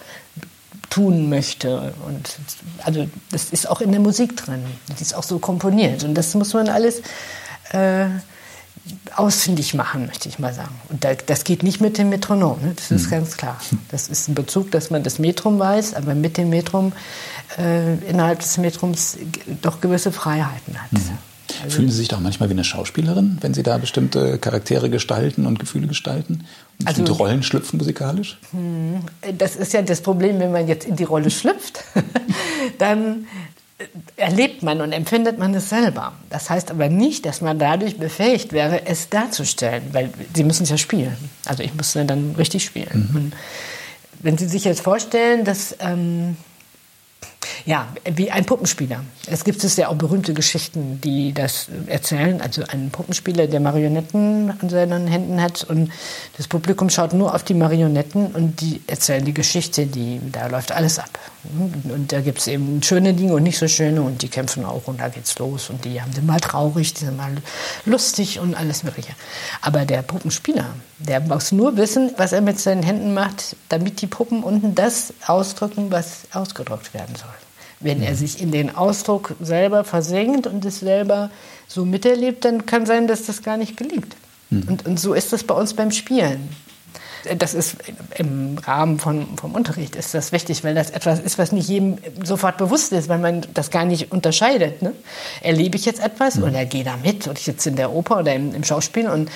tun 0.89 1.29
möchte. 1.29 1.93
Und 2.07 2.37
also 2.83 3.07
das 3.31 3.49
ist 3.49 3.69
auch 3.69 3.81
in 3.81 3.91
der 3.91 4.01
Musik 4.01 4.37
drin. 4.37 4.63
Das 4.87 5.01
ist 5.01 5.15
auch 5.15 5.23
so 5.23 5.39
komponiert. 5.39 6.03
Und 6.03 6.15
das 6.15 6.33
muss 6.35 6.53
man 6.53 6.69
alles 6.69 7.01
äh, 7.71 8.05
ausfindig 9.15 9.73
machen, 9.73 10.05
möchte 10.05 10.29
ich 10.29 10.39
mal 10.39 10.53
sagen. 10.53 10.73
Und 10.89 11.03
da, 11.03 11.13
das 11.13 11.43
geht 11.43 11.63
nicht 11.63 11.81
mit 11.81 11.97
dem 11.97 12.09
Metronom, 12.09 12.61
ne? 12.61 12.73
das 12.75 12.91
ist 12.91 13.07
mhm. 13.07 13.11
ganz 13.11 13.37
klar. 13.37 13.59
Das 13.89 14.07
ist 14.09 14.27
ein 14.27 14.35
Bezug, 14.35 14.71
dass 14.71 14.89
man 14.89 15.03
das 15.03 15.19
Metrum 15.19 15.57
weiß, 15.59 15.95
aber 15.95 16.15
mit 16.15 16.37
dem 16.37 16.49
Metrum 16.49 16.93
äh, 17.57 17.95
innerhalb 18.09 18.39
des 18.39 18.57
Metrums 18.57 19.17
doch 19.61 19.81
gewisse 19.81 20.11
Freiheiten 20.11 20.81
hat. 20.81 20.91
Mhm. 20.91 21.17
Also 21.63 21.77
Fühlen 21.77 21.89
Sie 21.89 21.97
sich 21.97 22.07
doch 22.07 22.19
manchmal 22.19 22.49
wie 22.49 22.53
eine 22.53 22.63
Schauspielerin, 22.63 23.37
wenn 23.41 23.53
Sie 23.53 23.63
da 23.63 23.77
bestimmte 23.77 24.37
Charaktere 24.39 24.89
gestalten 24.89 25.45
und 25.45 25.59
Gefühle 25.59 25.87
gestalten? 25.87 26.45
Und 26.79 26.87
also, 26.87 27.01
bestimmte 27.01 27.11
Rollen 27.11 27.43
schlüpfen 27.43 27.77
musikalisch? 27.77 28.39
Hm, 28.51 29.01
das 29.37 29.55
ist 29.55 29.73
ja 29.73 29.81
das 29.81 30.01
Problem, 30.01 30.39
wenn 30.39 30.51
man 30.51 30.67
jetzt 30.67 30.85
in 30.85 30.95
die 30.95 31.03
Rolle 31.03 31.29
schlüpft, 31.29 31.83
dann 32.77 33.27
erlebt 34.15 34.63
man 34.63 34.79
und 34.79 34.93
empfindet 34.93 35.37
man 35.37 35.53
es 35.53 35.69
selber. 35.69 36.13
Das 36.29 36.49
heißt 36.49 36.71
aber 36.71 36.87
nicht, 36.87 37.25
dass 37.25 37.41
man 37.41 37.59
dadurch 37.59 37.97
befähigt 37.97 38.53
wäre, 38.53 38.85
es 38.85 39.09
darzustellen, 39.09 39.83
weil 39.91 40.11
Sie 40.33 40.43
müssen 40.43 40.63
es 40.63 40.69
ja 40.69 40.77
spielen. 40.77 41.17
Also 41.45 41.63
ich 41.63 41.73
muss 41.73 41.93
es 41.93 42.07
dann 42.07 42.35
richtig 42.37 42.63
spielen. 42.63 43.09
Mhm. 43.13 43.31
wenn 44.19 44.37
Sie 44.37 44.47
sich 44.47 44.63
jetzt 44.63 44.81
vorstellen, 44.81 45.43
dass... 45.43 45.75
Ähm, 45.79 46.37
Ja, 47.65 47.87
wie 48.05 48.31
ein 48.31 48.45
Puppenspieler. 48.45 49.03
Es 49.27 49.43
gibt 49.43 49.63
es 49.63 49.75
ja 49.75 49.89
auch 49.89 49.95
berühmte 49.95 50.33
Geschichten, 50.33 50.99
die 51.01 51.33
das 51.33 51.67
erzählen. 51.87 52.41
Also 52.41 52.63
ein 52.67 52.89
Puppenspieler, 52.91 53.47
der 53.47 53.59
Marionetten 53.59 54.53
an 54.59 54.69
seinen 54.69 55.07
Händen 55.07 55.41
hat 55.41 55.63
und 55.63 55.91
das 56.37 56.47
Publikum 56.47 56.89
schaut 56.89 57.13
nur 57.13 57.33
auf 57.33 57.43
die 57.43 57.53
Marionetten 57.53 58.27
und 58.27 58.61
die 58.61 58.81
erzählen 58.87 59.23
die 59.25 59.33
Geschichte, 59.33 59.85
die, 59.85 60.19
da 60.31 60.47
läuft 60.47 60.71
alles 60.71 60.99
ab. 60.99 61.19
Und 61.53 62.11
da 62.11 62.21
gibt 62.21 62.39
es 62.39 62.47
eben 62.47 62.81
schöne 62.81 63.13
Dinge 63.13 63.33
und 63.33 63.43
nicht 63.43 63.57
so 63.57 63.67
schöne 63.67 64.01
und 64.01 64.21
die 64.21 64.29
kämpfen 64.29 64.65
auch 64.65 64.87
und 64.87 64.99
da 64.99 65.09
geht's 65.09 65.37
los 65.37 65.69
und 65.69 65.85
die 65.85 66.01
sind 66.13 66.25
mal 66.25 66.39
traurig, 66.39 66.93
die 66.93 67.05
sind 67.05 67.17
mal 67.17 67.35
lustig 67.85 68.39
und 68.39 68.55
alles 68.55 68.83
Mögliche. 68.83 69.13
Aber 69.61 69.85
der 69.85 70.01
Puppenspieler, 70.01 70.65
der 70.97 71.19
muss 71.21 71.51
nur 71.51 71.77
wissen, 71.77 72.11
was 72.17 72.31
er 72.31 72.41
mit 72.41 72.59
seinen 72.59 72.83
Händen 72.83 73.13
macht, 73.13 73.55
damit 73.69 74.01
die 74.01 74.07
Puppen 74.07 74.43
unten 74.43 74.75
das 74.75 75.13
ausdrücken, 75.27 75.91
was 75.91 76.21
ausgedrückt 76.33 76.93
werden 76.93 77.15
soll. 77.15 77.34
Wenn 77.79 78.01
er 78.01 78.15
sich 78.15 78.41
in 78.41 78.51
den 78.51 78.75
Ausdruck 78.75 79.35
selber 79.41 79.83
versenkt 79.83 80.47
und 80.47 80.63
es 80.65 80.79
selber 80.79 81.29
so 81.67 81.85
miterlebt, 81.85 82.45
dann 82.45 82.65
kann 82.65 82.85
sein, 82.85 83.07
dass 83.07 83.25
das 83.25 83.43
gar 83.43 83.57
nicht 83.57 83.77
gelingt. 83.77 84.15
Mhm. 84.49 84.63
Und, 84.67 84.85
und 84.85 84.99
so 84.99 85.13
ist 85.13 85.33
das 85.33 85.43
bei 85.43 85.55
uns 85.55 85.73
beim 85.73 85.91
Spielen 85.91 86.49
das 87.37 87.53
ist 87.53 87.77
im 88.15 88.57
Rahmen 88.57 88.99
von, 88.99 89.37
vom 89.37 89.53
Unterricht 89.53 89.95
ist 89.95 90.13
das 90.13 90.31
wichtig, 90.31 90.63
weil 90.63 90.75
das 90.75 90.91
etwas 90.91 91.19
ist, 91.19 91.37
was 91.37 91.51
nicht 91.51 91.67
jedem 91.67 91.97
sofort 92.23 92.57
bewusst 92.57 92.91
ist, 92.91 93.09
weil 93.09 93.19
man 93.19 93.45
das 93.53 93.71
gar 93.71 93.85
nicht 93.85 94.11
unterscheidet. 94.11 94.81
Ne? 94.81 94.93
Erlebe 95.41 95.77
ich 95.77 95.85
jetzt 95.85 96.01
etwas 96.01 96.35
mhm. 96.35 96.43
oder 96.43 96.65
gehe 96.65 96.83
da 96.83 96.97
mit 96.97 97.27
oder 97.27 97.37
ich 97.37 97.45
sitze 97.45 97.69
in 97.69 97.75
der 97.75 97.91
Oper 97.91 98.19
oder 98.19 98.35
im, 98.35 98.53
im 98.53 98.63
Schauspiel 98.63 99.07
und, 99.07 99.31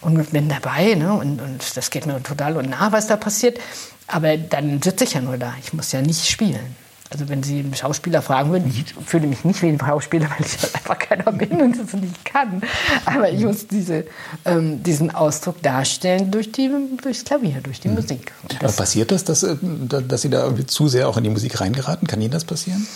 und 0.00 0.30
bin 0.30 0.48
dabei 0.48 0.94
ne? 0.94 1.12
und, 1.12 1.40
und 1.40 1.76
das 1.76 1.90
geht 1.90 2.06
mir 2.06 2.22
total 2.22 2.56
und 2.56 2.70
nah, 2.70 2.92
was 2.92 3.06
da 3.06 3.16
passiert. 3.16 3.58
Aber 4.06 4.36
dann 4.36 4.82
sitze 4.82 5.04
ich 5.04 5.14
ja 5.14 5.20
nur 5.20 5.38
da. 5.38 5.54
Ich 5.62 5.72
muss 5.72 5.92
ja 5.92 6.02
nicht 6.02 6.28
spielen. 6.28 6.76
Also 7.12 7.28
wenn 7.28 7.42
Sie 7.42 7.58
einen 7.58 7.74
Schauspieler 7.74 8.22
fragen 8.22 8.50
würden, 8.52 8.68
ich 8.70 8.94
fühle 9.06 9.26
mich 9.26 9.44
nicht 9.44 9.60
wie 9.62 9.68
ein 9.68 9.78
Schauspieler, 9.78 10.30
weil 10.30 10.46
ich 10.46 10.62
halt 10.62 10.74
einfach 10.74 10.98
keiner 10.98 11.30
bin 11.30 11.60
und 11.60 11.78
das 11.78 11.92
nicht 11.92 12.24
kann. 12.24 12.62
Aber 13.04 13.30
ich 13.30 13.44
muss 13.44 13.66
diese, 13.66 14.06
ähm, 14.46 14.82
diesen 14.82 15.14
Ausdruck 15.14 15.60
darstellen 15.62 16.30
durch 16.30 16.52
die, 16.52 16.70
durchs 17.02 17.24
Klavier, 17.24 17.60
durch 17.62 17.80
die 17.80 17.88
mhm. 17.88 17.96
Musik. 17.96 18.32
Das 18.48 18.70
Aber 18.70 18.72
passiert 18.72 19.10
das, 19.10 19.24
dass, 19.24 19.42
äh, 19.42 19.56
dass 19.60 20.22
Sie 20.22 20.30
da 20.30 20.42
irgendwie 20.44 20.64
zu 20.64 20.88
sehr 20.88 21.06
auch 21.06 21.18
in 21.18 21.24
die 21.24 21.30
Musik 21.30 21.60
reingeraten? 21.60 22.08
Kann 22.08 22.20
Ihnen 22.22 22.32
das 22.32 22.46
passieren? 22.46 22.86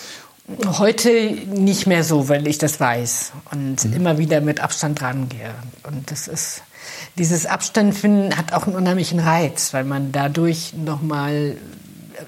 Heute 0.64 1.11
nicht 1.46 1.87
mehr 1.87 2.05
so, 2.05 2.29
weil 2.29 2.46
ich 2.46 2.57
das 2.57 2.81
weiß 2.81 3.33
und 3.50 3.85
mhm. 3.85 3.92
immer 3.92 4.18
wieder 4.18 4.40
mit 4.40 4.61
Abstand 4.61 5.02
rangehe. 5.02 5.55
Und 5.83 6.11
das 6.11 6.29
ist, 6.29 6.62
dieses 7.18 7.44
Abstand 7.44 7.94
finden 7.94 8.37
hat 8.37 8.52
auch 8.52 8.66
einen 8.66 8.76
unheimlichen 8.76 9.18
Reiz, 9.18 9.74
weil 9.74 9.85
man 9.85 10.12
dadurch 10.12 10.72
nochmal 10.72 11.57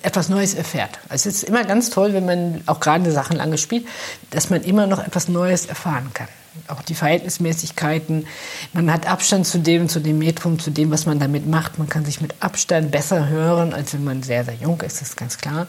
etwas 0.02 0.28
Neues 0.28 0.54
erfährt. 0.54 0.98
Es 1.08 1.26
ist 1.26 1.42
immer 1.42 1.64
ganz 1.64 1.90
toll, 1.90 2.12
wenn 2.12 2.26
man 2.26 2.62
auch 2.66 2.80
gerade 2.80 3.10
Sachen 3.12 3.36
lange 3.36 3.58
spielt, 3.58 3.86
dass 4.30 4.50
man 4.50 4.62
immer 4.62 4.86
noch 4.86 5.04
etwas 5.04 5.28
Neues 5.28 5.66
erfahren 5.66 6.10
kann. 6.14 6.28
Auch 6.66 6.82
die 6.82 6.94
Verhältnismäßigkeiten. 6.94 8.26
Man 8.72 8.92
hat 8.92 9.06
Abstand 9.06 9.46
zu 9.46 9.58
dem, 9.58 9.88
zu 9.88 10.00
dem 10.00 10.18
Metrum, 10.18 10.58
zu 10.58 10.70
dem, 10.70 10.90
was 10.90 11.06
man 11.06 11.18
damit 11.18 11.46
macht. 11.46 11.78
Man 11.78 11.88
kann 11.88 12.04
sich 12.04 12.20
mit 12.20 12.34
Abstand 12.40 12.90
besser 12.90 13.28
hören, 13.28 13.72
als 13.72 13.94
wenn 13.94 14.04
man 14.04 14.22
sehr, 14.22 14.44
sehr 14.44 14.54
jung 14.54 14.80
ist, 14.80 15.00
ist 15.00 15.16
ganz 15.16 15.38
klar. 15.38 15.66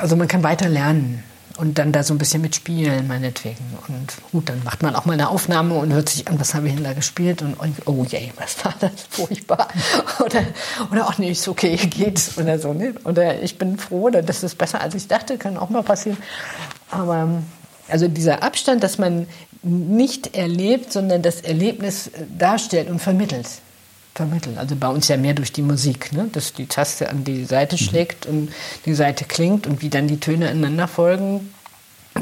Also 0.00 0.16
man 0.16 0.26
kann 0.26 0.42
weiter 0.42 0.68
lernen 0.68 1.22
und 1.56 1.78
dann 1.78 1.92
da 1.92 2.02
so 2.02 2.14
ein 2.14 2.18
bisschen 2.18 2.42
mitspielen, 2.42 3.06
meinetwegen. 3.06 3.64
Und 3.88 4.14
gut, 4.32 4.48
dann 4.48 4.62
macht 4.64 4.82
man 4.82 4.94
auch 4.94 5.04
mal 5.04 5.14
eine 5.14 5.28
Aufnahme 5.28 5.74
und 5.74 5.92
hört 5.92 6.08
sich 6.08 6.28
an, 6.28 6.38
was 6.38 6.54
habe 6.54 6.68
ich 6.68 6.74
denn 6.74 6.84
da 6.84 6.92
gespielt 6.92 7.42
und, 7.42 7.56
oh 7.86 8.04
je, 8.08 8.30
was 8.36 8.64
war 8.64 8.74
das 8.80 8.92
furchtbar. 9.10 9.68
Oder, 10.24 10.42
oder 10.90 11.06
auch 11.08 11.18
nicht, 11.18 11.46
okay, 11.48 11.76
geht's 11.90 12.36
oder 12.38 12.58
so. 12.58 12.72
Ne? 12.72 12.94
Oder 13.04 13.42
ich 13.42 13.58
bin 13.58 13.78
froh, 13.78 14.02
oder 14.02 14.22
das 14.22 14.42
ist 14.42 14.56
besser, 14.56 14.80
als 14.80 14.94
ich 14.94 15.08
dachte, 15.08 15.38
kann 15.38 15.56
auch 15.56 15.70
mal 15.70 15.82
passieren. 15.82 16.18
Aber 16.90 17.42
also 17.88 18.08
dieser 18.08 18.42
Abstand, 18.42 18.82
dass 18.82 18.98
man 18.98 19.26
nicht 19.62 20.36
erlebt, 20.36 20.92
sondern 20.92 21.22
das 21.22 21.40
Erlebnis 21.40 22.10
darstellt 22.38 22.88
und 22.88 23.00
vermittelt 23.00 23.46
vermitteln. 24.16 24.58
Also 24.58 24.76
bei 24.76 24.88
uns 24.88 25.08
ja 25.08 25.16
mehr 25.16 25.34
durch 25.34 25.52
die 25.52 25.62
Musik, 25.62 26.12
ne? 26.12 26.28
dass 26.32 26.52
die 26.52 26.66
Taste 26.66 27.08
an 27.08 27.24
die 27.24 27.44
Seite 27.44 27.76
mhm. 27.76 27.80
schlägt 27.80 28.26
und 28.26 28.50
die 28.84 28.94
Seite 28.94 29.24
klingt 29.24 29.66
und 29.66 29.82
wie 29.82 29.90
dann 29.90 30.08
die 30.08 30.18
Töne 30.18 30.50
ineinander 30.50 30.88
folgen, 30.88 31.52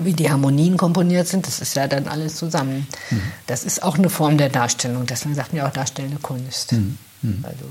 wie 0.03 0.13
die 0.13 0.31
Harmonien 0.31 0.77
komponiert 0.77 1.29
sind, 1.29 1.47
das 1.47 1.61
ist 1.61 1.77
ja 1.77 1.87
dann 1.87 2.09
alles 2.09 2.37
zusammen. 2.37 2.87
Mhm. 3.11 3.23
Das 3.47 3.65
ist 3.65 3.83
auch 3.83 3.97
eine 3.97 4.11
Form 4.11 4.39
der 4.39 4.49
Darstellung, 4.49 5.07
deswegen 5.07 5.35
sagt 5.35 5.53
man 5.53 5.59
ja 5.59 5.69
auch 5.69 5.73
darstellende 5.73 6.19
Kunst. 6.19 6.73
Mhm. 6.73 6.99
Mhm. 7.23 7.45
Also 7.45 7.65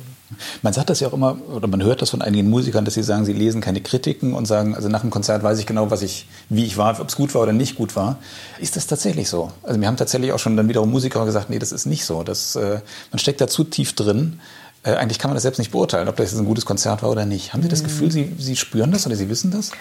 man 0.62 0.74
sagt 0.74 0.90
das 0.90 1.00
ja 1.00 1.08
auch 1.08 1.14
immer, 1.14 1.38
oder 1.54 1.68
man 1.68 1.84
hört 1.84 2.02
das 2.02 2.10
von 2.10 2.22
einigen 2.22 2.50
Musikern, 2.50 2.86
dass 2.86 2.94
sie 2.94 3.04
sagen, 3.04 3.26
sie 3.26 3.34
lesen 3.34 3.62
keine 3.62 3.82
Kritiken 3.82 4.34
und 4.34 4.46
sagen, 4.46 4.76
also 4.76 4.90
nach 4.90 5.02
dem 5.02 5.10
Konzert 5.10 5.44
weiß 5.44 5.60
ich 5.60 5.66
genau, 5.66 5.92
was 5.92 6.02
ich, 6.02 6.28
wie 6.50 6.66
ich 6.66 6.78
war, 6.78 7.00
ob 7.00 7.10
es 7.10 7.16
gut 7.16 7.34
war 7.36 7.42
oder 7.42 7.54
nicht 7.54 7.76
gut 7.76 7.96
war. 7.96 8.18
Ist 8.60 8.76
das 8.76 8.88
tatsächlich 8.88 9.30
so? 9.30 9.52
Also 9.64 9.80
wir 9.80 9.88
haben 9.88 9.98
tatsächlich 9.98 10.32
auch 10.32 10.40
schon 10.40 10.58
dann 10.58 10.70
wiederum 10.70 10.92
Musiker 10.92 11.26
gesagt, 11.26 11.50
nee, 11.50 11.60
das 11.60 11.72
ist 11.72 11.86
nicht 11.86 12.06
so. 12.06 12.24
Das, 12.24 12.56
äh, 12.56 12.80
man 13.12 13.20
steckt 13.20 13.42
da 13.42 13.48
zu 13.48 13.64
tief 13.64 13.94
drin. 13.94 14.40
Äh, 14.84 14.94
eigentlich 14.96 15.20
kann 15.20 15.30
man 15.30 15.36
das 15.36 15.44
selbst 15.44 15.60
nicht 15.60 15.72
beurteilen, 15.72 16.08
ob 16.08 16.16
das 16.18 16.32
jetzt 16.32 16.40
ein 16.40 16.46
gutes 16.46 16.66
Konzert 16.66 17.04
war 17.04 17.10
oder 17.10 17.26
nicht. 17.26 17.54
Haben 17.54 17.64
Sie 17.64 17.70
das 17.70 17.82
mhm. 17.82 17.88
Gefühl, 17.88 18.12
Sie, 18.12 18.34
Sie 18.38 18.56
spüren 18.56 18.92
das 18.92 19.06
oder 19.06 19.16
Sie 19.16 19.30
wissen 19.30 19.52
das? 19.52 19.72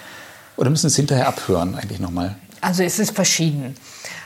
Oder 0.56 0.70
müssen 0.70 0.88
Sie 0.88 0.92
es 0.92 0.96
hinterher 0.96 1.28
abhören 1.28 1.74
eigentlich 1.74 2.00
nochmal? 2.00 2.36
Also 2.60 2.84
es 2.84 2.98
ist 2.98 3.10
verschieden. 3.12 3.74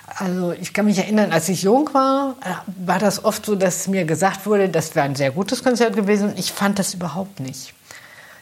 Also 0.06 0.52
ich 0.52 0.72
kann 0.72 0.86
mich 0.86 0.98
erinnern, 0.98 1.32
als 1.32 1.48
ich 1.48 1.62
jung 1.62 1.92
war, 1.92 2.36
äh, 2.40 2.86
war 2.86 2.98
das 2.98 3.24
oft 3.24 3.44
so, 3.44 3.56
dass 3.56 3.88
mir 3.88 4.04
gesagt 4.04 4.46
wurde, 4.46 4.68
das 4.68 4.94
wäre 4.94 5.04
ein 5.04 5.16
sehr 5.16 5.32
gutes 5.32 5.64
Konzert 5.64 5.96
gewesen. 5.96 6.34
Ich 6.36 6.52
fand 6.52 6.78
das 6.78 6.94
überhaupt 6.94 7.40
nicht. 7.40 7.74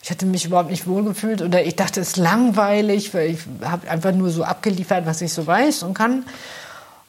Ich 0.02 0.10
hatte 0.10 0.26
mich 0.26 0.44
überhaupt 0.44 0.70
nicht 0.70 0.86
wohlgefühlt 0.86 1.40
oder 1.40 1.64
ich 1.64 1.76
dachte, 1.76 2.00
es 2.00 2.08
ist 2.08 2.16
langweilig, 2.18 3.14
weil 3.14 3.30
ich 3.30 3.38
habe 3.62 3.90
einfach 3.90 4.12
nur 4.12 4.28
so 4.28 4.44
abgeliefert, 4.44 5.06
was 5.06 5.22
ich 5.22 5.32
so 5.32 5.46
weiß 5.46 5.82
und 5.82 5.94
kann. 5.94 6.26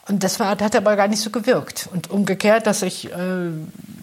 Und 0.07 0.23
das 0.23 0.39
war, 0.39 0.51
hat 0.51 0.75
aber 0.75 0.95
gar 0.95 1.09
nicht 1.09 1.21
so 1.21 1.31
gewirkt. 1.31 1.89
Und 1.91 2.09
umgekehrt, 2.09 2.67
dass 2.67 2.83
ich 2.83 3.11
äh, 3.11 3.49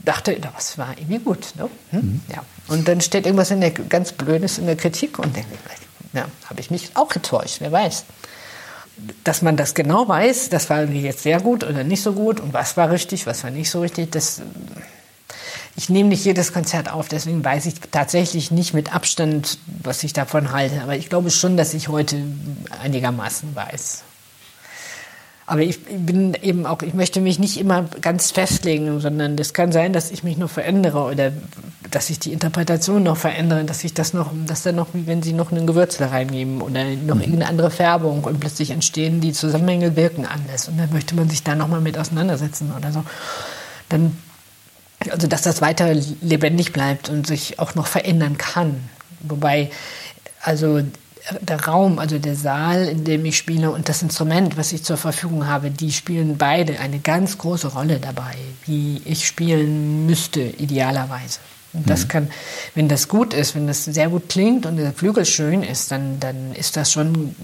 dachte, 0.05 0.39
das 0.39 0.77
war 0.77 0.91
irgendwie 0.99 1.21
gut. 1.21 1.55
Ne? 1.57 1.71
Hm? 1.91 2.01
Mhm. 2.01 2.21
Ja. 2.29 2.45
Und 2.69 2.87
dann 2.87 3.01
steht 3.01 3.25
irgendwas 3.25 3.51
in 3.51 3.63
der, 3.63 3.71
ganz 3.71 4.13
Blödes 4.13 4.59
in 4.59 4.67
der 4.67 4.77
Kritik 4.77 5.19
und 5.19 5.35
denke, 5.35 5.49
ja, 6.13 6.27
habe 6.51 6.61
ich 6.61 6.71
mich 6.71 6.91
auch 6.95 7.09
getäuscht, 7.09 7.57
wer 7.61 7.73
weiß 7.73 8.05
dass 9.25 9.43
man 9.43 9.57
das 9.57 9.75
genau 9.75 10.09
weiß, 10.09 10.49
das 10.49 10.71
war 10.71 10.85
jetzt 10.85 11.23
sehr 11.23 11.41
gut 11.41 11.65
oder 11.65 11.85
nicht 11.85 12.03
so 12.03 12.13
gut 12.13 12.41
und 12.41 12.53
was 12.53 12.77
war 12.77 12.91
richtig, 12.91 13.27
was 13.27 13.45
war 13.45 13.51
nicht 13.51 13.71
so 13.71 13.81
richtig, 13.81 14.11
das 14.11 14.43
ich 15.75 15.89
nehme 15.89 16.11
nicht 16.11 16.25
jedes 16.25 16.53
Konzert 16.53 16.91
auf, 16.91 17.09
deswegen 17.09 17.43
weiß 17.43 17.67
ich 17.67 17.75
tatsächlich 17.91 18.51
nicht 18.51 18.75
mit 18.75 18.95
Abstand, 18.95 19.59
was 19.83 20.05
ich 20.05 20.13
davon 20.13 20.53
halte. 20.53 20.83
Aber 20.83 20.97
ich 20.97 21.09
glaube 21.09 21.31
schon, 21.31 21.57
dass 21.57 21.73
ich 21.73 21.89
heute 21.89 22.23
einigermaßen 22.83 23.55
weiß. 23.55 24.03
Aber 25.45 25.61
ich 25.61 25.81
bin 25.85 26.35
eben 26.35 26.67
auch, 26.67 26.83
ich 26.83 26.95
möchte 26.95 27.21
mich 27.21 27.39
nicht 27.39 27.59
immer 27.59 27.83
ganz 28.01 28.31
festlegen, 28.31 29.01
sondern 29.01 29.37
es 29.39 29.53
kann 29.53 29.73
sein, 29.73 29.93
dass 29.93 30.13
ich 30.13 30.23
mich 30.23 30.37
noch 30.37 30.51
verändere 30.51 31.01
oder 31.05 31.33
dass 31.91 32.11
ich 32.11 32.21
die 32.21 32.33
Interpretation 32.33 33.03
noch 33.03 33.17
verändere, 33.17 33.65
dass 33.65 33.83
ich 33.83 33.93
das 33.93 34.15
noch, 34.15 34.31
dass 34.47 34.63
dann 34.63 34.77
noch, 34.77 34.89
wie 34.93 35.07
wenn 35.07 35.23
sie 35.23 35.33
noch 35.33 35.51
ein 35.51 35.67
Gewürz 35.67 35.99
da 35.99 36.09
reingeben 36.09 36.63
oder 36.63 36.85
noch 36.85 37.17
mhm. 37.17 37.21
irgendeine 37.21 37.49
andere 37.49 37.71
Färbung 37.71 38.23
und 38.23 38.39
plötzlich 38.39 38.71
entstehen 38.71 39.21
die 39.21 39.33
Zusammenhänge 39.33 39.97
wirken 39.97 40.27
anders 40.27 40.69
und 40.69 40.79
dann 40.79 40.93
möchte 40.93 41.17
man 41.17 41.29
sich 41.29 41.43
da 41.43 41.57
nochmal 41.57 41.81
mit 41.81 41.99
auseinandersetzen 41.99 42.73
oder 42.77 42.93
so. 42.93 43.05
Dann, 43.89 44.17
also 45.11 45.27
dass 45.27 45.43
das 45.43 45.61
weiter 45.61 45.93
lebendig 46.21 46.73
bleibt 46.73 47.09
und 47.09 47.27
sich 47.27 47.59
auch 47.59 47.75
noch 47.75 47.89
verändern 47.89 48.39
kann. 48.39 48.77
Wobei, 49.21 49.71
also 50.41 50.83
der 51.41 51.65
Raum, 51.65 51.99
also 51.99 52.19
der 52.19 52.35
Saal, 52.35 52.87
in 52.89 53.05
dem 53.05 53.25
ich 53.25 53.37
spiele 53.37 53.71
und 53.71 53.89
das 53.89 54.03
Instrument, 54.03 54.57
was 54.57 54.73
ich 54.73 54.83
zur 54.83 54.97
Verfügung 54.97 55.47
habe, 55.47 55.71
die 55.71 55.93
spielen 55.93 56.37
beide 56.37 56.81
eine 56.81 56.99
ganz 56.99 57.39
große 57.39 57.69
Rolle 57.69 57.99
dabei, 58.01 58.35
wie 58.67 59.01
ich 59.05 59.27
spielen 59.27 60.07
müsste, 60.07 60.41
idealerweise. 60.41 61.39
Und 61.75 61.89
das 61.89 62.05
mhm. 62.05 62.09
kann, 62.09 62.31
wenn 62.75 62.89
das 62.89 63.09
gut 63.09 63.33
ist, 63.33 63.55
wenn 63.55 63.67
das 63.67 63.85
sehr 63.85 64.11
gut 64.11 64.29
klingt 64.29 64.67
und 64.67 64.77
der 64.77 64.93
Flügel 64.93 65.25
schön 65.25 65.63
ist, 65.63 65.91
dann, 65.91 66.21
dann 66.21 66.55
ist 66.55 66.77
das 66.77 66.93
schon 66.93 67.35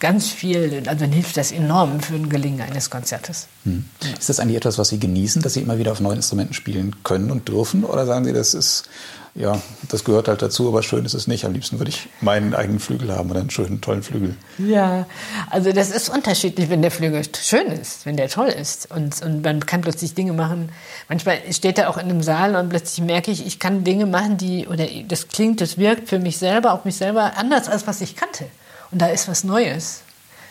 ganz 0.00 0.28
viel, 0.28 0.82
also 0.86 1.00
dann 1.00 1.12
hilft 1.12 1.36
das 1.36 1.52
enorm 1.52 2.00
für 2.00 2.14
ein 2.14 2.28
Gelingen 2.28 2.62
eines 2.62 2.90
Konzertes. 2.90 3.46
Mhm. 3.64 3.84
Ist 4.18 4.28
das 4.28 4.40
eigentlich 4.40 4.56
etwas, 4.56 4.78
was 4.78 4.88
Sie 4.88 4.98
genießen, 4.98 5.40
dass 5.40 5.54
Sie 5.54 5.60
immer 5.60 5.78
wieder 5.78 5.92
auf 5.92 6.00
neuen 6.00 6.16
Instrumenten 6.16 6.54
spielen 6.54 6.96
können 7.04 7.30
und 7.30 7.46
dürfen? 7.48 7.84
Oder 7.84 8.06
sagen 8.06 8.24
Sie, 8.24 8.32
das 8.32 8.54
ist 8.54 8.88
ja, 9.36 9.60
das 9.90 10.02
gehört 10.04 10.28
halt 10.28 10.40
dazu, 10.40 10.66
aber 10.66 10.82
schön 10.82 11.04
ist 11.04 11.12
es 11.12 11.26
nicht. 11.26 11.44
Am 11.44 11.52
liebsten 11.52 11.78
würde 11.78 11.90
ich 11.90 12.08
meinen 12.22 12.54
eigenen 12.54 12.80
Flügel 12.80 13.14
haben 13.14 13.30
oder 13.30 13.40
einen 13.40 13.50
schönen, 13.50 13.82
tollen 13.82 14.02
Flügel. 14.02 14.34
Ja, 14.56 15.06
also 15.50 15.72
das 15.72 15.90
ist 15.90 16.08
unterschiedlich, 16.08 16.70
wenn 16.70 16.80
der 16.80 16.90
Flügel 16.90 17.22
schön 17.38 17.66
ist, 17.66 18.06
wenn 18.06 18.16
der 18.16 18.30
toll 18.30 18.48
ist. 18.48 18.90
Und, 18.90 19.20
und 19.22 19.42
man 19.42 19.64
kann 19.66 19.82
plötzlich 19.82 20.14
Dinge 20.14 20.32
machen. 20.32 20.70
Manchmal 21.10 21.40
steht 21.52 21.78
er 21.78 21.90
auch 21.90 21.98
in 21.98 22.04
einem 22.04 22.22
Saal 22.22 22.56
und 22.56 22.70
plötzlich 22.70 23.04
merke 23.04 23.30
ich, 23.30 23.46
ich 23.46 23.58
kann 23.58 23.84
Dinge 23.84 24.06
machen, 24.06 24.38
die, 24.38 24.66
oder 24.68 24.86
das 25.06 25.28
klingt, 25.28 25.60
das 25.60 25.76
wirkt 25.76 26.08
für 26.08 26.18
mich 26.18 26.38
selber, 26.38 26.72
auf 26.72 26.86
mich 26.86 26.96
selber 26.96 27.36
anders, 27.36 27.68
als 27.68 27.86
was 27.86 28.00
ich 28.00 28.16
kannte. 28.16 28.46
Und 28.90 29.02
da 29.02 29.08
ist 29.08 29.28
was 29.28 29.44
Neues. 29.44 30.00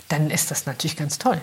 Dann 0.09 0.29
ist 0.29 0.51
das 0.51 0.67
natürlich 0.67 0.95
ganz 0.95 1.17
toll. 1.17 1.41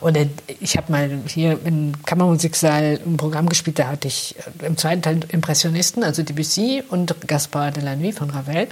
Und 0.00 0.18
ich 0.60 0.76
habe 0.76 0.90
mal 0.92 1.10
hier 1.26 1.58
im 1.64 1.92
Kammermusiksaal 2.04 3.00
ein 3.04 3.16
Programm 3.16 3.48
gespielt, 3.48 3.78
da 3.78 3.88
hatte 3.88 4.08
ich 4.08 4.36
äh, 4.60 4.66
im 4.66 4.76
zweiten 4.76 5.02
Teil 5.02 5.20
Impressionisten, 5.28 6.02
also 6.02 6.22
Debussy 6.22 6.82
und 6.88 7.14
Gaspard 7.26 7.76
de 7.76 7.84
la 7.84 7.96
Nuit 7.96 8.16
von 8.16 8.30
Ravel. 8.30 8.68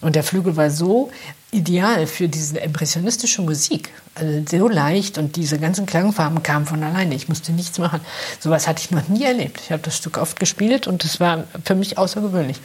Und 0.00 0.16
der 0.16 0.22
Flügel 0.22 0.56
war 0.56 0.70
so 0.70 1.10
ideal 1.52 2.06
für 2.06 2.28
diese 2.28 2.58
impressionistische 2.58 3.40
Musik. 3.40 3.90
Also 4.14 4.42
so 4.48 4.68
leicht 4.68 5.18
und 5.18 5.36
diese 5.36 5.58
ganzen 5.58 5.86
Klangfarben 5.86 6.42
kamen 6.42 6.66
von 6.66 6.82
alleine. 6.82 7.14
Ich 7.14 7.28
musste 7.28 7.52
nichts 7.52 7.78
machen. 7.78 8.00
Sowas 8.40 8.66
hatte 8.66 8.82
ich 8.82 8.90
noch 8.90 9.08
nie 9.08 9.24
erlebt. 9.24 9.60
Ich 9.64 9.72
habe 9.72 9.82
das 9.82 9.96
Stück 9.96 10.18
oft 10.18 10.38
gespielt 10.40 10.86
und 10.86 11.04
es 11.04 11.20
war 11.20 11.44
für 11.64 11.74
mich 11.74 11.98
außergewöhnlich. 11.98 12.58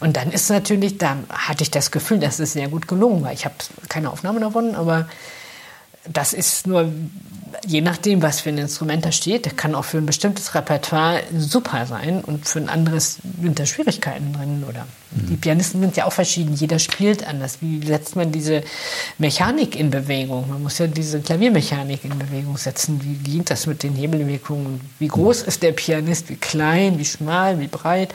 Und 0.00 0.16
dann 0.16 0.30
ist 0.30 0.50
natürlich, 0.50 0.98
da 0.98 1.16
hatte 1.30 1.62
ich 1.62 1.70
das 1.70 1.90
Gefühl, 1.90 2.18
dass 2.18 2.38
es 2.38 2.52
sehr 2.52 2.68
gut 2.68 2.86
gelungen 2.88 3.22
war. 3.22 3.32
Ich 3.32 3.44
habe 3.44 3.54
keine 3.88 4.10
Aufnahme 4.10 4.40
davon, 4.40 4.74
aber 4.74 5.08
das 6.12 6.32
ist 6.32 6.66
nur 6.66 6.92
je 7.66 7.80
nachdem, 7.80 8.22
was 8.22 8.40
für 8.40 8.50
ein 8.50 8.58
Instrument 8.58 9.04
da 9.04 9.12
steht. 9.12 9.44
Der 9.44 9.52
kann 9.52 9.74
auch 9.74 9.84
für 9.84 9.98
ein 9.98 10.06
bestimmtes 10.06 10.54
Repertoire 10.54 11.22
super 11.36 11.86
sein 11.86 12.22
und 12.22 12.46
für 12.46 12.58
ein 12.58 12.68
anderes 12.68 13.18
sind 13.40 13.58
da 13.58 13.66
Schwierigkeiten 13.66 14.32
drin. 14.32 14.64
Oder 14.68 14.86
mhm. 15.12 15.28
die 15.28 15.36
Pianisten 15.36 15.80
sind 15.80 15.96
ja 15.96 16.06
auch 16.06 16.12
verschieden. 16.12 16.54
Jeder 16.54 16.78
spielt 16.78 17.26
anders. 17.26 17.58
Wie 17.60 17.84
setzt 17.86 18.16
man 18.16 18.32
diese 18.32 18.62
Mechanik 19.18 19.76
in 19.76 19.90
Bewegung? 19.90 20.48
Man 20.48 20.62
muss 20.62 20.78
ja 20.78 20.86
diese 20.86 21.20
Klaviermechanik 21.20 22.04
in 22.04 22.18
Bewegung 22.18 22.56
setzen. 22.56 23.00
Wie 23.02 23.14
geht 23.14 23.50
das 23.50 23.66
mit 23.66 23.82
den 23.82 23.94
Hebelwirkungen? 23.94 24.80
Wie 24.98 25.08
groß 25.08 25.42
ist 25.42 25.62
der 25.62 25.72
Pianist? 25.72 26.28
Wie 26.28 26.36
klein? 26.36 26.98
Wie 26.98 27.04
schmal? 27.04 27.60
Wie 27.60 27.68
breit? 27.68 28.14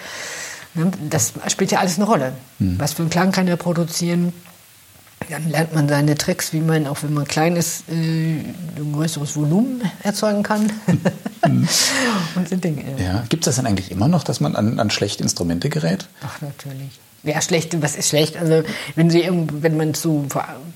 Ne, 0.74 0.90
das 1.10 1.34
spielt 1.48 1.72
ja 1.72 1.80
alles 1.80 1.98
eine 1.98 2.06
Rolle. 2.06 2.34
Mhm. 2.60 2.80
Was 2.80 2.94
für 2.94 3.02
einen 3.02 3.10
Klang 3.10 3.32
kann 3.32 3.48
er 3.48 3.58
produzieren? 3.58 4.34
Dann 5.32 5.50
lernt 5.50 5.74
man 5.74 5.88
seine 5.88 6.16
Tricks, 6.16 6.52
wie 6.52 6.60
man, 6.60 6.88
auch 6.88 7.04
wenn 7.04 7.14
man 7.14 7.26
klein 7.26 7.56
ist, 7.56 7.86
äh, 7.90 7.94
ein 7.94 8.92
größeres 8.92 9.38
Volumen 9.38 9.82
erzeugen 10.04 10.44
kann. 10.44 10.70
Mhm. 11.48 11.70
und 12.36 12.50
so 12.50 12.58
Dinge. 12.58 12.84
Ja. 13.02 13.24
Gibt 13.30 13.44
es 13.44 13.46
das 13.46 13.56
denn 13.56 13.66
eigentlich 13.66 13.92
immer 13.92 14.10
noch, 14.10 14.26
dass 14.26 14.42
man 14.42 14.58
an, 14.58 14.78
an 14.78 14.90
schlechte 14.90 15.24
Instrumente 15.24 15.70
gerät? 15.70 16.10
Ach, 16.22 16.42
natürlich. 16.42 17.00
Ja, 17.24 17.40
schlecht, 17.40 17.80
was 17.84 17.96
ist 17.96 18.10
schlecht? 18.10 18.36
Also, 18.36 18.64
wenn, 18.96 19.12
sie 19.12 19.30
wenn 19.30 19.78
man 19.78 19.94
zu 19.94 20.26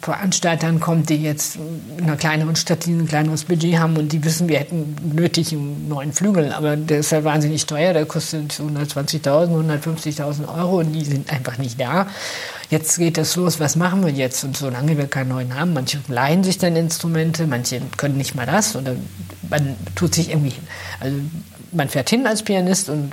Veranstaltern 0.02 0.80
kommt, 0.80 1.10
die 1.10 1.16
jetzt 1.16 1.58
in 1.98 2.04
einer 2.04 2.18
kleineren 2.18 2.56
Stadt, 2.56 2.86
die 2.86 2.92
ein 2.92 3.08
kleineres 3.08 3.46
Budget 3.46 3.80
haben 3.80 3.98
und 3.98 4.12
die 4.12 4.24
wissen, 4.24 4.48
wir 4.48 4.60
hätten 4.60 4.96
nötig 5.16 5.54
einen 5.54 5.88
neuen 5.90 6.14
Flügel, 6.14 6.54
aber 6.54 6.78
der 6.78 7.00
ist 7.00 7.12
halt 7.12 7.24
wahnsinnig 7.24 7.66
teuer, 7.66 7.94
der 7.94 8.06
kostet 8.06 8.54
120.000, 8.54 9.26
150.000 9.84 10.56
Euro 10.56 10.80
und 10.82 10.94
die 10.94 11.04
sind 11.04 11.32
einfach 11.34 11.58
nicht 11.58 11.82
da. 11.82 12.06
Jetzt 12.70 13.00
geht 13.00 13.18
das 13.18 13.36
los, 13.36 13.60
was 13.60 13.76
machen 13.76 14.06
wir 14.06 14.12
jetzt? 14.12 14.44
Und 14.44 14.56
solange 14.56 14.98
wir 14.98 15.08
keinen 15.08 15.30
neuen 15.30 15.60
haben, 15.60 15.74
manche 15.74 16.00
leihen 16.08 16.44
sich 16.44 16.60
dann 16.60 16.76
Instrumente, 16.76 17.48
manche 17.48 17.82
können 17.98 18.18
nicht 18.18 18.36
mal 18.36 18.46
das 18.46 18.76
oder 18.76 18.96
man 19.50 19.76
tut 19.96 20.14
sich 20.14 20.30
irgendwie, 20.30 20.54
also 21.00 21.18
man 21.76 21.90
fährt 21.90 22.10
hin 22.10 22.26
als 22.26 22.44
Pianist 22.44 22.90
und 22.90 23.12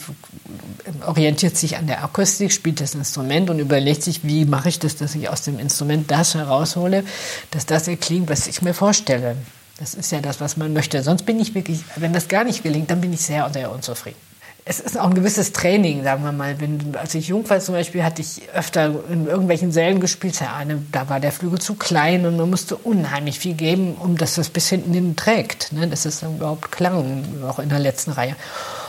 orientiert 1.07 1.57
sich 1.57 1.77
an 1.77 1.87
der 1.87 2.03
Akustik, 2.05 2.53
spielt 2.53 2.81
das 2.81 2.95
Instrument 2.95 3.51
und 3.51 3.59
überlegt 3.59 4.03
sich, 4.03 4.25
wie 4.25 4.45
mache 4.45 4.69
ich 4.69 4.79
das, 4.79 4.97
dass 4.97 5.15
ich 5.15 5.29
aus 5.29 5.43
dem 5.43 5.59
Instrument 5.59 6.11
das 6.11 6.35
heraushole, 6.35 7.05
dass 7.51 7.67
das 7.67 7.89
erklingt, 7.89 8.31
was 8.31 8.47
ich 8.47 8.63
mir 8.63 8.75
vorstelle. 8.75 9.37
Das 9.79 9.95
ist 9.95 10.13
ja 10.13 10.21
das, 10.21 10.41
was 10.41 10.57
man 10.57 10.73
möchte. 10.73 11.03
Sonst 11.03 11.27
bin 11.27 11.41
ich 11.41 11.55
wirklich, 11.55 11.81
wenn 11.97 12.13
das 12.13 12.29
gar 12.29 12.45
nicht 12.45 12.63
gelingt, 12.63 12.91
dann 12.91 13.01
bin 13.01 13.13
ich 13.13 13.21
sehr, 13.21 13.51
sehr 13.53 13.73
unzufrieden. 13.73 14.32
Es 14.65 14.79
ist 14.79 14.97
auch 14.97 15.07
ein 15.07 15.15
gewisses 15.15 15.53
Training, 15.53 16.05
sagen 16.05 16.23
wir 16.23 16.31
mal. 16.31 16.61
Wenn, 16.61 16.95
als 16.95 17.15
ich 17.17 17.29
jung 17.29 17.49
war 17.51 17.59
zum 17.59 17.75
Beispiel, 17.75 18.05
hatte 18.05 18.23
ich 18.23 18.49
öfter 18.55 18.95
in 19.11 19.27
irgendwelchen 19.27 19.73
Sälen 19.73 19.99
gespielt. 19.99 20.41
Ja, 20.41 20.55
eine, 20.55 20.81
da 20.93 21.09
war 21.09 21.19
der 21.19 21.33
Flügel 21.33 21.61
zu 21.61 21.75
klein 21.75 22.27
und 22.27 22.37
man 22.37 22.49
musste 22.49 22.77
unheimlich 22.77 23.41
viel 23.41 23.55
geben, 23.55 23.97
um 23.99 24.17
dass 24.17 24.37
das 24.37 24.51
bis 24.51 24.69
hinten 24.69 24.95
hin 24.95 25.17
trägt. 25.17 25.73
Ne? 25.73 25.89
Dass 25.89 26.05
es 26.05 26.21
dann 26.21 26.37
überhaupt 26.37 26.71
klang, 26.71 27.25
auch 27.45 27.59
in 27.59 27.71
der 27.71 27.81
letzten 27.81 28.13
Reihe. 28.13 28.37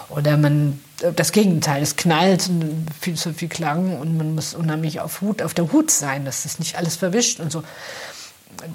Oder 0.09 0.37
man, 0.37 0.79
das 1.15 1.31
Gegenteil, 1.31 1.81
es 1.81 1.95
knallt 1.95 2.47
viel 3.01 3.15
zu 3.15 3.33
viel 3.33 3.49
Klang 3.49 3.99
und 3.99 4.15
man 4.15 4.35
muss 4.35 4.53
unheimlich 4.53 4.99
auf, 4.99 5.21
Hut, 5.21 5.41
auf 5.41 5.55
der 5.55 5.71
Hut 5.71 5.89
sein, 5.89 6.23
dass 6.23 6.43
das 6.43 6.59
nicht 6.59 6.77
alles 6.77 6.97
verwischt 6.97 7.39
und 7.39 7.51
so. 7.51 7.63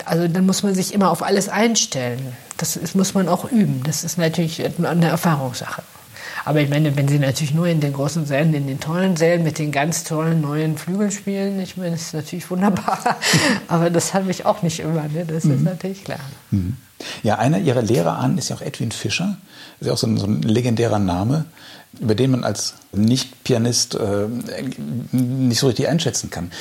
Also 0.05 0.27
dann 0.27 0.47
muss 0.47 0.65
man 0.65 0.75
sich 0.75 0.93
immer 0.93 1.11
auf 1.11 1.23
alles 1.23 1.49
einstellen. 1.49 2.37
Das 2.57 2.77
ist, 2.77 2.97
muss 2.97 3.15
man 3.15 3.29
auch 3.29 3.45
üben. 3.45 3.83
Das 3.85 4.03
ist 4.03 4.19
natürlich 4.19 4.65
eine 4.65 5.07
Erfahrungssache. 5.07 5.83
Aber 6.49 6.63
ich 6.63 6.71
meine, 6.71 6.97
wenn 6.97 7.07
Sie 7.07 7.19
natürlich 7.19 7.53
nur 7.53 7.67
in 7.67 7.81
den 7.81 7.93
großen 7.93 8.25
Sälen, 8.25 8.55
in 8.55 8.67
den 8.67 8.81
tollen 8.81 9.19
Sälen 9.19 9.43
mit 9.43 9.59
den 9.59 9.71
ganz 9.71 10.03
tollen 10.03 10.41
neuen 10.41 10.79
Flügeln 10.79 11.11
spielen, 11.11 11.61
ich 11.61 11.77
meine, 11.77 11.91
das 11.91 12.05
ist 12.05 12.15
natürlich 12.15 12.51
wunderbar. 12.51 13.19
Aber 13.69 13.91
das 13.91 14.15
habe 14.15 14.31
ich 14.31 14.47
auch 14.47 14.63
nicht 14.63 14.81
immer, 14.81 15.03
ne? 15.09 15.27
das 15.27 15.45
mhm. 15.45 15.57
ist 15.57 15.63
natürlich 15.65 16.05
klar. 16.05 16.21
Mhm. 16.51 16.77
Ja, 17.23 17.37
einer 17.37 17.59
Ihrer 17.59 17.83
Lehrer 17.83 18.17
an 18.17 18.39
ist 18.39 18.49
ja 18.49 18.57
auch 18.57 18.63
Edwin 18.63 18.93
Fischer. 18.93 19.37
Das 19.79 19.83
ist 19.83 19.87
ja 19.89 19.93
auch 19.93 19.99
so 19.99 20.07
ein, 20.07 20.17
so 20.17 20.25
ein 20.25 20.41
legendärer 20.41 20.99
Name, 20.99 21.45
über 22.01 22.15
den 22.15 22.31
man 22.31 22.45
als 22.45 22.75
Nicht-Pianist 22.93 23.95
äh, 23.95 24.27
nicht 25.13 25.59
so 25.59 25.67
richtig 25.67 25.89
einschätzen 25.89 26.31
kann. 26.31 26.53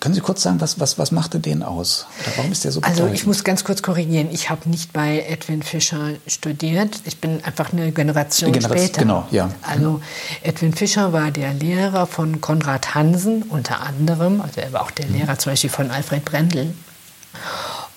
Können 0.00 0.14
Sie 0.14 0.20
kurz 0.20 0.42
sagen, 0.42 0.60
was, 0.60 0.80
was, 0.80 0.98
was 0.98 1.12
machte 1.12 1.38
den 1.38 1.62
aus? 1.62 2.06
Oder 2.20 2.36
warum 2.36 2.52
ist 2.52 2.64
der 2.64 2.72
so 2.72 2.80
Also 2.82 3.06
ich 3.06 3.26
muss 3.26 3.44
ganz 3.44 3.64
kurz 3.64 3.82
korrigieren. 3.82 4.28
Ich 4.32 4.50
habe 4.50 4.68
nicht 4.68 4.92
bei 4.92 5.24
Edwin 5.28 5.62
Fischer 5.62 6.10
studiert. 6.26 7.00
Ich 7.04 7.20
bin 7.20 7.44
einfach 7.44 7.72
eine 7.72 7.92
Generation, 7.92 8.52
Generation 8.52 8.86
später. 8.86 9.00
Genau, 9.02 9.26
ja. 9.30 9.50
Also 9.62 10.00
Edwin 10.42 10.74
Fischer 10.74 11.12
war 11.12 11.30
der 11.30 11.54
Lehrer 11.54 12.06
von 12.06 12.40
Konrad 12.40 12.94
Hansen 12.94 13.42
unter 13.42 13.82
anderem. 13.82 14.40
Also 14.40 14.60
er 14.60 14.72
war 14.72 14.82
auch 14.82 14.90
der 14.90 15.06
mhm. 15.06 15.14
Lehrer 15.14 15.38
zum 15.38 15.52
Beispiel 15.52 15.70
von 15.70 15.90
Alfred 15.90 16.24
Brendel. 16.24 16.74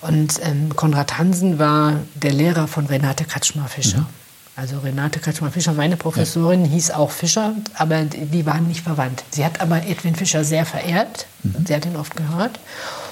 Und 0.00 0.40
ähm, 0.42 0.76
Konrad 0.76 1.18
Hansen 1.18 1.58
war 1.58 1.94
der 2.14 2.32
Lehrer 2.32 2.68
von 2.68 2.86
Renate 2.86 3.24
Kretschmer-Fischer. 3.24 4.00
Mhm. 4.00 4.06
Also 4.58 4.80
Renate 4.80 5.20
Kretschmer-Fischer, 5.20 5.72
meine 5.72 5.96
Professorin, 5.96 6.64
ja. 6.64 6.72
hieß 6.72 6.90
auch 6.90 7.12
Fischer, 7.12 7.54
aber 7.74 8.02
die 8.02 8.44
waren 8.44 8.66
nicht 8.66 8.80
verwandt. 8.80 9.22
Sie 9.30 9.44
hat 9.44 9.60
aber 9.60 9.86
Edwin 9.86 10.16
Fischer 10.16 10.42
sehr 10.42 10.66
verehrt. 10.66 11.26
Mhm. 11.44 11.64
Sie 11.64 11.72
hat 11.76 11.86
ihn 11.86 11.94
oft 11.94 12.16
gehört. 12.16 12.58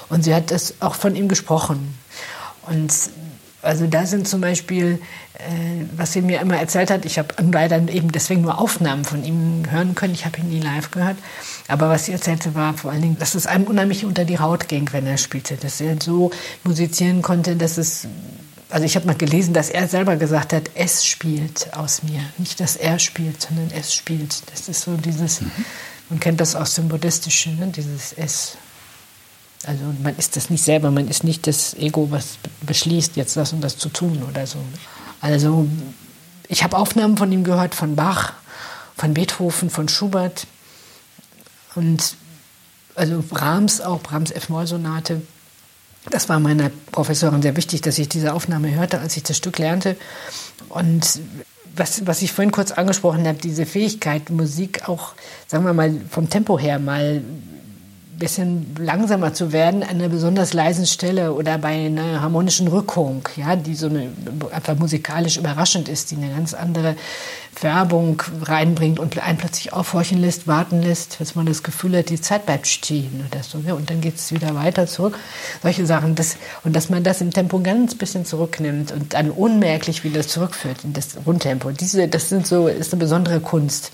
Und 0.09 0.23
sie 0.23 0.35
hat 0.35 0.51
es 0.51 0.81
auch 0.81 0.95
von 0.95 1.15
ihm 1.15 1.29
gesprochen. 1.29 1.97
Und 2.63 2.91
also 3.61 3.87
da 3.87 4.05
sind 4.05 4.27
zum 4.27 4.41
Beispiel, 4.41 4.99
äh, 5.35 5.85
was 5.95 6.11
sie 6.11 6.21
mir 6.21 6.41
immer 6.41 6.57
erzählt 6.57 6.91
hat, 6.91 7.05
ich 7.05 7.17
habe 7.17 7.33
leider 7.51 7.77
eben 7.77 8.11
deswegen 8.11 8.41
nur 8.41 8.59
Aufnahmen 8.59 9.05
von 9.05 9.23
ihm 9.23 9.63
hören 9.69 9.95
können, 9.95 10.13
ich 10.13 10.25
habe 10.25 10.39
ihn 10.39 10.49
nie 10.49 10.59
live 10.59 10.91
gehört, 10.91 11.17
aber 11.67 11.89
was 11.89 12.05
sie 12.05 12.11
erzählte 12.11 12.55
war 12.55 12.73
vor 12.75 12.91
allen 12.91 13.01
Dingen, 13.01 13.19
dass 13.19 13.35
es 13.35 13.47
einem 13.47 13.65
unheimlich 13.65 14.05
unter 14.05 14.25
die 14.25 14.39
Haut 14.39 14.67
ging, 14.67 14.91
wenn 14.91 15.07
er 15.07 15.17
spielte, 15.17 15.55
dass 15.55 15.81
er 15.81 15.95
so 16.01 16.31
musizieren 16.63 17.21
konnte, 17.21 17.55
dass 17.55 17.77
es, 17.77 18.07
also 18.69 18.85
ich 18.85 18.95
habe 18.95 19.07
mal 19.07 19.15
gelesen, 19.15 19.53
dass 19.53 19.69
er 19.69 19.87
selber 19.87 20.17
gesagt 20.17 20.51
hat, 20.53 20.71
es 20.75 21.05
spielt 21.05 21.73
aus 21.73 22.03
mir, 22.03 22.21
nicht 22.37 22.59
dass 22.59 22.75
er 22.75 22.99
spielt, 22.99 23.41
sondern 23.41 23.71
es 23.71 23.93
spielt. 23.93 24.43
Das 24.51 24.67
ist 24.67 24.81
so 24.81 24.97
dieses, 24.97 25.41
mhm. 25.41 25.51
man 26.09 26.19
kennt 26.19 26.41
das 26.41 26.55
aus 26.55 26.75
dem 26.75 26.89
Buddhistischen, 26.89 27.57
ne? 27.59 27.67
dieses 27.67 28.13
Es. 28.13 28.57
Also 29.65 29.83
man 30.03 30.15
ist 30.17 30.35
das 30.35 30.49
nicht 30.49 30.63
selber, 30.63 30.91
man 30.91 31.07
ist 31.07 31.23
nicht 31.23 31.47
das 31.47 31.73
Ego, 31.73 32.11
was 32.11 32.37
beschließt, 32.61 33.15
jetzt 33.15 33.35
das 33.35 33.53
und 33.53 33.61
das 33.61 33.77
zu 33.77 33.89
tun 33.89 34.21
oder 34.29 34.45
so. 34.45 34.59
Also 35.19 35.67
ich 36.47 36.63
habe 36.63 36.77
Aufnahmen 36.77 37.17
von 37.17 37.31
ihm 37.31 37.43
gehört, 37.43 37.73
von 37.73 37.95
Bach, 37.95 38.33
von 38.95 39.13
Beethoven, 39.13 39.69
von 39.69 39.89
Schubert 39.89 40.45
und 41.75 42.15
also 42.95 43.23
Brahms 43.27 43.81
auch, 43.81 44.01
Brahms 44.01 44.31
F-Moll-Sonate. 44.31 45.21
Das 46.09 46.29
war 46.29 46.39
meiner 46.39 46.71
Professorin 46.91 47.41
sehr 47.41 47.57
wichtig, 47.57 47.81
dass 47.81 47.97
ich 47.99 48.09
diese 48.09 48.33
Aufnahme 48.33 48.73
hörte, 48.73 48.99
als 48.99 49.17
ich 49.17 49.23
das 49.23 49.37
Stück 49.37 49.57
lernte. 49.57 49.97
Und 50.69 51.19
was, 51.75 52.05
was 52.07 52.21
ich 52.21 52.31
vorhin 52.31 52.51
kurz 52.51 52.71
angesprochen 52.71 53.27
habe, 53.27 53.37
diese 53.37 53.65
Fähigkeit, 53.65 54.29
Musik 54.29 54.87
auch, 54.87 55.13
sagen 55.47 55.65
wir 55.65 55.73
mal, 55.73 55.93
vom 56.09 56.29
Tempo 56.29 56.57
her 56.57 56.79
mal 56.79 57.21
bisschen 58.17 58.75
langsamer 58.79 59.33
zu 59.33 59.51
werden 59.51 59.83
an 59.83 59.89
einer 59.89 60.09
besonders 60.09 60.53
leisen 60.53 60.85
Stelle 60.85 61.33
oder 61.33 61.57
bei 61.57 61.85
einer 61.85 62.21
harmonischen 62.21 62.67
Rückung, 62.67 63.27
ja, 63.35 63.55
die 63.55 63.75
so 63.75 63.87
eine, 63.87 64.09
einfach 64.51 64.75
musikalisch 64.75 65.37
überraschend 65.37 65.87
ist, 65.89 66.11
die 66.11 66.15
eine 66.15 66.29
ganz 66.29 66.53
andere 66.53 66.95
Färbung 67.53 68.21
reinbringt 68.43 68.99
und 68.99 69.17
einen 69.19 69.37
plötzlich 69.37 69.73
aufhorchen 69.73 70.19
lässt, 70.19 70.47
warten 70.47 70.81
lässt, 70.81 71.19
dass 71.19 71.35
man 71.35 71.45
das 71.45 71.63
Gefühl 71.63 71.97
hat, 71.97 72.09
die 72.09 72.21
Zeit 72.21 72.45
bleibt 72.45 72.67
stehen 72.67 73.25
oder 73.27 73.41
so, 73.43 73.59
ja, 73.65 73.73
und 73.73 73.89
dann 73.89 74.01
geht 74.01 74.15
es 74.15 74.31
wieder 74.31 74.53
weiter 74.55 74.85
zurück. 74.85 75.17
Solche 75.63 75.85
Sachen, 75.85 76.15
das, 76.15 76.37
und 76.63 76.75
dass 76.75 76.89
man 76.89 77.03
das 77.03 77.21
im 77.21 77.31
Tempo 77.31 77.59
ganz 77.59 77.95
bisschen 77.95 78.25
zurücknimmt 78.25 78.91
und 78.91 79.13
dann 79.13 79.31
unmerklich 79.31 80.03
wieder 80.03 80.21
zurückführt 80.21 80.83
in 80.83 80.93
das 80.93 81.17
Rundtempo. 81.25 81.71
Diese, 81.71 82.07
das 82.07 82.29
sind 82.29 82.45
so, 82.45 82.67
ist 82.67 82.93
eine 82.93 82.99
besondere 82.99 83.39
Kunst. 83.39 83.91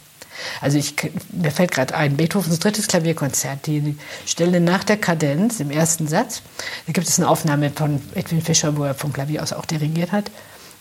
Also 0.62 0.78
ich, 0.78 0.96
mir 1.32 1.52
fällt 1.52 1.72
gerade 1.72 1.96
ein, 1.96 2.18
Beethovens 2.18 2.60
drittes 2.60 2.88
Klavierkonzert, 2.88 3.66
die 3.68 3.98
Stelle 4.26 4.60
nach 4.60 4.84
der 4.84 4.98
Kadenz 4.98 5.60
im 5.60 5.72
ersten 5.72 6.08
Satz. 6.08 6.42
Da 6.88 6.94
gibt 6.94 7.08
es 7.08 7.20
eine 7.20 7.28
Aufnahme 7.28 7.72
von 7.72 8.02
Edwin 8.16 8.42
Fischer, 8.42 8.76
wo 8.78 8.84
er 8.84 8.96
vom 8.96 9.14
Klavier 9.14 9.44
aus 9.44 9.54
auch 9.54 9.66
dirigiert 9.66 10.12
hat, 10.12 10.32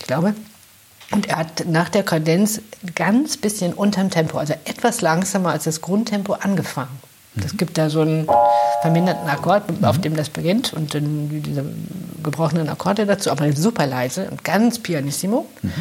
ich 0.01 0.07
glaube. 0.07 0.35
Und 1.11 1.29
er 1.29 1.37
hat 1.37 1.67
nach 1.67 1.91
der 1.91 2.03
Kadenz 2.03 2.63
ganz 2.95 3.37
bisschen 3.37 3.75
unterm 3.75 4.11
Tempo, 4.11 4.39
also 4.39 4.55
etwas 4.65 5.03
langsamer 5.03 5.51
als 5.51 5.65
das 5.65 5.83
Grundtempo 5.83 6.33
angefangen. 6.35 6.99
Das 7.35 7.53
mhm. 7.53 7.57
gibt 7.59 7.79
da 7.79 7.91
so 7.91 8.03
ein 8.03 8.27
verminderten 8.81 9.29
Akkord, 9.29 9.71
mhm. 9.71 9.85
auf 9.85 10.01
dem 10.01 10.17
das 10.17 10.31
beginnt 10.31 10.73
und 10.73 10.95
dann 10.95 11.43
diese 11.43 11.65
gebrochenen 12.23 12.69
Akkorde 12.69 13.07
dazu, 13.07 13.31
aber 13.31 13.53
super 13.53 13.87
leise 13.87 14.31
und 14.31 14.45
ganz 14.45 14.79
pianissimo. 14.79 15.47
Mhm. 15.63 15.73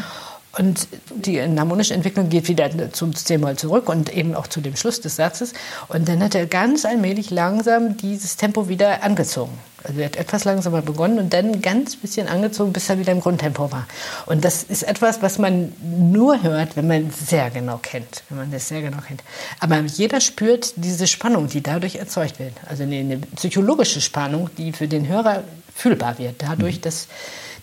Und 0.58 0.88
die 1.16 1.42
harmonische 1.42 1.94
Entwicklung 1.94 2.30
geht 2.30 2.50
wieder 2.50 2.92
zum 2.92 3.16
C-Moll 3.16 3.56
zurück 3.56 3.88
und 3.88 4.14
eben 4.14 4.36
auch 4.36 4.48
zu 4.48 4.60
dem 4.60 4.76
Schluss 4.76 5.00
des 5.00 5.16
Satzes. 5.16 5.54
Und 5.88 6.10
dann 6.10 6.22
hat 6.22 6.36
er 6.36 6.46
ganz 6.46 6.84
allmählich 6.84 7.30
langsam 7.30 7.96
dieses 7.96 8.36
Tempo 8.36 8.68
wieder 8.68 9.04
angezogen. 9.04 9.58
Also 9.84 10.00
er 10.00 10.06
hat 10.06 10.16
etwas 10.16 10.44
langsamer 10.44 10.82
begonnen 10.82 11.18
und 11.18 11.34
dann 11.34 11.62
ganz 11.62 11.96
bisschen 11.96 12.28
angezogen, 12.28 12.72
bis 12.74 12.90
er 12.90 13.00
wieder 13.00 13.12
im 13.12 13.20
Grundtempo 13.20 13.72
war. 13.72 13.88
Und 14.28 14.46
das 14.46 14.64
ist 14.64 14.84
etwas, 14.84 15.22
was 15.22 15.40
man 15.40 15.74
nur 15.82 16.44
hört, 16.44 16.76
wenn 16.76 16.88
man 16.88 17.08
es 17.08 17.30
sehr 17.30 17.50
genau 17.50 17.80
kennt. 17.82 18.24
Wenn 18.30 18.38
man 18.38 18.52
das 18.52 18.68
sehr 18.68 18.82
genau 18.82 19.00
kennt. 19.06 19.24
Aber 19.60 19.80
jeder 19.80 20.22
spürt 20.22 20.74
diese 20.76 21.08
Spannung, 21.08 21.48
die 21.48 21.64
dadurch 21.64 21.96
erzeugt 21.96 22.40
wird. 22.40 22.54
Also 22.68 22.84
eine, 22.84 22.98
eine 22.98 23.18
psychologische 23.18 24.02
Spannung, 24.02 24.50
die 24.58 24.72
für 24.72 24.88
den 24.88 25.08
Hörer 25.08 25.44
fühlbar 25.74 26.20
wird. 26.20 26.36
Dadurch, 26.40 26.78
mhm. 26.78 26.82
dass 26.82 27.08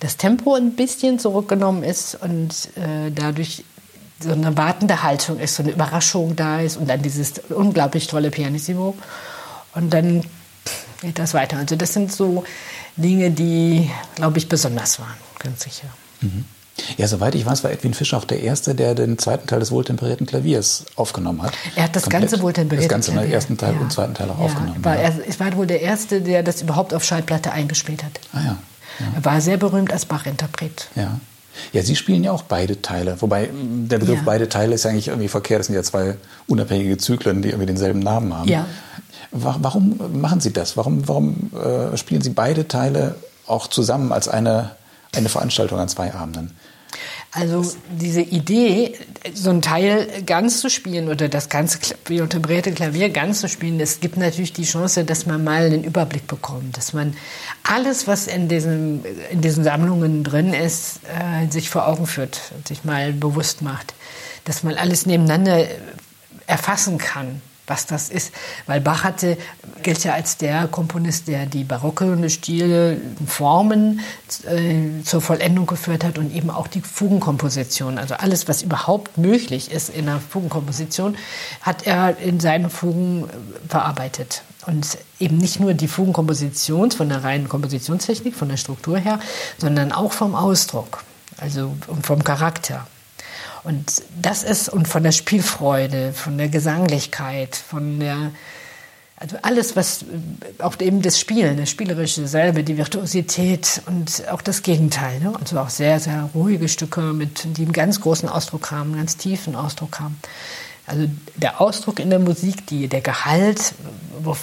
das 0.00 0.16
Tempo 0.16 0.54
ein 0.54 0.76
bisschen 0.76 1.18
zurückgenommen 1.18 1.82
ist 1.82 2.16
und 2.20 2.50
äh, 2.76 3.10
dadurch 3.14 3.64
so 4.20 4.32
eine 4.32 4.56
wartende 4.56 5.02
Haltung 5.02 5.38
ist, 5.38 5.56
so 5.56 5.62
eine 5.62 5.72
Überraschung 5.72 6.34
da 6.36 6.60
ist 6.60 6.76
und 6.76 6.88
dann 6.88 7.02
dieses 7.02 7.34
unglaublich 7.50 8.06
tolle 8.06 8.30
Pianissimo. 8.30 8.96
Und 9.74 9.92
dann 9.94 10.24
geht 11.00 11.18
das 11.18 11.34
weiter. 11.34 11.58
Also 11.58 11.76
das 11.76 11.92
sind 11.92 12.12
so 12.12 12.44
Dinge, 12.96 13.30
die, 13.30 13.90
glaube 14.16 14.38
ich, 14.38 14.48
besonders 14.48 14.98
waren, 14.98 15.14
ganz 15.38 15.62
sicher. 15.62 15.88
Mhm. 16.20 16.44
Ja, 16.96 17.08
soweit 17.08 17.34
ich 17.34 17.44
weiß, 17.44 17.64
war 17.64 17.72
Edwin 17.72 17.92
Fischer 17.92 18.16
auch 18.16 18.24
der 18.24 18.40
Erste, 18.40 18.74
der 18.74 18.94
den 18.94 19.18
zweiten 19.18 19.46
Teil 19.48 19.58
des 19.60 19.72
wohltemperierten 19.72 20.26
Klaviers 20.26 20.84
aufgenommen 20.94 21.42
hat. 21.42 21.52
Er 21.74 21.84
hat 21.84 21.96
das 21.96 22.04
Komplett, 22.04 22.22
ganze 22.22 22.42
wohltemperierte 22.42 22.88
Das 22.88 23.06
ganze 23.06 23.20
im 23.20 23.32
ersten 23.32 23.56
Teil 23.56 23.74
ja. 23.74 23.80
und 23.80 23.92
zweiten 23.92 24.14
Teil 24.14 24.30
auch 24.30 24.38
ja, 24.38 24.44
aufgenommen. 24.44 24.84
War, 24.84 24.96
ja. 24.96 25.10
Er 25.10 25.40
war 25.40 25.56
wohl 25.56 25.66
der 25.66 25.80
Erste, 25.80 26.20
der 26.20 26.42
das 26.42 26.62
überhaupt 26.62 26.94
auf 26.94 27.04
Schallplatte 27.04 27.50
eingespielt 27.50 28.04
hat. 28.04 28.20
Ah 28.32 28.40
ja. 28.44 28.58
Er 29.14 29.24
war 29.24 29.40
sehr 29.40 29.56
berühmt 29.56 29.92
als 29.92 30.06
Bach-Interpret. 30.06 30.88
Ja. 30.94 31.18
Ja, 31.72 31.82
Sie 31.82 31.96
spielen 31.96 32.22
ja 32.22 32.32
auch 32.32 32.42
beide 32.42 32.82
Teile. 32.82 33.20
Wobei 33.20 33.50
der 33.52 33.98
Begriff 33.98 34.18
ja. 34.18 34.22
beide 34.24 34.48
Teile 34.48 34.74
ist 34.74 34.84
ja 34.84 34.90
eigentlich 34.90 35.08
irgendwie 35.08 35.28
verkehrt. 35.28 35.60
Das 35.60 35.66
sind 35.66 35.74
ja 35.74 35.82
zwei 35.82 36.16
unabhängige 36.46 36.96
Zyklen, 36.98 37.42
die 37.42 37.48
irgendwie 37.48 37.66
denselben 37.66 37.98
Namen 37.98 38.32
haben. 38.32 38.48
Ja. 38.48 38.66
Warum 39.30 39.98
machen 40.20 40.40
Sie 40.40 40.52
das? 40.52 40.76
Warum, 40.76 41.06
warum 41.08 41.50
äh, 41.52 41.96
spielen 41.96 42.22
Sie 42.22 42.30
beide 42.30 42.68
Teile 42.68 43.16
auch 43.46 43.66
zusammen 43.66 44.12
als 44.12 44.28
eine, 44.28 44.70
eine 45.14 45.28
Veranstaltung 45.28 45.78
an 45.78 45.88
zwei 45.88 46.14
Abenden? 46.14 46.56
Also 47.38 47.72
diese 47.88 48.20
Idee, 48.20 48.94
so 49.32 49.50
ein 49.50 49.62
Teil 49.62 50.08
ganz 50.26 50.60
zu 50.60 50.68
spielen 50.68 51.08
oder 51.08 51.28
das 51.28 51.48
ganze 51.48 51.78
unterbreite 52.08 52.72
Klavier 52.72 53.10
ganz 53.10 53.40
zu 53.40 53.48
spielen, 53.48 53.78
es 53.78 54.00
gibt 54.00 54.16
natürlich 54.16 54.52
die 54.52 54.64
Chance, 54.64 55.04
dass 55.04 55.24
man 55.24 55.44
mal 55.44 55.66
einen 55.66 55.84
Überblick 55.84 56.26
bekommt, 56.26 56.76
dass 56.76 56.94
man 56.94 57.16
alles, 57.62 58.08
was 58.08 58.26
in 58.26 58.48
diesen, 58.48 59.04
in 59.30 59.40
diesen 59.40 59.62
Sammlungen 59.62 60.24
drin 60.24 60.52
ist, 60.52 61.00
äh, 61.04 61.48
sich 61.48 61.70
vor 61.70 61.86
Augen 61.86 62.06
führt, 62.06 62.40
sich 62.66 62.82
mal 62.82 63.12
bewusst 63.12 63.62
macht, 63.62 63.94
dass 64.44 64.64
man 64.64 64.74
alles 64.74 65.06
nebeneinander 65.06 65.64
erfassen 66.48 66.98
kann 66.98 67.40
was 67.68 67.86
das 67.86 68.08
ist. 68.08 68.32
Weil 68.66 68.80
Bach 68.80 69.04
hatte, 69.04 69.36
gilt 69.82 70.02
ja 70.04 70.14
als 70.14 70.36
der 70.36 70.66
Komponist, 70.68 71.28
der 71.28 71.46
die 71.46 71.64
barocke 71.64 72.28
Stile, 72.30 73.00
Formen 73.26 74.00
äh, 74.46 75.02
zur 75.04 75.20
Vollendung 75.20 75.66
geführt 75.66 76.04
hat 76.04 76.18
und 76.18 76.34
eben 76.34 76.50
auch 76.50 76.66
die 76.66 76.80
Fugenkomposition. 76.80 77.98
Also 77.98 78.14
alles, 78.14 78.48
was 78.48 78.62
überhaupt 78.62 79.18
möglich 79.18 79.70
ist 79.70 79.90
in 79.90 80.08
einer 80.08 80.20
Fugenkomposition, 80.20 81.16
hat 81.60 81.86
er 81.86 82.18
in 82.18 82.40
seinen 82.40 82.70
Fugen 82.70 83.24
äh, 83.24 83.68
verarbeitet. 83.68 84.42
Und 84.66 84.98
eben 85.18 85.38
nicht 85.38 85.60
nur 85.60 85.72
die 85.72 85.88
Fugenkomposition 85.88 86.90
von 86.90 87.08
der 87.08 87.24
reinen 87.24 87.48
Kompositionstechnik, 87.48 88.34
von 88.34 88.48
der 88.48 88.58
Struktur 88.58 88.98
her, 88.98 89.18
sondern 89.56 89.92
auch 89.92 90.12
vom 90.12 90.34
Ausdruck, 90.34 91.04
also 91.38 91.74
vom 92.02 92.22
Charakter. 92.22 92.86
Und 93.68 94.02
das 94.22 94.44
ist, 94.44 94.70
und 94.70 94.88
von 94.88 95.02
der 95.02 95.12
Spielfreude, 95.12 96.14
von 96.14 96.38
der 96.38 96.48
Gesanglichkeit, 96.48 97.54
von 97.54 98.00
der, 98.00 98.30
also 99.16 99.36
alles, 99.42 99.76
was, 99.76 100.06
auch 100.58 100.80
eben 100.80 101.02
das 101.02 101.20
Spielen, 101.20 101.58
das 101.58 101.68
Spielerische 101.68 102.26
selber, 102.26 102.62
die 102.62 102.78
Virtuosität 102.78 103.82
und 103.84 104.26
auch 104.30 104.40
das 104.40 104.62
Gegenteil. 104.62 105.20
Ne? 105.20 105.34
Also 105.38 105.58
auch 105.60 105.68
sehr, 105.68 106.00
sehr 106.00 106.30
ruhige 106.34 106.66
Stücke, 106.66 107.12
mit, 107.12 107.58
die 107.58 107.62
einen 107.64 107.74
ganz 107.74 108.00
großen 108.00 108.26
Ausdruck 108.26 108.70
haben, 108.70 108.92
einen 108.92 109.00
ganz 109.00 109.18
tiefen 109.18 109.54
Ausdruck 109.54 110.00
haben. 110.00 110.18
Also 110.86 111.06
der 111.36 111.60
Ausdruck 111.60 112.00
in 112.00 112.08
der 112.08 112.20
Musik, 112.20 112.66
die, 112.68 112.88
der 112.88 113.02
Gehalt, 113.02 113.74
wo, 114.22 114.34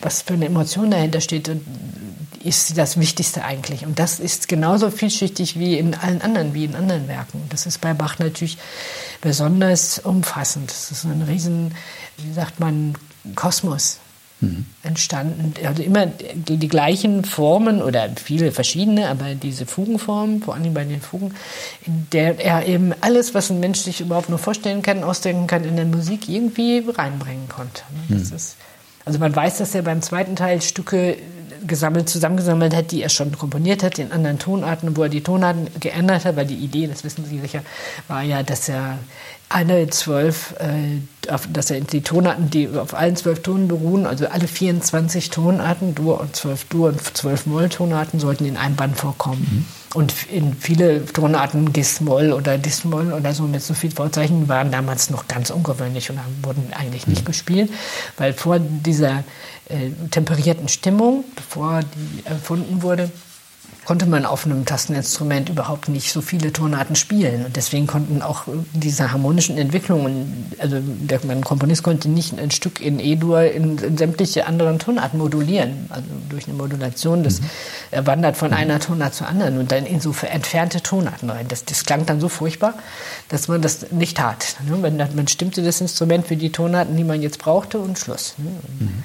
was 0.00 0.22
für 0.22 0.34
eine 0.34 0.46
Emotion 0.46 0.90
dahinter 0.90 1.20
steht, 1.20 1.48
ist 2.44 2.76
das 2.78 2.98
Wichtigste 2.98 3.44
eigentlich. 3.44 3.84
Und 3.86 3.98
das 3.98 4.20
ist 4.20 4.48
genauso 4.48 4.90
vielschichtig 4.90 5.58
wie 5.58 5.78
in 5.78 5.94
allen 5.94 6.22
anderen, 6.22 6.54
wie 6.54 6.64
in 6.64 6.74
anderen 6.74 7.08
Werken. 7.08 7.42
Das 7.48 7.66
ist 7.66 7.80
bei 7.80 7.94
Bach 7.94 8.18
natürlich 8.18 8.58
besonders 9.20 9.98
umfassend. 9.98 10.70
Das 10.70 10.90
ist 10.90 11.04
ein 11.04 11.22
riesen, 11.22 11.74
wie 12.18 12.32
sagt 12.32 12.60
man, 12.60 12.94
Kosmos 13.34 13.98
mhm. 14.42 14.66
entstanden. 14.82 15.54
Also 15.64 15.82
immer 15.82 16.06
die, 16.06 16.56
die, 16.56 16.68
gleichen 16.68 17.24
Formen 17.24 17.80
oder 17.80 18.10
viele 18.22 18.52
verschiedene, 18.52 19.08
aber 19.08 19.34
diese 19.34 19.64
Fugenformen, 19.64 20.42
vor 20.42 20.54
allem 20.54 20.74
bei 20.74 20.84
den 20.84 21.00
Fugen, 21.00 21.34
in 21.86 22.06
der 22.12 22.38
er 22.44 22.66
eben 22.66 22.92
alles, 23.00 23.34
was 23.34 23.50
ein 23.50 23.60
Mensch 23.60 23.80
sich 23.80 24.00
überhaupt 24.00 24.28
nur 24.28 24.38
vorstellen 24.38 24.82
kann, 24.82 25.04
ausdenken 25.04 25.46
kann, 25.46 25.64
in 25.64 25.76
der 25.76 25.86
Musik 25.86 26.28
irgendwie 26.28 26.84
reinbringen 26.86 27.48
konnte. 27.48 27.82
Mhm. 28.08 28.16
ist, 28.16 28.56
also 29.04 29.18
man 29.18 29.34
weiß, 29.34 29.58
dass 29.58 29.74
er 29.74 29.82
beim 29.82 30.02
zweiten 30.02 30.36
Teil 30.36 30.62
Stücke 30.62 31.16
gesammelt, 31.66 32.08
zusammengesammelt 32.08 32.74
hat, 32.74 32.90
die 32.90 33.02
er 33.02 33.08
schon 33.08 33.36
komponiert 33.36 33.82
hat, 33.82 33.98
in 33.98 34.12
anderen 34.12 34.38
Tonarten, 34.38 34.96
wo 34.96 35.04
er 35.04 35.08
die 35.08 35.22
Tonarten 35.22 35.68
geändert 35.80 36.24
hat, 36.24 36.36
weil 36.36 36.46
die 36.46 36.56
Idee, 36.56 36.86
das 36.86 37.04
wissen 37.04 37.24
Sie 37.24 37.40
sicher, 37.40 37.62
war 38.08 38.22
ja, 38.22 38.42
dass 38.42 38.68
er 38.68 38.98
alle 39.52 39.88
zwölf, 39.90 40.54
äh, 40.60 41.30
auf, 41.30 41.46
dass 41.52 41.70
er 41.70 41.80
die 41.80 42.00
Tonarten, 42.00 42.48
die 42.50 42.68
auf 42.68 42.94
allen 42.94 43.16
zwölf 43.16 43.42
Tonen 43.42 43.68
beruhen, 43.68 44.06
also 44.06 44.26
alle 44.26 44.48
24 44.48 45.30
Tonarten, 45.30 45.94
Dur 45.94 46.20
und 46.20 46.34
zwölf 46.34 46.64
Dur 46.64 46.88
und 46.88 47.16
zwölf 47.16 47.46
Moll-Tonarten 47.46 48.18
sollten 48.18 48.46
in 48.46 48.56
einem 48.56 48.76
Band 48.76 48.96
vorkommen. 48.96 49.46
Mhm. 49.50 49.64
Und 49.94 50.14
in 50.32 50.54
viele 50.54 51.04
Tonarten 51.04 51.72
Gis-Moll 51.72 52.32
oder 52.32 52.56
Dis-Moll 52.56 53.12
oder 53.12 53.34
so 53.34 53.42
mit 53.42 53.62
so 53.62 53.74
viel 53.74 53.90
Vorzeichen 53.90 54.48
waren 54.48 54.72
damals 54.72 55.10
noch 55.10 55.28
ganz 55.28 55.50
ungewöhnlich 55.50 56.08
und 56.08 56.18
wurden 56.42 56.72
eigentlich 56.72 57.06
nicht 57.06 57.22
mhm. 57.22 57.26
gespielt, 57.26 57.70
weil 58.16 58.32
vor 58.32 58.58
dieser 58.58 59.22
äh, 59.72 59.90
temperierten 60.10 60.68
Stimmung, 60.68 61.24
bevor 61.34 61.80
die 61.80 62.26
erfunden 62.26 62.82
wurde, 62.82 63.10
konnte 63.84 64.06
man 64.06 64.24
auf 64.24 64.46
einem 64.46 64.64
Tasteninstrument 64.64 65.48
überhaupt 65.48 65.88
nicht 65.88 66.12
so 66.12 66.20
viele 66.20 66.52
Tonarten 66.52 66.94
spielen. 66.94 67.44
Und 67.46 67.56
deswegen 67.56 67.86
konnten 67.86 68.22
auch 68.22 68.44
diese 68.72 69.10
harmonischen 69.10 69.58
Entwicklungen, 69.58 70.52
also 70.58 70.78
der, 70.80 71.20
mein 71.24 71.42
Komponist 71.42 71.82
konnte 71.82 72.08
nicht 72.08 72.38
ein 72.38 72.52
Stück 72.52 72.80
in 72.80 73.00
E-Dur 73.00 73.42
in, 73.42 73.78
in, 73.78 73.98
sämtliche 73.98 74.46
anderen 74.46 74.78
Tonarten 74.78 75.18
modulieren. 75.18 75.86
Also 75.88 76.06
durch 76.28 76.46
eine 76.46 76.56
Modulation, 76.56 77.24
das 77.24 77.40
mhm. 77.40 77.46
er 77.90 78.06
wandert 78.06 78.36
von 78.36 78.52
einer 78.52 78.78
Tonart 78.78 79.14
zur 79.14 79.26
anderen 79.26 79.58
und 79.58 79.72
dann 79.72 79.84
in 79.84 80.00
so 80.00 80.14
entfernte 80.22 80.80
Tonarten 80.80 81.28
rein. 81.28 81.48
Das, 81.48 81.64
das 81.64 81.84
klang 81.84 82.06
dann 82.06 82.20
so 82.20 82.28
furchtbar, 82.28 82.74
dass 83.30 83.48
man 83.48 83.62
das 83.62 83.90
nicht 83.90 84.16
tat. 84.16 84.56
Ne? 84.68 84.76
Man, 84.76 84.96
man 84.96 85.26
stimmte 85.26 85.62
das 85.62 85.80
Instrument 85.80 86.28
für 86.28 86.36
die 86.36 86.52
Tonarten, 86.52 86.96
die 86.96 87.04
man 87.04 87.20
jetzt 87.20 87.38
brauchte 87.38 87.78
und 87.80 87.98
Schluss. 87.98 88.34
Ne? 88.38 88.50
Mhm. 88.78 89.04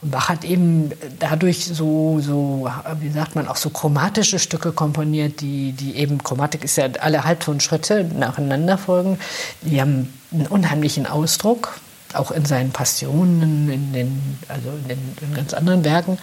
Und 0.00 0.10
Bach 0.12 0.28
hat 0.28 0.44
eben 0.44 0.92
dadurch 1.18 1.64
so, 1.64 2.20
so, 2.20 2.70
wie 3.00 3.10
sagt 3.10 3.34
man, 3.34 3.48
auch 3.48 3.56
so 3.56 3.70
chromatische 3.70 4.38
Stücke 4.38 4.70
komponiert, 4.72 5.40
die, 5.40 5.72
die 5.72 5.96
eben, 5.96 6.22
Chromatik 6.22 6.62
ist 6.62 6.76
ja 6.76 6.88
alle 7.00 7.24
Halbtonschritte 7.24 8.04
nacheinander 8.04 8.78
folgen. 8.78 9.18
Die 9.62 9.80
haben 9.80 10.12
einen 10.32 10.46
unheimlichen 10.46 11.06
Ausdruck, 11.06 11.80
auch 12.14 12.30
in 12.30 12.44
seinen 12.44 12.70
Passionen, 12.70 13.68
in 13.68 13.92
den, 13.92 14.38
also 14.48 14.68
in 14.68 14.88
den 14.88 15.16
in 15.20 15.34
ganz 15.34 15.52
anderen 15.52 15.84
Werken, 15.84 16.18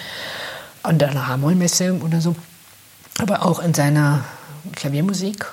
an 0.84 0.97
der 0.97 1.28
Hamollmesse 1.28 1.99
oder 2.01 2.21
so, 2.21 2.36
aber 3.19 3.45
auch 3.45 3.59
in 3.59 3.73
seiner 3.73 4.23
Klaviermusik 4.73 5.47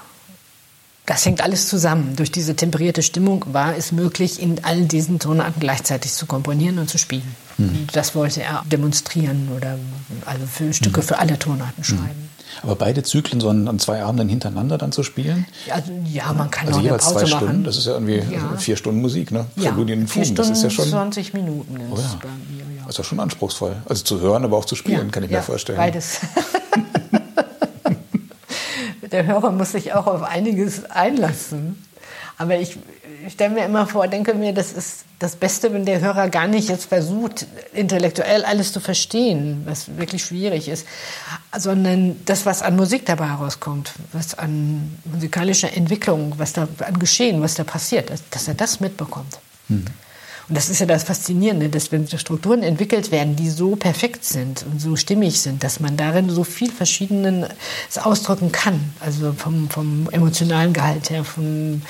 das 1.12 1.26
hängt 1.26 1.42
alles 1.42 1.68
zusammen. 1.68 2.16
Durch 2.16 2.32
diese 2.32 2.56
temperierte 2.56 3.02
Stimmung 3.02 3.44
war 3.52 3.76
es 3.76 3.92
möglich, 3.92 4.40
in 4.40 4.64
all 4.64 4.84
diesen 4.86 5.18
Tonarten 5.18 5.60
gleichzeitig 5.60 6.10
zu 6.14 6.24
komponieren 6.24 6.78
und 6.78 6.88
zu 6.88 6.96
spielen. 6.96 7.36
Mhm. 7.58 7.86
Das 7.92 8.14
wollte 8.14 8.42
er 8.42 8.64
demonstrieren 8.72 9.50
oder 9.54 9.78
also 10.24 10.46
für 10.46 10.72
Stücke 10.72 11.00
mhm. 11.00 11.04
für 11.04 11.18
alle 11.18 11.38
Tonarten 11.38 11.80
mhm. 11.80 11.84
schreiben. 11.84 12.30
Aber 12.62 12.76
beide 12.76 13.02
Zyklen 13.02 13.42
so 13.42 13.50
an, 13.50 13.78
zwei 13.78 14.02
Abenden 14.02 14.30
hintereinander 14.30 14.78
dann 14.78 14.90
zu 14.90 15.02
spielen? 15.02 15.44
Also, 15.70 15.92
ja, 16.10 16.32
man 16.32 16.50
kann 16.50 16.68
also 16.68 16.78
auch 16.78 16.82
jeweils 16.82 17.04
eine 17.04 17.12
Pause 17.12 17.26
zwei 17.26 17.34
machen. 17.34 17.46
Stunden, 17.46 17.64
das 17.64 17.76
ist 17.76 17.86
ja 17.86 17.92
irgendwie 17.92 18.22
ja. 18.34 18.56
vier 18.56 18.76
Stunden 18.76 19.02
Musik, 19.02 19.32
ne? 19.32 19.44
Für 19.54 19.64
ja, 19.64 19.74
vier 19.74 20.06
Stunden, 20.06 20.34
das 20.36 20.48
ist 20.48 20.62
ja 20.62 20.70
schon 20.70 20.88
20 20.88 21.34
Minuten 21.34 21.76
ist 21.76 21.82
oh 21.90 21.96
ja. 21.96 22.20
bei 22.22 22.28
mir, 22.28 22.74
ja. 22.74 22.82
Das 22.86 22.94
ist 22.94 22.98
ja 22.98 23.04
schon 23.04 23.20
anspruchsvoll. 23.20 23.76
Also 23.86 24.02
zu 24.04 24.20
hören, 24.20 24.44
aber 24.44 24.56
auch 24.56 24.64
zu 24.64 24.76
spielen, 24.76 25.10
kann 25.10 25.22
ich 25.24 25.30
mir 25.30 25.42
vorstellen. 25.42 25.76
Beides. 25.76 26.20
der 29.12 29.26
Hörer 29.26 29.50
muss 29.52 29.72
sich 29.72 29.92
auch 29.92 30.06
auf 30.06 30.22
einiges 30.22 30.84
einlassen. 30.90 31.84
Aber 32.38 32.58
ich, 32.58 32.76
ich 33.26 33.34
stelle 33.34 33.54
mir 33.54 33.64
immer 33.64 33.86
vor, 33.86 34.08
denke 34.08 34.34
mir, 34.34 34.52
das 34.52 34.72
ist 34.72 35.04
das 35.18 35.36
Beste, 35.36 35.72
wenn 35.72 35.84
der 35.84 36.00
Hörer 36.00 36.28
gar 36.28 36.48
nicht 36.48 36.68
jetzt 36.68 36.86
versucht, 36.86 37.46
intellektuell 37.72 38.44
alles 38.44 38.72
zu 38.72 38.80
verstehen, 38.80 39.62
was 39.66 39.96
wirklich 39.96 40.24
schwierig 40.24 40.68
ist, 40.68 40.86
sondern 41.56 42.16
das, 42.24 42.44
was 42.46 42.62
an 42.62 42.74
Musik 42.74 43.06
dabei 43.06 43.28
herauskommt, 43.28 43.92
was 44.12 44.36
an 44.36 44.98
musikalischer 45.04 45.72
Entwicklung, 45.76 46.34
was 46.38 46.52
da 46.52 46.66
an 46.80 46.98
Geschehen, 46.98 47.40
was 47.42 47.54
da 47.54 47.64
passiert, 47.64 48.10
dass 48.30 48.48
er 48.48 48.54
das 48.54 48.80
mitbekommt. 48.80 49.38
Mhm. 49.68 49.84
Und 50.48 50.56
das 50.56 50.68
ist 50.68 50.80
ja 50.80 50.86
das 50.86 51.04
Faszinierende, 51.04 51.68
dass 51.68 51.92
wenn 51.92 52.06
Strukturen 52.08 52.62
entwickelt 52.62 53.10
werden, 53.10 53.36
die 53.36 53.48
so 53.48 53.76
perfekt 53.76 54.24
sind 54.24 54.64
und 54.70 54.80
so 54.80 54.96
stimmig 54.96 55.40
sind, 55.40 55.62
dass 55.62 55.80
man 55.80 55.96
darin 55.96 56.30
so 56.30 56.44
viel 56.44 56.70
Verschiedenes 56.70 57.48
ausdrücken 58.02 58.50
kann. 58.52 58.92
Also 59.00 59.32
vom, 59.32 59.70
vom 59.70 60.08
emotionalen 60.10 60.72
Gehalt 60.72 61.10
her, 61.10 61.24
vom 61.24 61.82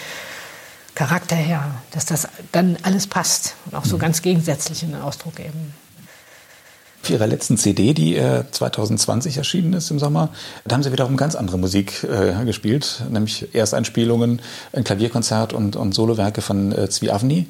Charakter 0.94 1.36
her, 1.36 1.74
dass 1.92 2.04
das 2.04 2.28
dann 2.52 2.76
alles 2.82 3.06
passt 3.06 3.54
und 3.66 3.74
auch 3.74 3.84
so 3.84 3.96
mhm. 3.96 4.00
ganz 4.00 4.22
gegensätzlich 4.22 4.82
in 4.82 4.92
den 4.92 5.00
Ausdruck 5.00 5.40
eben. 5.40 5.74
Für 7.02 7.14
ihre 7.14 7.26
letzten 7.26 7.56
CD, 7.56 7.94
die 7.94 8.14
äh, 8.14 8.44
2020 8.48 9.36
erschienen 9.36 9.72
ist 9.72 9.90
im 9.90 9.98
Sommer, 9.98 10.28
da 10.64 10.76
haben 10.76 10.84
sie 10.84 10.92
wiederum 10.92 11.16
ganz 11.16 11.34
andere 11.34 11.58
Musik 11.58 12.04
äh, 12.04 12.44
gespielt, 12.44 13.02
nämlich 13.10 13.52
Ersteinspielungen, 13.54 14.40
ein 14.72 14.84
Klavierkonzert 14.84 15.52
und, 15.52 15.74
und 15.74 15.94
Solowerke 15.94 16.42
von 16.42 16.70
äh, 16.70 16.88
Zvi 16.88 17.10
Avni. 17.10 17.48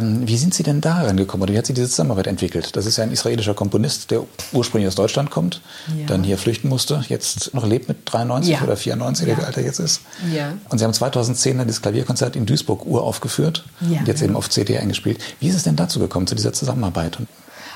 Mhm. 0.00 0.26
Wie 0.26 0.36
sind 0.36 0.54
Sie 0.54 0.62
denn 0.62 0.80
da 0.80 1.02
rangekommen 1.02 1.42
oder 1.42 1.54
wie 1.54 1.58
hat 1.58 1.66
sich 1.66 1.74
diese 1.74 1.88
Zusammenarbeit 1.88 2.26
entwickelt? 2.26 2.76
Das 2.76 2.86
ist 2.86 2.96
ja 2.96 3.04
ein 3.04 3.12
israelischer 3.12 3.54
Komponist, 3.54 4.10
der 4.10 4.24
ursprünglich 4.52 4.88
aus 4.88 4.94
Deutschland 4.94 5.30
kommt, 5.30 5.60
ja. 5.98 6.06
dann 6.06 6.22
hier 6.24 6.38
flüchten 6.38 6.68
musste, 6.68 7.04
jetzt 7.08 7.54
noch 7.54 7.66
lebt 7.66 7.88
mit 7.88 7.98
93 8.04 8.54
ja. 8.54 8.62
oder 8.62 8.76
94, 8.76 9.28
ja. 9.28 9.38
wie 9.38 9.42
alt 9.42 9.56
er 9.56 9.64
jetzt 9.64 9.78
ist. 9.78 10.02
Ja. 10.32 10.54
Und 10.68 10.78
Sie 10.78 10.84
haben 10.84 10.92
2010 10.92 11.58
dann 11.58 11.68
das 11.68 11.82
Klavierkonzert 11.82 12.36
in 12.36 12.46
Duisburg 12.46 12.86
uraufgeführt 12.86 13.64
ja. 13.80 14.00
und 14.00 14.08
jetzt 14.08 14.22
eben 14.22 14.36
auf 14.36 14.50
CD 14.50 14.78
eingespielt. 14.78 15.20
Wie 15.40 15.48
ist 15.48 15.56
es 15.56 15.62
denn 15.62 15.76
dazu 15.76 15.98
gekommen, 15.98 16.26
zu 16.26 16.34
dieser 16.34 16.52
Zusammenarbeit? 16.52 17.18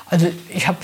Also 0.09 0.27
ich 0.49 0.67
habe 0.67 0.77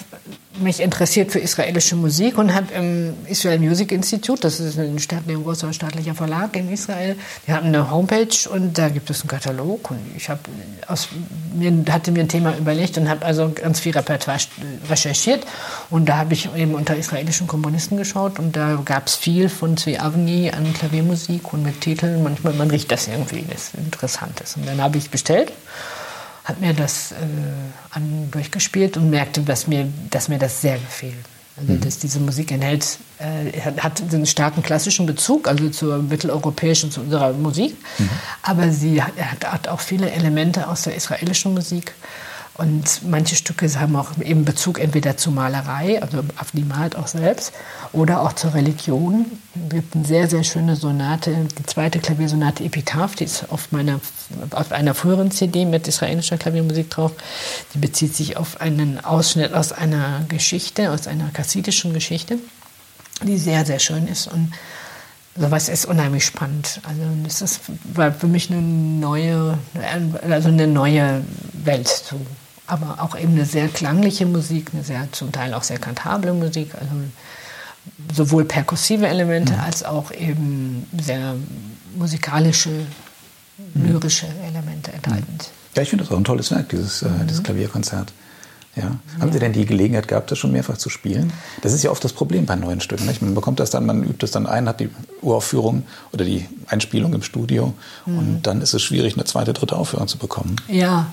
mich 0.59 0.79
interessiert 0.79 1.31
für 1.31 1.39
israelische 1.39 1.95
Musik 1.95 2.37
und 2.37 2.53
habe 2.53 2.73
im 2.73 3.15
Israel 3.27 3.59
Music 3.59 3.91
Institute, 3.91 4.41
das 4.41 4.59
ist 4.59 4.77
ein, 4.77 4.99
staatlicher, 4.99 5.39
ein 5.39 5.43
großer 5.43 5.73
staatlicher 5.73 6.13
Verlag 6.13 6.55
in 6.55 6.71
Israel, 6.71 7.15
die 7.47 7.53
haben 7.53 7.67
eine 7.67 7.89
Homepage 7.89 8.49
und 8.51 8.77
da 8.77 8.89
gibt 8.89 9.09
es 9.09 9.21
einen 9.21 9.29
Katalog 9.29 9.89
und 9.91 9.99
ich 10.15 10.29
habe 10.29 10.41
aus 10.87 11.09
mir 11.55 11.73
hatte 11.89 12.11
mir 12.11 12.21
ein 12.21 12.29
Thema 12.29 12.55
überlegt 12.57 12.97
und 12.97 13.09
habe 13.09 13.25
also 13.25 13.51
ganz 13.51 13.79
viel 13.79 13.93
Repertoire 13.93 14.39
recherchiert 14.89 15.45
und 15.89 16.07
da 16.07 16.17
habe 16.17 16.33
ich 16.33 16.53
eben 16.55 16.75
unter 16.75 16.95
israelischen 16.95 17.47
Komponisten 17.47 17.97
geschaut 17.97 18.37
und 18.37 18.55
da 18.55 18.79
gab 18.83 19.07
es 19.07 19.15
viel 19.15 19.49
von 19.49 19.77
Zvi 19.77 19.97
Avni 19.97 20.51
an 20.51 20.73
Klaviermusik 20.73 21.51
und 21.53 21.63
mit 21.63 21.81
Titeln, 21.81 22.23
manchmal 22.23 22.53
man 22.53 22.69
riecht 22.69 22.91
das 22.91 23.07
irgendwie, 23.07 23.43
das 23.49 23.71
interessant 23.73 24.39
ist. 24.41 24.57
Und 24.57 24.67
dann 24.67 24.81
habe 24.81 24.97
ich 24.97 25.09
bestellt 25.09 25.51
hat 26.43 26.59
mir 26.59 26.73
das 26.73 27.13
äh, 27.13 27.15
an, 27.91 28.29
durchgespielt 28.31 28.97
und 28.97 29.09
merkte, 29.09 29.41
dass 29.41 29.67
mir, 29.67 29.87
dass 30.09 30.27
mir 30.27 30.39
das 30.39 30.61
sehr 30.61 30.77
gefiel. 30.77 31.13
Also, 31.55 31.73
mhm. 31.73 31.81
dass 31.81 31.99
diese 31.99 32.19
Musik 32.19 32.51
enthält, 32.51 32.97
äh, 33.19 33.61
hat 33.79 34.01
einen 34.01 34.25
starken 34.25 34.63
klassischen 34.63 35.05
Bezug, 35.05 35.47
also 35.47 35.69
zur 35.69 35.99
mitteleuropäischen, 35.99 36.91
zu 36.91 37.01
unserer 37.01 37.31
Musik, 37.33 37.75
mhm. 37.99 38.09
aber 38.41 38.71
sie 38.71 39.01
hat, 39.01 39.13
hat, 39.45 39.67
auch 39.67 39.79
viele 39.79 40.09
Elemente 40.09 40.67
aus 40.67 40.81
der 40.81 40.95
israelischen 40.95 41.53
Musik 41.53 41.93
und 42.55 43.01
manche 43.09 43.35
Stücke 43.35 43.67
haben 43.79 43.95
auch 43.95 44.11
eben 44.21 44.45
Bezug 44.45 44.79
entweder 44.79 45.17
zur 45.17 45.33
Malerei, 45.33 45.99
also 45.99 46.23
Afni 46.35 46.61
malt 46.61 46.95
auch 46.95 47.07
selbst, 47.07 47.51
oder 47.93 48.21
auch 48.21 48.33
zur 48.33 48.53
Religion. 48.53 49.25
Es 49.55 49.73
gibt 49.73 49.95
eine 49.95 50.05
sehr, 50.05 50.27
sehr 50.27 50.43
schöne 50.43 50.75
Sonate, 50.75 51.47
die 51.57 51.65
zweite 51.65 51.97
Klaviersonate 51.97 52.63
Epitaph, 52.63 53.15
die 53.15 53.23
ist 53.23 53.51
auf, 53.51 53.71
meiner, 53.71 53.99
auf 54.51 54.71
einer 54.71 54.93
früheren 54.93 55.31
CD 55.31 55.65
mit 55.65 55.87
israelischer 55.87 56.37
Klaviermusik 56.37 56.91
drauf. 56.91 57.13
Die 57.73 57.79
bezieht 57.79 58.15
sich 58.15 58.37
auf 58.37 58.61
einen 58.61 59.03
Ausschnitt 59.03 59.55
aus 59.55 59.71
einer 59.71 60.23
Geschichte, 60.29 60.91
aus 60.91 61.07
einer 61.07 61.29
kassidischen 61.31 61.91
Geschichte, 61.91 62.37
die 63.23 63.39
sehr, 63.39 63.65
sehr 63.65 63.79
schön 63.79 64.07
ist. 64.07 64.27
Und 64.27 64.53
sowas 65.35 65.69
ist 65.69 65.85
unheimlich 65.85 66.23
spannend. 66.23 66.81
Also 66.87 67.01
das 67.23 67.41
ist, 67.41 67.61
war 67.95 68.11
für 68.11 68.27
mich 68.27 68.51
eine 68.51 68.61
neue, 68.61 69.57
also 70.29 70.49
eine 70.49 70.67
neue 70.67 71.23
Welt 71.53 71.87
zu 71.87 72.21
aber 72.67 73.01
auch 73.01 73.17
eben 73.17 73.33
eine 73.33 73.45
sehr 73.45 73.67
klangliche 73.67 74.25
Musik, 74.25 74.71
eine 74.73 74.83
sehr 74.83 75.11
zum 75.11 75.31
Teil 75.31 75.53
auch 75.53 75.63
sehr 75.63 75.79
kantable 75.79 76.33
Musik, 76.33 76.73
also 76.75 76.91
sowohl 78.13 78.45
perkussive 78.45 79.07
Elemente 79.07 79.53
mhm. 79.53 79.59
als 79.59 79.83
auch 79.83 80.11
eben 80.11 80.87
sehr 81.01 81.35
musikalische, 81.95 82.69
mhm. 82.69 83.87
lyrische 83.87 84.27
Elemente 84.47 84.93
enthalten. 84.93 85.37
Ja, 85.75 85.81
ich 85.81 85.89
finde 85.89 86.05
das 86.05 86.13
auch 86.13 86.17
ein 86.17 86.23
tolles 86.23 86.51
Werk, 86.51 86.69
dieses, 86.69 87.01
äh, 87.01 87.09
mhm. 87.09 87.27
dieses 87.27 87.43
Klavierkonzert. 87.43 88.13
Ja. 88.75 88.83
Haben 88.83 89.27
ja. 89.27 89.31
Sie 89.31 89.39
denn 89.39 89.53
die 89.53 89.65
Gelegenheit 89.65 90.07
gehabt, 90.07 90.31
das 90.31 90.39
schon 90.39 90.51
mehrfach 90.51 90.77
zu 90.77 90.89
spielen? 90.89 91.31
Das 91.61 91.73
ist 91.73 91.83
ja 91.83 91.91
oft 91.91 92.03
das 92.03 92.13
Problem 92.13 92.47
bei 92.47 92.55
neuen 92.55 92.81
Stücken. 92.81 93.05
Nicht? 93.05 93.21
Man 93.21 93.35
bekommt 93.35 93.59
das 93.59 93.69
dann, 93.69 93.85
man 93.85 94.03
übt 94.03 94.17
das 94.19 94.31
dann 94.31 94.47
ein, 94.47 94.67
hat 94.67 94.79
die 94.79 94.89
Uraufführung 95.21 95.83
oder 96.11 96.25
die 96.25 96.47
Einspielung 96.67 97.13
im 97.13 97.21
Studio 97.21 97.73
mhm. 98.05 98.17
und 98.17 98.41
dann 98.47 98.61
ist 98.61 98.73
es 98.73 98.81
schwierig, 98.81 99.13
eine 99.13 99.25
zweite, 99.25 99.53
dritte 99.53 99.75
Aufführung 99.75 100.07
zu 100.07 100.17
bekommen. 100.17 100.55
Ja, 100.67 101.07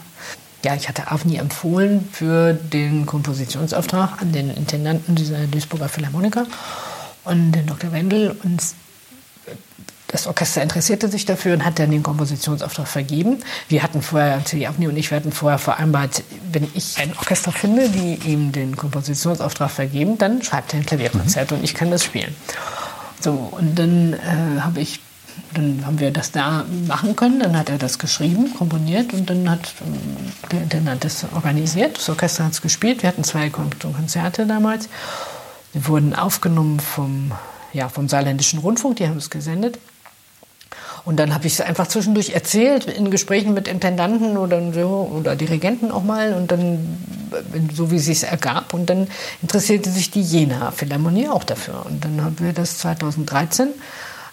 ja, 0.65 0.75
ich 0.75 0.89
hatte 0.89 1.11
Avni 1.11 1.37
empfohlen 1.37 2.09
für 2.13 2.53
den 2.53 3.07
Kompositionsauftrag 3.07 4.21
an 4.21 4.33
den 4.33 4.51
Intendanten 4.51 5.15
dieser 5.15 5.47
Duisburger 5.47 5.89
Philharmoniker 5.89 6.47
und 7.25 7.53
den 7.53 7.67
Dr. 7.67 7.93
Wendel. 7.93 8.37
Und 8.43 8.63
das 10.09 10.27
Orchester 10.27 10.63
interessierte 10.63 11.09
sich 11.09 11.25
dafür 11.25 11.55
und 11.55 11.65
hat 11.65 11.79
dann 11.79 11.91
den 11.91 12.03
Kompositionsauftrag 12.03 12.89
vergeben. 12.89 13.39
Wir 13.69 13.83
hatten 13.83 14.03
vorher, 14.03 14.39
die 14.53 14.67
Avni 14.67 14.89
und 14.89 14.97
ich, 14.97 15.11
wir 15.11 15.17
hatten 15.17 15.33
vorher 15.33 15.59
vereinbart, 15.59 16.25
wenn 16.53 16.69
ich 16.75 16.99
ein 16.99 17.17
Orchester 17.17 17.53
finde, 17.53 17.89
die 17.89 18.15
ihm 18.27 18.53
den 18.53 18.77
Kompositionsauftrag 18.77 19.71
vergeben, 19.71 20.19
dann 20.19 20.43
schreibt 20.43 20.75
er 20.75 20.81
ein 20.81 20.87
Klavierkonzert 20.87 21.51
mhm. 21.51 21.59
und 21.59 21.65
ich 21.65 21.75
kann 21.75 21.91
das 21.91 22.05
spielen. 22.05 22.35
So, 23.21 23.33
und 23.33 23.79
dann 23.79 24.15
äh, 24.15 24.61
habe 24.61 24.81
ich 24.81 25.01
dann 25.55 25.85
haben 25.87 25.99
wir 26.01 26.11
das 26.11 26.33
da 26.33 26.65
machen 26.87 27.17
können. 27.17 27.41
Dann 27.41 27.57
hat 27.57 27.69
er 27.71 27.79
das 27.79 27.99
geschrieben, 27.99 28.55
komponiert 28.55 29.13
und 29.13 29.29
dann 29.29 29.51
hat 29.51 29.73
ähm, 29.81 30.33
der 30.51 30.63
Intendant 30.63 31.05
das 31.05 31.27
organisiert. 31.35 31.97
Das 31.99 32.09
Orchester 32.09 32.45
hat 32.45 32.53
es 32.53 32.63
gespielt. 32.63 33.03
Wir 33.03 33.09
hatten 33.09 33.25
zwei 33.25 33.51
Konzerte 33.51 34.47
damals. 34.47 34.89
Die 35.75 35.87
wurden 35.87 36.15
aufgenommen 36.15 36.81
vom, 36.81 37.33
ja, 37.73 37.89
vom 37.89 38.09
Saarländischen 38.09 38.59
Rundfunk, 38.59 38.97
die 38.97 39.07
haben 39.07 39.17
es 39.17 39.31
gesendet. 39.31 39.79
Und 41.05 41.17
dann 41.17 41.35
habe 41.35 41.47
ich 41.47 41.55
es 41.55 41.61
einfach 41.61 41.87
zwischendurch 41.87 42.31
erzählt, 42.31 42.85
in 42.85 43.11
Gesprächen 43.11 43.55
mit 43.55 43.69
Intendanten 43.69 44.37
oder 44.37 44.61
so, 44.73 45.11
oder 45.17 45.35
Dirigenten 45.35 45.91
auch 45.91 46.03
mal. 46.03 46.35
Und 46.35 46.53
dann, 46.53 46.99
so 47.75 47.91
wie 47.91 47.97
es 47.97 48.05
sich 48.05 48.23
ergab. 48.25 48.75
Und 48.75 48.91
dann 48.91 49.09
interessierte 49.41 49.91
sich 49.91 50.11
die 50.11 50.23
Jena 50.23 50.73
Philharmonie 50.73 51.29
auch 51.29 51.45
dafür. 51.45 51.87
Und 51.87 52.05
dann 52.05 52.23
haben 52.23 52.39
wir 52.41 52.53
das 52.53 52.79
2013 52.79 53.69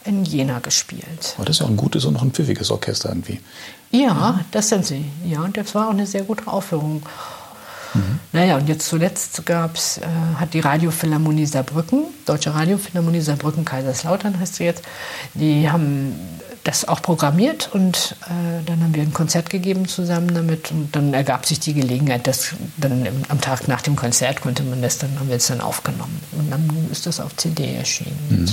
in 0.08 0.24
Jena 0.24 0.60
gespielt. 0.60 1.36
Aber 1.36 1.46
das 1.46 1.58
ist 1.58 1.62
ja 1.62 1.68
ein 1.68 1.78
gutes 1.78 2.06
und 2.06 2.14
noch 2.14 2.24
ein 2.24 2.32
pfiffiges 2.32 2.72
Orchester 2.72 3.10
irgendwie. 3.10 3.40
Ja, 3.92 4.40
das 4.52 4.70
sind 4.70 4.86
sie. 4.86 5.06
Ja, 5.26 5.42
und 5.42 5.58
das 5.58 5.74
war 5.76 5.88
auch 5.88 5.92
eine 5.92 6.08
sehr 6.08 6.24
gute 6.24 6.48
Aufführung. 6.48 7.04
Mhm. 7.94 8.20
Naja, 8.34 8.58
und 8.58 8.68
jetzt 8.68 8.88
zuletzt 8.88 9.46
gab's, 9.46 9.98
äh, 9.98 10.04
hat 10.40 10.54
die 10.54 10.60
Radiophilharmonie 10.60 11.46
Saarbrücken, 11.46 12.06
Deutsche 12.26 12.54
Radiophilharmonie 12.54 13.22
Saarbrücken, 13.22 13.66
Kaiserslautern 13.66 14.40
heißt 14.40 14.56
sie 14.56 14.66
jetzt, 14.66 14.84
die 15.34 15.70
haben 15.70 16.16
das 16.64 16.86
auch 16.86 17.02
programmiert 17.02 17.70
und 17.74 18.16
äh, 18.26 18.64
dann 18.66 18.84
haben 18.84 18.94
wir 18.94 19.02
ein 19.02 19.14
Konzert 19.14 19.50
gegeben 19.50 19.88
zusammen 19.88 20.34
damit 20.34 20.70
und 20.72 20.94
dann 20.94 21.14
ergab 21.14 21.46
sich 21.46 21.62
die 21.62 21.74
Gelegenheit, 21.74 22.28
dass 22.28 22.56
dann 22.76 23.06
im, 23.06 23.22
am 23.30 23.40
Tag 23.40 23.70
nach 23.70 23.82
dem 23.82 23.96
Konzert 23.96 24.42
konnte 24.42 24.64
man 24.64 24.82
das 24.82 24.98
dann, 24.98 25.18
haben 25.18 25.30
wir 25.30 25.38
es 25.38 25.48
dann 25.48 25.62
aufgenommen 25.62 26.20
und 26.34 26.52
dann 26.52 26.70
ist 26.92 27.06
das 27.06 27.22
auf 27.22 27.38
CD 27.38 27.76
erschienen. 27.76 28.18
Mhm. 28.30 28.50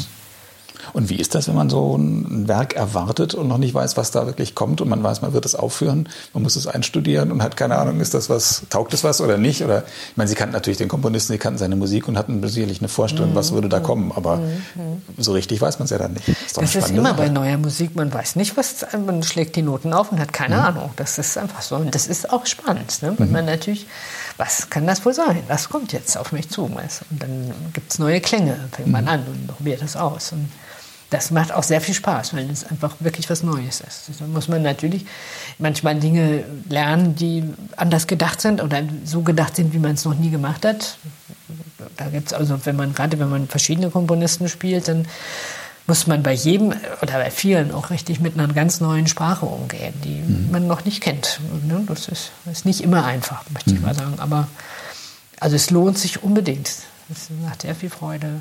Und 0.92 1.08
wie 1.08 1.16
ist 1.16 1.34
das, 1.34 1.48
wenn 1.48 1.54
man 1.54 1.70
so 1.70 1.96
ein 1.96 2.48
Werk 2.48 2.74
erwartet 2.74 3.34
und 3.34 3.48
noch 3.48 3.58
nicht 3.58 3.74
weiß, 3.74 3.96
was 3.96 4.10
da 4.10 4.26
wirklich 4.26 4.54
kommt 4.54 4.80
und 4.80 4.88
man 4.88 5.02
weiß, 5.02 5.22
man 5.22 5.32
wird 5.32 5.46
es 5.46 5.54
aufführen, 5.54 6.08
man 6.32 6.42
muss 6.42 6.56
es 6.56 6.66
einstudieren 6.66 7.32
und 7.32 7.42
hat 7.42 7.56
keine 7.56 7.76
Ahnung, 7.76 8.00
ist 8.00 8.14
das 8.14 8.30
was, 8.30 8.62
taugt 8.70 8.94
es 8.94 9.04
was 9.04 9.20
oder 9.20 9.38
nicht? 9.38 9.64
Oder 9.64 9.84
ich 10.10 10.16
meine, 10.16 10.28
Sie 10.28 10.34
kannten 10.34 10.54
natürlich 10.54 10.78
den 10.78 10.88
Komponisten, 10.88 11.32
Sie 11.32 11.38
kannten 11.38 11.58
seine 11.58 11.76
Musik 11.76 12.08
und 12.08 12.18
hatten 12.18 12.46
sicherlich 12.46 12.80
eine 12.80 12.88
Vorstellung, 12.88 13.30
mhm. 13.30 13.36
was 13.36 13.52
würde 13.52 13.68
da 13.68 13.80
kommen, 13.80 14.12
aber 14.14 14.36
mhm. 14.36 15.02
so 15.18 15.32
richtig 15.32 15.60
weiß 15.60 15.78
man 15.78 15.84
es 15.84 15.90
ja 15.90 15.98
dann 15.98 16.12
nicht. 16.12 16.28
Das 16.28 16.36
ist, 16.36 16.56
das 16.58 16.74
ist 16.74 16.90
immer 16.90 17.10
Sache. 17.10 17.22
bei 17.22 17.28
neuer 17.28 17.56
Musik, 17.56 17.96
man 17.96 18.12
weiß 18.12 18.36
nicht, 18.36 18.56
was, 18.56 18.86
man 19.06 19.22
schlägt 19.22 19.56
die 19.56 19.62
Noten 19.62 19.92
auf 19.92 20.12
und 20.12 20.20
hat 20.20 20.32
keine 20.32 20.56
mhm. 20.56 20.62
Ahnung. 20.62 20.90
Das 20.96 21.18
ist 21.18 21.38
einfach 21.38 21.62
so. 21.62 21.76
Und 21.76 21.94
das 21.94 22.06
ist 22.06 22.30
auch 22.30 22.46
spannend, 22.46 23.02
ne? 23.02 23.14
wenn 23.18 23.28
mhm. 23.28 23.32
man 23.32 23.44
natürlich 23.46 23.86
was 24.36 24.68
kann 24.68 24.86
das 24.86 25.04
wohl 25.04 25.14
sein? 25.14 25.42
Was 25.48 25.68
kommt 25.68 25.92
jetzt 25.92 26.16
auf 26.16 26.32
mich 26.32 26.48
zu? 26.48 26.64
Und 26.64 26.82
dann 27.10 27.52
gibt 27.72 27.92
es 27.92 27.98
neue 27.98 28.20
Klänge, 28.20 28.56
fängt 28.72 28.88
man 28.88 29.04
mhm. 29.04 29.10
an 29.10 29.24
und 29.26 29.46
probiert 29.46 29.82
das 29.82 29.96
aus. 29.96 30.32
Und 30.32 30.48
das 31.14 31.30
macht 31.30 31.52
auch 31.52 31.62
sehr 31.62 31.80
viel 31.80 31.94
Spaß, 31.94 32.34
weil 32.34 32.50
es 32.50 32.64
einfach 32.64 32.96
wirklich 32.98 33.30
was 33.30 33.44
Neues 33.44 33.80
ist. 33.80 34.10
Da 34.18 34.26
muss 34.26 34.48
man 34.48 34.62
natürlich 34.62 35.06
manchmal 35.58 35.94
Dinge 36.00 36.42
lernen, 36.68 37.14
die 37.14 37.44
anders 37.76 38.08
gedacht 38.08 38.40
sind 38.40 38.60
oder 38.60 38.82
so 39.04 39.22
gedacht 39.22 39.54
sind, 39.54 39.72
wie 39.72 39.78
man 39.78 39.92
es 39.92 40.04
noch 40.04 40.16
nie 40.16 40.30
gemacht 40.30 40.64
hat. 40.64 40.98
Da 41.96 42.06
gibt's 42.06 42.32
also, 42.32 42.58
wenn 42.66 42.74
man 42.74 42.94
gerade 42.94 43.20
wenn 43.20 43.28
man 43.30 43.46
verschiedene 43.46 43.90
Komponisten 43.90 44.48
spielt, 44.48 44.88
dann 44.88 45.06
muss 45.86 46.08
man 46.08 46.24
bei 46.24 46.32
jedem 46.32 46.74
oder 47.00 47.12
bei 47.12 47.30
vielen 47.30 47.70
auch 47.70 47.90
richtig 47.90 48.18
mit 48.18 48.36
einer 48.36 48.52
ganz 48.52 48.80
neuen 48.80 49.06
Sprache 49.06 49.46
umgehen, 49.46 49.94
die 50.02 50.20
mhm. 50.20 50.50
man 50.50 50.66
noch 50.66 50.84
nicht 50.84 51.00
kennt. 51.00 51.38
Ne? 51.68 51.84
Das 51.86 52.08
ist, 52.08 52.32
ist, 52.50 52.66
nicht 52.66 52.80
immer 52.80 53.04
einfach, 53.04 53.44
möchte 53.50 53.70
mhm. 53.70 53.76
ich 53.76 53.82
mal 53.82 53.94
sagen. 53.94 54.14
Aber 54.18 54.48
also 55.38 55.54
es 55.54 55.70
lohnt 55.70 55.96
sich 55.96 56.24
unbedingt. 56.24 56.72
Es 57.08 57.28
macht 57.44 57.62
sehr 57.62 57.76
viel 57.76 57.90
Freude. 57.90 58.40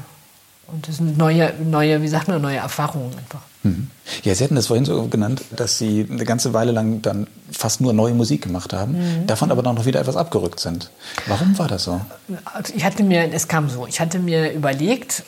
Und 0.67 0.87
es 0.89 0.97
sind 0.97 1.17
neue, 1.17 1.53
neue, 1.63 2.01
wie 2.01 2.07
sagt 2.07 2.27
man, 2.27 2.41
neue 2.41 2.57
Erfahrungen 2.57 3.11
einfach. 3.17 3.41
Mhm. 3.63 3.89
Ja, 4.23 4.33
Sie 4.35 4.43
hatten 4.43 4.55
das 4.55 4.67
vorhin 4.67 4.85
so 4.85 5.07
genannt, 5.07 5.41
dass 5.55 5.77
Sie 5.77 6.05
eine 6.09 6.25
ganze 6.25 6.53
Weile 6.53 6.71
lang 6.71 7.01
dann 7.01 7.27
fast 7.51 7.81
nur 7.81 7.93
neue 7.93 8.13
Musik 8.13 8.41
gemacht 8.43 8.73
haben, 8.73 8.93
mhm. 8.93 9.27
davon 9.27 9.51
aber 9.51 9.61
dann 9.61 9.75
noch 9.75 9.85
wieder 9.85 9.99
etwas 9.99 10.15
abgerückt 10.15 10.59
sind. 10.59 10.89
Warum 11.27 11.57
war 11.57 11.67
das 11.67 11.83
so? 11.83 12.01
Also 12.45 12.73
ich 12.75 12.83
hatte 12.83 13.03
mir, 13.03 13.31
es 13.31 13.47
kam 13.47 13.69
so, 13.69 13.87
ich 13.87 13.99
hatte 13.99 14.19
mir 14.19 14.51
überlegt, 14.51 15.23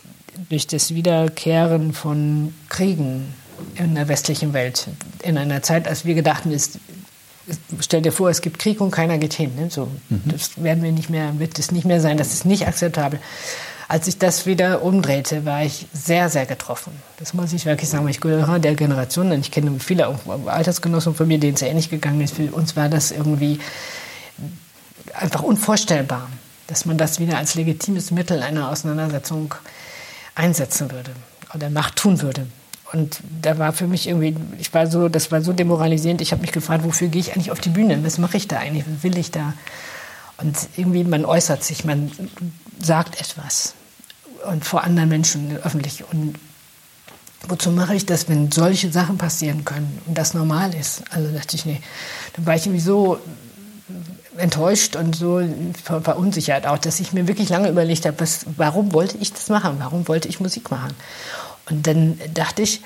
durch 0.49 0.67
das 0.67 0.93
Wiederkehren 0.93 1.93
von 1.93 2.53
Kriegen 2.69 3.33
in 3.75 3.95
der 3.95 4.07
westlichen 4.07 4.53
Welt, 4.53 4.87
in 5.23 5.37
einer 5.37 5.61
Zeit, 5.63 5.87
als 5.87 6.05
wir 6.05 6.13
gedachten, 6.13 6.51
ist, 6.51 6.79
stell 7.79 8.01
dir 8.01 8.11
vor, 8.11 8.29
es 8.29 8.41
gibt 8.41 8.59
Krieg 8.59 8.81
und 8.81 8.91
keiner 8.91 9.17
geht 9.17 9.33
hin. 9.33 9.55
Ne? 9.55 9.69
So, 9.69 9.87
mhm. 10.09 10.21
Das 10.25 10.61
werden 10.61 10.83
wir 10.83 10.91
nicht 10.91 11.09
mehr, 11.09 11.39
wird 11.39 11.57
es 11.57 11.71
nicht 11.71 11.85
mehr 11.85 12.01
sein, 12.01 12.17
das 12.17 12.33
ist 12.33 12.45
nicht 12.45 12.67
akzeptabel. 12.67 13.19
Als 13.87 14.07
ich 14.07 14.17
das 14.17 14.45
wieder 14.45 14.81
umdrehte, 14.81 15.45
war 15.45 15.63
ich 15.63 15.85
sehr, 15.93 16.29
sehr 16.29 16.45
getroffen. 16.45 16.91
Das 17.17 17.33
muss 17.33 17.53
ich 17.53 17.65
wirklich 17.65 17.89
sagen. 17.89 18.07
Ich 18.07 18.19
gehöre 18.19 18.59
der 18.59 18.75
Generation, 18.75 19.31
und 19.31 19.39
ich 19.41 19.51
kenne 19.51 19.79
viele 19.79 20.17
Altersgenossen 20.47 21.13
von 21.13 21.27
mir, 21.27 21.39
denen 21.39 21.53
es 21.53 21.61
ähnlich 21.61 21.89
gegangen 21.89 22.21
ist. 22.21 22.35
Für 22.35 22.51
uns 22.51 22.75
war 22.75 22.89
das 22.89 23.11
irgendwie 23.11 23.59
einfach 25.13 25.43
unvorstellbar, 25.43 26.29
dass 26.67 26.85
man 26.85 26.97
das 26.97 27.19
wieder 27.19 27.37
als 27.37 27.55
legitimes 27.55 28.11
Mittel 28.11 28.41
einer 28.41 28.71
Auseinandersetzung 28.71 29.53
einsetzen 30.33 30.91
würde 30.91 31.11
oder 31.53 31.69
Macht 31.69 31.95
tun 31.95 32.21
würde. 32.21 32.47
Und 32.91 33.19
da 33.41 33.57
war 33.57 33.73
für 33.73 33.87
mich 33.87 34.07
irgendwie, 34.07 34.35
ich 34.59 34.73
war 34.73 34.87
so, 34.87 35.09
das 35.09 35.31
war 35.31 35.41
so 35.41 35.53
demoralisierend. 35.53 36.21
Ich 36.21 36.31
habe 36.31 36.41
mich 36.41 36.51
gefragt, 36.51 36.83
wofür 36.83 37.07
gehe 37.07 37.21
ich 37.21 37.33
eigentlich 37.33 37.51
auf 37.51 37.59
die 37.59 37.69
Bühne? 37.69 38.03
Was 38.03 38.17
mache 38.17 38.37
ich 38.37 38.47
da 38.47 38.59
eigentlich? 38.59 38.85
Was 38.87 39.03
will 39.03 39.17
ich 39.17 39.31
da? 39.31 39.53
Und 40.37 40.55
irgendwie, 40.75 41.03
man 41.03 41.25
äußert 41.25 41.63
sich, 41.63 41.85
man 41.85 42.11
sagt 42.81 43.19
etwas. 43.19 43.73
Und 44.51 44.65
vor 44.65 44.83
anderen 44.83 45.09
Menschen 45.09 45.57
öffentlich. 45.57 46.03
Und 46.11 46.35
wozu 47.47 47.71
mache 47.71 47.95
ich 47.95 48.05
das, 48.05 48.29
wenn 48.29 48.51
solche 48.51 48.91
Sachen 48.91 49.17
passieren 49.17 49.65
können 49.65 50.01
und 50.05 50.17
das 50.17 50.33
normal 50.33 50.73
ist? 50.75 51.03
Also 51.11 51.31
dachte 51.31 51.55
ich, 51.55 51.65
nee. 51.65 51.81
Dann 52.35 52.45
war 52.45 52.55
ich 52.55 52.65
irgendwie 52.65 52.81
so 52.81 53.19
enttäuscht 54.37 54.95
und 54.95 55.15
so 55.15 55.41
verunsichert 55.83 56.67
auch, 56.67 56.77
dass 56.77 56.99
ich 56.99 57.13
mir 57.13 57.27
wirklich 57.27 57.49
lange 57.49 57.69
überlegt 57.69 58.05
habe, 58.05 58.19
was, 58.19 58.45
warum 58.57 58.93
wollte 58.93 59.17
ich 59.17 59.31
das 59.31 59.49
machen? 59.49 59.75
Warum 59.79 60.07
wollte 60.07 60.27
ich 60.27 60.39
Musik 60.39 60.71
machen? 60.71 60.93
Und 61.69 61.87
dann 61.87 62.19
dachte 62.33 62.61
ich, 62.61 62.81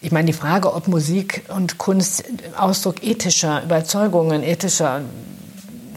ich 0.00 0.12
meine, 0.12 0.26
die 0.26 0.32
Frage, 0.32 0.74
ob 0.74 0.88
Musik 0.88 1.44
und 1.48 1.78
Kunst 1.78 2.24
Ausdruck 2.56 3.02
ethischer 3.02 3.62
Überzeugungen, 3.62 4.42
ethischer 4.42 5.00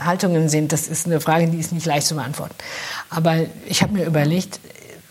Haltungen 0.05 0.49
sind, 0.49 0.71
das 0.71 0.87
ist 0.87 1.05
eine 1.05 1.19
Frage, 1.19 1.47
die 1.47 1.57
ist 1.57 1.71
nicht 1.71 1.85
leicht 1.85 2.07
zu 2.07 2.15
beantworten. 2.15 2.55
Aber 3.09 3.37
ich 3.65 3.81
habe 3.81 3.93
mir 3.93 4.05
überlegt, 4.05 4.59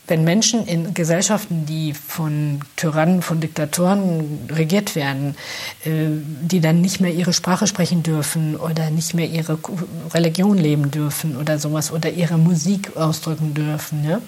wenn 0.08 0.24
Menschen 0.24 0.66
in 0.66 0.94
Gesellschaften, 0.94 1.66
die 1.66 1.92
von 1.92 2.60
Tyrannen, 2.76 3.20
von 3.20 3.40
Diktatoren 3.40 4.48
regiert 4.50 4.96
werden, 4.96 5.36
äh, 5.84 6.06
die 6.42 6.60
dann 6.60 6.80
nicht 6.80 7.00
mehr 7.00 7.12
ihre 7.12 7.32
Sprache 7.32 7.66
sprechen 7.66 8.02
dürfen 8.02 8.56
oder 8.56 8.90
nicht 8.90 9.14
mehr 9.14 9.28
ihre 9.28 9.58
Religion 10.14 10.56
leben 10.56 10.90
dürfen 10.90 11.36
oder 11.36 11.58
sowas 11.58 11.92
oder 11.92 12.10
ihre 12.10 12.38
Musik 12.38 12.96
ausdrücken 12.96 13.52
dürfen, 13.54 14.08
ja, 14.08 14.20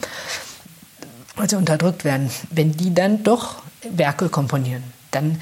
also 1.37 1.57
unterdrückt 1.57 2.05
werden, 2.05 2.31
wenn 2.51 2.73
die 2.73 2.93
dann 2.93 3.23
doch 3.23 3.63
Werke 3.91 4.29
komponieren, 4.29 4.83
dann 5.11 5.41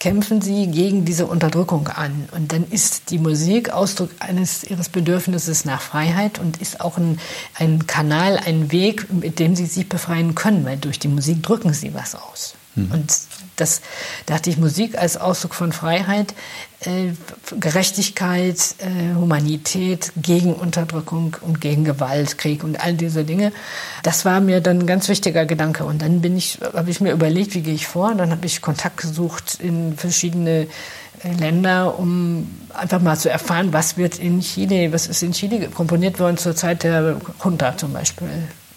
kämpfen 0.00 0.40
sie 0.40 0.66
gegen 0.66 1.04
diese 1.04 1.26
Unterdrückung 1.26 1.86
an. 1.88 2.28
Und 2.34 2.52
dann 2.52 2.64
ist 2.68 3.10
die 3.10 3.18
Musik 3.18 3.70
Ausdruck 3.70 4.10
eines 4.18 4.64
ihres 4.64 4.88
Bedürfnisses 4.88 5.64
nach 5.64 5.80
Freiheit 5.80 6.38
und 6.40 6.56
ist 6.56 6.80
auch 6.80 6.96
ein, 6.96 7.20
ein 7.54 7.86
Kanal, 7.86 8.38
ein 8.38 8.72
Weg, 8.72 9.12
mit 9.12 9.38
dem 9.38 9.54
sie 9.54 9.66
sich 9.66 9.88
befreien 9.88 10.34
können, 10.34 10.64
weil 10.64 10.78
durch 10.78 10.98
die 10.98 11.08
Musik 11.08 11.42
drücken 11.42 11.72
sie 11.72 11.94
was 11.94 12.16
aus. 12.16 12.54
Hm. 12.74 12.90
Und 12.92 13.12
das 13.56 13.80
dachte 14.26 14.50
ich, 14.50 14.56
Musik 14.56 14.96
als 14.96 15.16
Ausdruck 15.16 15.54
von 15.54 15.72
Freiheit, 15.72 16.34
äh, 16.80 17.12
Gerechtigkeit, 17.58 18.56
äh, 18.78 19.14
Humanität, 19.16 20.12
gegen 20.16 20.54
Unterdrückung 20.54 21.36
und 21.40 21.60
gegen 21.60 21.84
Gewalt, 21.84 22.38
Krieg 22.38 22.64
und 22.64 22.82
all 22.82 22.94
diese 22.94 23.24
Dinge. 23.24 23.52
Das 24.02 24.24
war 24.24 24.40
mir 24.40 24.60
dann 24.60 24.80
ein 24.80 24.86
ganz 24.86 25.08
wichtiger 25.08 25.46
Gedanke. 25.46 25.84
Und 25.84 26.02
dann 26.02 26.22
ich, 26.36 26.58
habe 26.72 26.90
ich 26.90 27.00
mir 27.00 27.12
überlegt, 27.12 27.54
wie 27.54 27.62
gehe 27.62 27.74
ich 27.74 27.86
vor. 27.86 28.14
Dann 28.14 28.30
habe 28.30 28.46
ich 28.46 28.62
Kontakt 28.62 28.98
gesucht 28.98 29.58
in 29.60 29.96
verschiedene 29.96 30.68
äh, 31.22 31.32
Länder, 31.38 31.98
um 31.98 32.48
einfach 32.72 33.00
mal 33.02 33.18
zu 33.18 33.28
erfahren, 33.28 33.72
was 33.72 33.96
wird 33.96 34.18
in 34.18 34.40
Chile, 34.40 34.92
was 34.92 35.06
ist 35.06 35.22
in 35.22 35.32
Chile 35.32 35.68
komponiert 35.68 36.18
worden 36.18 36.38
zur 36.38 36.56
Zeit 36.56 36.84
der 36.84 37.20
Junta 37.44 37.76
zum 37.76 37.92
Beispiel. 37.92 38.28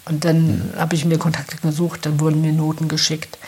Und 0.06 0.24
dann 0.24 0.46
mhm. 0.46 0.72
habe 0.76 0.94
ich 0.94 1.04
mir 1.04 1.18
Kontakte 1.18 1.56
gesucht, 1.56 2.06
dann 2.06 2.20
wurden 2.20 2.40
mir 2.40 2.52
Noten 2.52 2.88
geschickt. 2.88 3.38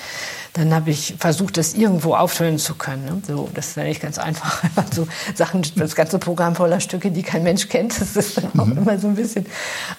Dann 0.54 0.72
habe 0.72 0.90
ich 0.90 1.16
versucht, 1.18 1.58
das 1.58 1.74
irgendwo 1.74 2.14
auffüllen 2.14 2.58
zu 2.58 2.74
können. 2.76 3.04
Ne? 3.04 3.22
So, 3.26 3.50
das 3.52 3.68
ist 3.68 3.76
ja 3.76 3.84
nicht 3.84 4.00
ganz 4.00 4.18
einfach. 4.18 4.62
so 4.94 5.06
Sachen, 5.34 5.62
das 5.76 5.94
ganze 5.94 6.18
Programm 6.18 6.56
voller 6.56 6.80
Stücke, 6.80 7.10
die 7.10 7.22
kein 7.22 7.42
Mensch 7.42 7.68
kennt, 7.68 8.00
das 8.00 8.16
ist 8.16 8.38
dann 8.38 8.58
auch 8.58 8.66
mhm. 8.66 8.78
immer 8.78 8.98
so 8.98 9.08
ein 9.08 9.16
bisschen. 9.16 9.44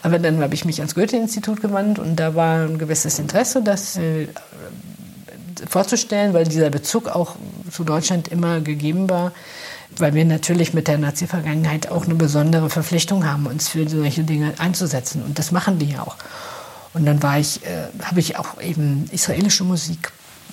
Aber 0.01 0.18
dann 0.18 0.41
habe 0.41 0.55
ich 0.55 0.66
mich 0.66 0.80
ans 0.80 0.95
Goethe-Institut 0.95 1.62
gewandt 1.62 1.99
und 1.99 2.16
da 2.16 2.34
war 2.34 2.66
ein 2.66 2.80
gewisses 2.80 3.20
Interesse, 3.20 3.62
das 3.62 3.97
äh, 3.97 4.28
vorzustellen, 5.70 6.34
weil 6.34 6.45
dieser 6.45 6.72
Bezug 6.72 7.08
auch 7.08 7.36
zu 7.72 7.84
Deutschland 7.84 8.28
immer 8.30 8.60
gegeben 8.60 9.10
war 9.10 9.34
weil 10.00 10.14
wir 10.14 10.26
natürlich 10.26 10.74
mit 10.74 10.88
der 10.88 10.98
Nazi-Vergangenheit 10.98 11.89
auch 11.89 12.06
eine 12.06 12.16
besondere 12.16 12.70
Verpflichtung 12.70 13.26
haben, 13.26 13.48
uns 13.48 13.70
für 13.70 13.88
solche 13.88 14.24
Dinge 14.24 14.54
einzusetzen. 14.58 15.24
Und 15.24 15.39
das 15.39 15.52
machen 15.52 15.80
die 15.80 15.91
ja 15.91 16.02
auch. 16.02 16.16
Und 16.93 17.06
dann 17.06 17.22
war 17.22 17.39
ich, 17.39 17.66
äh, 17.66 17.88
habe 18.04 18.20
ich 18.20 18.38
auch 18.38 18.62
eben 18.62 19.10
israelische 19.12 19.64
Musik 19.64 20.12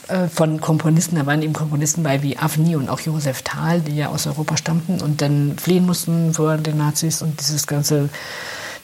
äh, 0.09 0.29
von 0.29 0.61
Komponisten, 0.61 1.17
da 1.17 1.27
waren 1.27 1.41
eben 1.43 1.55
Komponisten 1.55 2.03
bei 2.03 2.23
wie 2.23 2.37
Avni 2.37 2.77
und 2.77 2.89
auch 2.89 3.01
Josef 3.01 3.43
Thal, 3.43 3.81
die 3.81 3.97
ja 3.97 4.09
aus 4.09 4.27
Europa 4.27 4.57
stammten 4.57 5.01
und 5.01 5.23
dann 5.23 5.57
fliehen 5.59 5.87
mussten 5.87 6.35
vor 6.35 6.59
den 6.59 6.77
Nazis 6.77 7.23
und 7.23 7.41
dieses 7.41 7.67
ganze, 7.67 8.11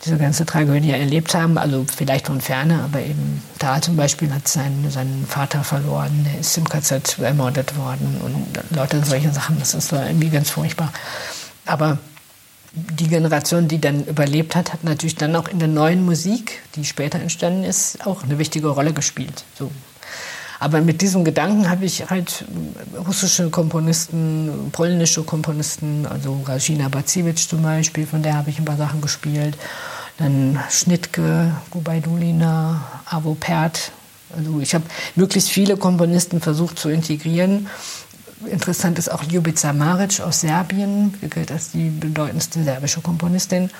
diese 0.04 0.16
ganze 0.16 0.46
Tragödie 0.46 0.92
erlebt 0.92 1.34
haben, 1.34 1.58
also 1.58 1.84
vielleicht 1.94 2.26
von 2.26 2.40
ferne, 2.40 2.82
aber 2.82 3.00
eben 3.00 3.42
Thal 3.58 3.82
zum 3.82 3.96
Beispiel 3.96 4.32
hat 4.32 4.48
seinen, 4.48 4.90
seinen 4.90 5.26
Vater 5.26 5.62
verloren, 5.62 6.24
der 6.24 6.40
ist 6.40 6.56
im 6.56 6.68
KZ 6.68 7.18
ermordet 7.18 7.76
worden 7.76 8.20
und 8.24 8.76
Leute 8.76 9.04
solche 9.04 9.30
Sachen, 9.30 9.58
das 9.58 9.74
ist 9.74 9.92
irgendwie 9.92 10.30
ganz 10.30 10.48
furchtbar. 10.48 10.92
Aber 11.66 11.98
die 12.72 13.08
Generation, 13.08 13.68
die 13.68 13.80
dann 13.80 14.04
überlebt 14.04 14.54
hat, 14.56 14.72
hat 14.72 14.84
natürlich 14.84 15.16
dann 15.16 15.36
auch 15.36 15.48
in 15.48 15.58
der 15.58 15.68
neuen 15.68 16.04
Musik, 16.04 16.62
die 16.76 16.84
später 16.84 17.18
entstanden 17.18 17.64
ist, 17.64 18.06
auch 18.06 18.22
eine 18.22 18.38
wichtige 18.38 18.68
Rolle 18.68 18.92
gespielt. 18.92 19.44
So 19.58 19.70
aber 20.60 20.82
mit 20.82 21.00
diesem 21.00 21.24
Gedanken 21.24 21.70
habe 21.70 21.86
ich 21.86 22.10
halt 22.10 22.44
russische 23.06 23.48
Komponisten, 23.48 24.68
polnische 24.72 25.22
Komponisten, 25.24 26.06
also 26.06 26.38
Rajina 26.44 26.88
Baciewicz 26.90 27.48
zum 27.48 27.62
Beispiel, 27.62 28.06
von 28.06 28.22
der 28.22 28.34
habe 28.34 28.50
ich 28.50 28.58
ein 28.58 28.66
paar 28.66 28.76
Sachen 28.76 29.00
gespielt. 29.00 29.56
Dann 30.18 30.60
Schnittke, 30.68 31.50
Gubaidulina, 31.70 32.82
Avo 33.06 33.34
Pert. 33.40 33.90
Also 34.36 34.60
ich 34.60 34.74
habe 34.74 34.84
möglichst 35.16 35.48
viele 35.48 35.78
Komponisten 35.78 36.42
versucht 36.42 36.78
zu 36.78 36.90
integrieren. 36.90 37.68
Interessant 38.44 38.98
ist 38.98 39.10
auch 39.10 39.24
Ljubica 39.24 39.72
Maric 39.72 40.20
aus 40.20 40.40
Serbien, 40.40 41.14
die 41.22 41.30
gilt 41.30 41.50
als 41.50 41.70
die 41.70 41.88
bedeutendste 41.88 42.62
serbische 42.62 43.00
Komponistin. 43.00 43.70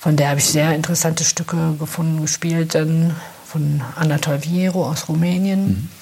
Von 0.00 0.16
der 0.16 0.30
habe 0.30 0.40
ich 0.40 0.46
sehr 0.46 0.74
interessante 0.74 1.24
Stücke 1.24 1.74
gefunden, 1.78 2.22
gespielt. 2.22 2.74
Dann 2.74 3.14
von 3.44 3.82
Anatol 3.96 4.40
Viero 4.40 4.88
aus 4.88 5.06
Rumänien. 5.08 5.66
Mhm. 5.66 5.97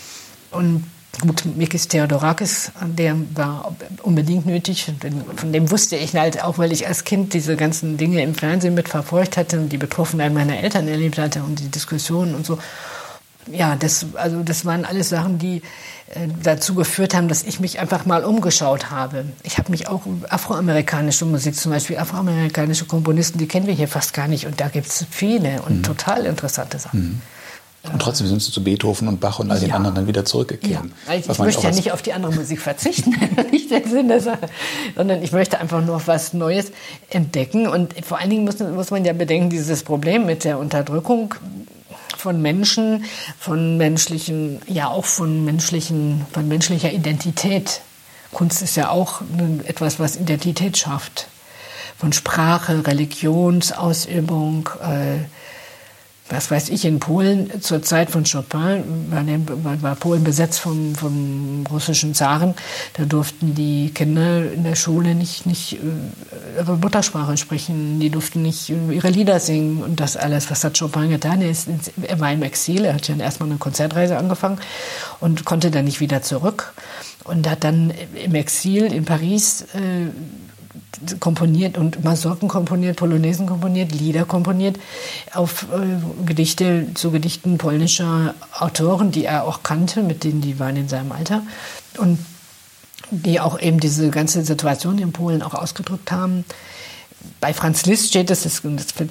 Und 0.51 0.84
gut, 1.20 1.44
Mikis 1.57 1.88
Theodorakis, 1.88 2.72
der 2.84 3.16
war 3.34 3.74
unbedingt 4.03 4.47
nötig. 4.47 4.92
Von 5.36 5.53
dem 5.53 5.70
wusste 5.70 5.97
ich 5.97 6.14
halt 6.14 6.42
auch, 6.42 6.59
weil 6.59 6.72
ich 6.72 6.86
als 6.86 7.05
Kind 7.05 7.34
diese 7.34 7.57
ganzen 7.57 7.97
Dinge 7.97 8.22
im 8.22 8.34
Fernsehen 8.34 8.74
mitverfolgt 8.74 9.36
hatte 9.36 9.59
und 9.59 9.70
die 9.70 9.78
Betroffenheit 9.78 10.32
meiner 10.32 10.59
Eltern 10.59 10.88
erlebt 10.88 11.18
hatte 11.18 11.42
und 11.42 11.61
die 11.61 11.68
Diskussionen 11.68 12.34
und 12.34 12.47
so. 12.47 12.59
Ja, 13.51 13.76
das, 13.76 14.07
also 14.14 14.42
das 14.42 14.64
waren 14.64 14.84
alles 14.84 15.11
Sachen, 15.11 15.38
die 15.38 15.62
äh, 16.09 16.26
dazu 16.42 16.74
geführt 16.74 17.14
haben, 17.14 17.28
dass 17.28 17.44
ich 17.44 17.61
mich 17.61 17.78
einfach 17.78 18.05
mal 18.05 18.24
umgeschaut 18.24 18.90
habe. 18.90 19.24
Ich 19.44 19.59
habe 19.59 19.70
mich 19.70 19.86
auch 19.86 20.03
afroamerikanische 20.28 21.24
Musik, 21.24 21.55
zum 21.55 21.70
Beispiel 21.70 21.97
afroamerikanische 21.97 22.86
Komponisten, 22.86 23.38
die 23.38 23.47
kennen 23.47 23.68
wir 23.68 23.74
hier 23.74 23.86
fast 23.86 24.14
gar 24.14 24.26
nicht. 24.26 24.47
Und 24.47 24.61
da 24.61 24.66
gibt 24.68 24.88
es 24.88 25.07
viele 25.11 25.62
und 25.62 25.78
mhm. 25.78 25.82
total 25.84 26.26
interessante 26.26 26.78
Sachen. 26.80 27.01
Mhm. 27.01 27.22
Und 27.93 28.01
trotzdem 28.01 28.26
sind 28.26 28.43
sie 28.43 28.53
zu 28.53 28.62
Beethoven 28.62 29.09
und 29.09 29.20
Bach 29.20 29.39
und 29.39 29.51
all 29.51 29.61
den 29.61 29.70
ja. 29.70 29.76
anderen 29.76 29.95
dann 29.95 30.07
wieder 30.07 30.24
zurückgekehrt. 30.24 30.84
Ja. 30.84 31.12
Also 31.12 31.32
ich 31.32 31.39
möchte 31.39 31.62
ja 31.62 31.70
nicht 31.70 31.93
auf 31.93 32.03
die 32.03 32.12
andere 32.12 32.32
Musik 32.32 32.61
verzichten, 32.61 33.14
nicht 33.51 33.70
der 33.70 33.87
Sinn 33.87 34.09
der 34.09 34.20
Sache, 34.20 34.49
sondern 34.97 35.22
ich 35.22 35.32
möchte 35.32 35.59
einfach 35.59 35.84
nur 35.84 36.01
was 36.07 36.32
Neues 36.32 36.72
entdecken. 37.11 37.66
Und 37.66 37.95
vor 38.05 38.18
allen 38.18 38.30
Dingen 38.30 38.45
muss, 38.45 38.59
muss 38.59 38.91
man 38.91 39.05
ja 39.05 39.12
bedenken, 39.12 39.51
dieses 39.51 39.82
Problem 39.82 40.26
mit 40.26 40.45
der 40.45 40.59
Unterdrückung 40.59 41.34
von 42.16 42.43
Menschen, 42.43 43.05
von 43.39 43.76
menschlichen, 43.76 44.61
ja 44.66 44.89
auch 44.89 45.05
von 45.05 45.45
menschlichen, 45.45 46.26
von 46.32 46.49
menschlicher 46.49 46.93
Identität. 46.93 47.82
Kunst 48.32 48.62
ist 48.62 48.76
ja 48.76 48.91
auch 48.91 49.22
etwas, 49.64 50.01
was 50.01 50.16
Identität 50.16 50.76
schafft. 50.76 51.28
Von 51.97 52.12
Sprache, 52.12 52.87
Religionsausübung, 52.87 54.68
äh, 54.82 55.24
was 56.29 56.51
weiß 56.51 56.70
ich, 56.70 56.85
in 56.85 56.99
Polen 56.99 57.62
zur 57.62 57.83
Zeit 57.83 58.11
von 58.11 58.24
Chopin 58.24 58.83
war, 59.11 59.83
war 59.83 59.95
Polen 59.95 60.24
besetzt 60.24 60.59
vom, 60.59 60.95
vom 60.95 61.64
russischen 61.70 62.14
Zaren. 62.14 62.55
Da 62.95 63.05
durften 63.05 63.55
die 63.55 63.91
Kinder 63.95 64.51
in 64.51 64.64
der 64.64 64.74
Schule 64.74 65.14
nicht, 65.14 65.47
nicht 65.47 65.74
äh, 65.74 66.59
ihre 66.59 66.77
Muttersprache 66.77 67.37
sprechen, 67.37 68.01
die 68.01 68.11
durften 68.11 68.43
nicht 68.43 68.68
ihre 68.68 69.11
Lieder 69.11 69.39
singen 69.39 69.83
und 69.83 70.01
das 70.01 70.16
alles. 70.16 70.51
Was 70.51 70.64
hat 70.64 70.79
Chopin 70.79 71.11
getan? 71.11 71.43
Er, 71.43 71.51
ist, 71.51 71.68
er 72.03 72.18
war 72.18 72.33
im 72.33 72.43
Exil, 72.43 72.85
er 72.85 72.95
hat 72.95 73.07
ja 73.07 73.16
erstmal 73.16 73.49
eine 73.49 73.59
Konzertreise 73.59 74.18
angefangen 74.18 74.59
und 75.20 75.45
konnte 75.45 75.70
dann 75.70 75.85
nicht 75.85 76.01
wieder 76.01 76.22
zurück 76.22 76.74
und 77.22 77.49
hat 77.49 77.62
dann 77.62 77.93
im 78.14 78.35
Exil 78.35 78.85
in 78.93 79.05
Paris 79.05 79.62
äh, 79.74 80.09
komponiert 81.20 81.78
und 81.78 82.05
Masorken 82.05 82.49
komponiert, 82.49 82.97
Polonesen 82.97 83.47
komponiert, 83.47 83.92
Lieder 83.92 84.24
komponiert 84.24 84.78
auf 85.34 85.66
äh, 85.72 86.24
Gedichte 86.26 86.88
zu 86.94 87.11
Gedichten 87.11 87.59
polnischer 87.59 88.34
Autoren, 88.59 89.11
die 89.11 89.24
er 89.24 89.44
auch 89.44 89.62
kannte, 89.62 90.03
mit 90.03 90.24
denen 90.24 90.40
die 90.40 90.59
waren 90.59 90.76
in 90.76 90.88
seinem 90.88 91.12
Alter. 91.12 91.42
Und 91.99 92.18
die 93.11 93.40
auch 93.40 93.61
eben 93.61 93.80
diese 93.80 94.11
ganze 94.11 94.44
Situation 94.44 94.99
in 94.99 95.12
Polen 95.12 95.42
auch 95.42 95.55
ausgedrückt 95.55 96.11
haben. 96.11 96.44
Bei 97.40 97.53
Franz 97.53 97.86
Liszt 97.86 98.09
steht 98.09 98.30
es, 98.30 98.42
das 98.42 98.62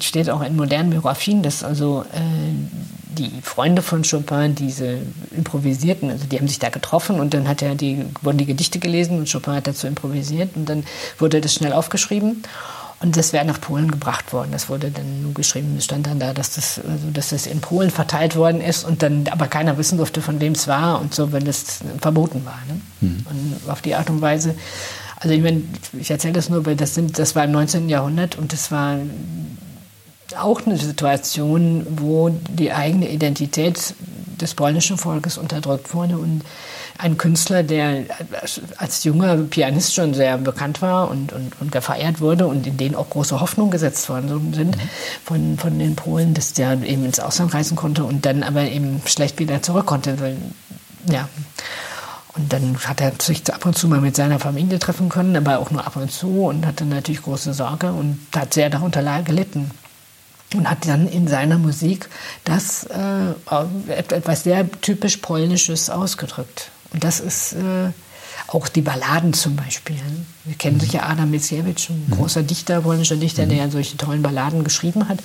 steht 0.04 0.30
auch 0.30 0.42
in 0.42 0.56
modernen 0.56 0.90
Biografien, 0.90 1.42
dass 1.42 1.62
also 1.62 2.04
äh, 2.12 3.05
die 3.18 3.30
Freunde 3.42 3.82
von 3.82 4.02
Chopin 4.02 4.54
diese 4.54 4.98
improvisierten, 5.36 6.10
also 6.10 6.26
die 6.26 6.38
haben 6.38 6.48
sich 6.48 6.58
da 6.58 6.68
getroffen 6.68 7.20
und 7.20 7.34
dann 7.34 7.48
hat 7.48 7.62
er 7.62 7.74
die, 7.74 8.04
wurden 8.22 8.38
die 8.38 8.46
Gedichte 8.46 8.78
gelesen 8.78 9.18
und 9.18 9.30
Chopin 9.30 9.54
hat 9.54 9.66
dazu 9.66 9.86
improvisiert 9.86 10.50
und 10.56 10.68
dann 10.68 10.84
wurde 11.18 11.40
das 11.40 11.54
schnell 11.54 11.72
aufgeschrieben. 11.72 12.42
Und 12.98 13.18
das 13.18 13.34
wäre 13.34 13.44
nach 13.44 13.60
Polen 13.60 13.90
gebracht 13.90 14.32
worden. 14.32 14.48
Das 14.52 14.70
wurde 14.70 14.90
dann 14.90 15.22
nur 15.22 15.34
geschrieben, 15.34 15.74
es 15.76 15.84
stand 15.84 16.06
dann 16.06 16.18
da, 16.18 16.32
dass 16.32 16.54
das, 16.54 16.78
also, 16.78 17.10
dass 17.12 17.28
das 17.28 17.46
in 17.46 17.60
Polen 17.60 17.90
verteilt 17.90 18.36
worden 18.36 18.62
ist 18.62 18.84
und 18.84 19.02
dann 19.02 19.28
aber 19.30 19.48
keiner 19.48 19.76
wissen 19.76 19.98
durfte, 19.98 20.22
von 20.22 20.40
wem 20.40 20.54
es 20.54 20.66
war 20.66 20.98
und 21.02 21.14
so, 21.14 21.30
wenn 21.30 21.44
das 21.44 21.80
verboten 22.00 22.46
war. 22.46 22.58
Ne? 22.68 22.80
Mhm. 23.02 23.26
Und 23.28 23.70
auf 23.70 23.82
die 23.82 23.94
Art 23.94 24.08
und 24.08 24.22
Weise 24.22 24.54
also 25.18 25.34
ich 25.34 25.42
meine, 25.42 25.62
ich 25.98 26.10
erzähle 26.10 26.34
das 26.34 26.50
nur, 26.50 26.66
weil 26.66 26.76
das, 26.76 26.94
sind, 26.94 27.18
das 27.18 27.34
war 27.34 27.44
im 27.44 27.52
19. 27.52 27.88
Jahrhundert 27.88 28.36
und 28.36 28.52
das 28.52 28.70
war 28.70 28.98
auch 30.38 30.66
eine 30.66 30.76
Situation, 30.76 31.86
wo 31.88 32.30
die 32.30 32.72
eigene 32.72 33.08
Identität 33.08 33.94
des 34.40 34.54
polnischen 34.54 34.98
Volkes 34.98 35.38
unterdrückt 35.38 35.94
wurde 35.94 36.18
und 36.18 36.42
ein 36.98 37.18
Künstler, 37.18 37.62
der 37.62 38.04
als 38.78 39.04
junger 39.04 39.36
Pianist 39.36 39.94
schon 39.94 40.14
sehr 40.14 40.38
bekannt 40.38 40.82
war 40.82 41.10
und, 41.10 41.32
und, 41.32 41.60
und 41.60 41.72
gefeiert 41.72 42.20
wurde 42.20 42.46
und 42.46 42.66
in 42.66 42.76
den 42.76 42.94
auch 42.94 43.10
große 43.10 43.40
Hoffnungen 43.40 43.70
gesetzt 43.70 44.08
worden 44.08 44.54
sind 44.54 44.76
mhm. 44.76 44.80
von, 45.24 45.58
von 45.58 45.78
den 45.78 45.94
Polen, 45.94 46.34
dass 46.34 46.54
der 46.54 46.72
eben 46.82 47.04
ins 47.04 47.20
Ausland 47.20 47.52
reisen 47.54 47.76
konnte 47.76 48.04
und 48.04 48.24
dann 48.24 48.42
aber 48.42 48.62
eben 48.62 49.02
schlecht 49.04 49.38
wieder 49.38 49.62
zurück 49.62 49.86
konnte. 49.86 50.16
Ja. 51.10 51.28
Und 52.34 52.52
dann 52.52 52.76
hat 52.84 53.00
er 53.00 53.12
sich 53.18 53.42
ab 53.52 53.64
und 53.64 53.78
zu 53.78 53.88
mal 53.88 54.00
mit 54.00 54.14
seiner 54.14 54.38
Familie 54.38 54.78
treffen 54.78 55.08
können, 55.08 55.36
aber 55.36 55.58
auch 55.58 55.70
nur 55.70 55.86
ab 55.86 55.96
und 55.96 56.12
zu 56.12 56.44
und 56.46 56.66
hatte 56.66 56.84
natürlich 56.84 57.22
große 57.22 57.54
Sorge 57.54 57.92
und 57.92 58.18
hat 58.34 58.52
sehr 58.52 58.68
darunter 58.68 59.02
gelitten. 59.22 59.70
Und 60.54 60.70
hat 60.70 60.86
dann 60.86 61.08
in 61.08 61.26
seiner 61.26 61.58
Musik 61.58 62.08
das 62.44 62.84
äh, 62.84 63.92
etwas 63.92 64.44
sehr 64.44 64.70
typisch 64.80 65.16
Polnisches 65.16 65.90
ausgedrückt. 65.90 66.70
Und 66.92 67.02
das 67.02 67.18
ist 67.18 67.54
äh, 67.54 67.90
auch 68.46 68.68
die 68.68 68.80
Balladen 68.80 69.32
zum 69.32 69.56
Beispiel. 69.56 69.96
Wir 70.44 70.54
kennen 70.56 70.76
mhm. 70.76 70.80
sicher 70.80 71.08
Adam 71.08 71.30
Mickiewicz, 71.30 71.90
ein 71.90 72.06
mhm. 72.08 72.14
großer 72.14 72.42
Dichter, 72.42 72.80
polnischer 72.82 73.16
Dichter, 73.16 73.44
mhm. 73.44 73.48
der 73.48 73.58
ja 73.58 73.70
solche 73.70 73.96
tollen 73.96 74.22
Balladen 74.22 74.62
geschrieben 74.62 75.08
hat. 75.08 75.18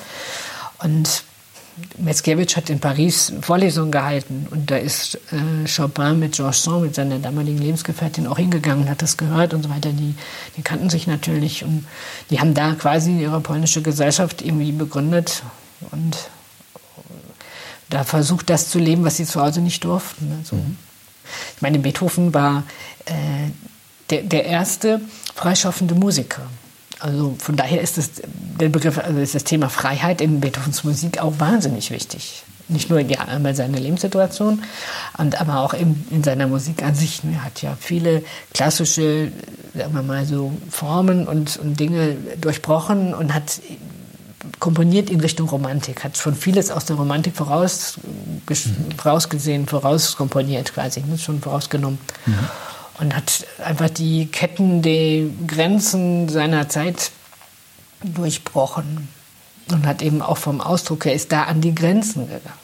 Und 0.80 1.24
Mickiewicz 1.98 2.56
hat 2.56 2.70
in 2.70 2.80
Paris 2.80 3.34
Vorlesungen 3.42 3.92
gehalten 3.92 4.48
und 4.52 4.72
da 4.72 4.78
ist 4.78 5.16
äh, 5.32 5.68
Chopin 5.68 6.20
mit 6.20 6.34
Georges 6.34 6.64
Sand, 6.64 6.84
mit 6.84 6.96
seiner 6.96 7.20
damaligen 7.20 7.58
Lebensgefährtin, 7.58 8.28
auch 8.28 8.38
hingegangen, 8.38 8.90
hat 8.90 9.02
das 9.02 9.18
gehört 9.18 9.54
und 9.54 9.64
so 9.64 9.70
weiter. 9.70 9.92
Die, 9.92 10.16
die 10.58 10.62
kannten 10.62 10.90
sich 10.90 11.08
natürlich 11.08 11.64
und 11.64 11.86
die 12.30 12.40
haben 12.40 12.54
da 12.54 12.74
quasi 12.74 13.20
ihre 13.20 13.40
polnische 13.42 13.82
Gesellschaft 13.82 14.42
irgendwie 14.42 14.72
begründet 14.72 15.44
und 15.92 16.18
da 17.90 18.04
versucht, 18.04 18.50
das 18.50 18.70
zu 18.70 18.80
leben, 18.80 19.04
was 19.04 19.18
sie 19.18 19.26
zu 19.26 19.42
Hause 19.42 19.62
nicht 19.62 19.84
durften. 19.84 20.34
Also. 20.40 20.58
Ich 21.56 21.62
meine, 21.62 21.80
Beethoven 21.80 22.34
war 22.34 22.64
äh, 23.06 23.14
der, 24.10 24.24
der 24.24 24.46
erste 24.46 25.02
freischaffende 25.36 25.96
Musiker. 25.96 26.44
Also 27.02 27.36
von 27.40 27.56
daher 27.56 27.82
ist 27.82 27.98
das, 27.98 28.12
der 28.60 28.70
Begriff, 28.70 28.98
also 28.98 29.20
ist 29.20 29.34
das 29.34 29.44
Thema 29.44 29.70
Freiheit 29.70 30.22
in 30.22 30.40
Beethovens 30.40 30.84
Musik 30.84 31.20
auch 31.20 31.34
wahnsinnig 31.40 31.90
wichtig. 31.90 32.44
Nicht 32.68 32.90
nur 32.90 33.00
ja, 33.00 33.22
einmal 33.22 33.56
seine 33.56 33.80
Lebenssituation, 33.80 34.64
und 35.18 35.42
aber 35.42 35.60
auch 35.60 35.74
in, 35.74 36.06
in 36.12 36.24
seiner 36.24 36.48
Musik 36.48 36.84
an 36.84 36.96
sich. 36.96 37.22
Er 37.24 37.44
hat 37.44 37.62
ja 37.62 37.76
viele 37.80 38.24
klassische, 38.54 39.32
sagen 39.74 39.94
wir 39.94 40.04
mal 40.04 40.26
so, 40.26 40.54
Formen 40.70 41.28
und, 41.28 41.58
und 41.58 41.80
Dinge 41.80 42.16
durchbrochen 42.40 43.14
und 43.14 43.34
hat 43.34 43.60
komponiert 44.60 45.10
in 45.10 45.20
Richtung 45.20 45.50
Romantik, 45.50 46.04
hat 46.04 46.18
schon 46.18 46.36
vieles 46.36 46.72
aus 46.72 46.86
der 46.86 46.96
Romantik 46.96 47.36
voraus, 47.36 47.96
vorausgesehen, 48.98 49.68
vorauskomponiert 49.68 50.74
quasi, 50.74 51.02
ne, 51.02 51.18
schon 51.18 51.42
vorausgenommen. 51.42 52.00
Mhm 52.26 52.48
und 53.02 53.16
hat 53.16 53.46
einfach 53.66 53.90
die 53.90 54.28
Ketten, 54.28 54.82
die 54.82 55.34
Grenzen 55.48 56.30
seiner 56.30 56.70
Zeit 56.70 57.12
durchbrochen 58.04 59.10
und 59.72 59.86
hat 59.88 60.02
eben 60.02 60.22
auch 60.22 60.38
vom 60.38 60.62
Ausdruck 60.62 61.06
her 61.06 61.14
ist 61.14 61.32
da 61.32 61.44
an 61.44 61.62
die 61.62 61.74
Grenzen 61.74 62.28
gegangen. 62.28 62.62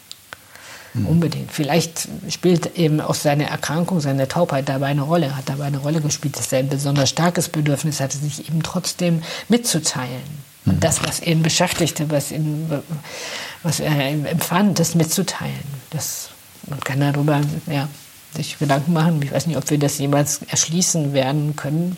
Mhm. 0.94 1.08
Unbedingt. 1.08 1.52
Vielleicht 1.52 2.08
spielt 2.30 2.78
eben 2.78 3.02
auch 3.02 3.16
seine 3.16 3.50
Erkrankung, 3.50 4.00
seine 4.00 4.28
Taubheit 4.28 4.70
dabei 4.70 4.88
eine 4.88 5.02
Rolle, 5.02 5.36
hat 5.36 5.50
dabei 5.50 5.66
eine 5.66 5.80
Rolle 5.80 6.02
gespielt, 6.02 6.38
dass 6.38 6.52
er 6.54 6.60
ein 6.60 6.70
besonders 6.70 7.10
starkes 7.10 7.50
Bedürfnis 7.50 8.00
hatte, 8.00 8.18
sich 8.18 8.48
eben 8.48 8.62
trotzdem 8.62 9.24
mitzuteilen. 9.50 10.22
Mhm. 10.66 10.74
Und 10.74 10.84
das, 10.84 11.04
was 11.04 11.22
ihn 11.22 11.42
beschäftigte, 11.42 12.12
was, 12.12 12.32
ihn, 12.32 12.70
was 13.64 13.80
er 13.80 14.08
empfand, 14.08 14.78
das 14.78 14.94
mitzuteilen. 14.94 15.56
Das, 15.90 16.30
man 16.68 16.80
kann 16.82 17.00
darüber, 17.00 17.42
ja, 17.66 17.90
sich 18.38 18.58
Gedanken 18.58 18.94
machen. 18.94 19.22
Ich 19.22 19.32
weiß 19.32 19.48
nicht, 19.48 19.58
ob 19.58 19.70
wir 19.70 19.78
das 19.78 19.98
jemals 19.98 20.42
erschließen 20.48 21.14
werden 21.14 21.56
können. 21.56 21.98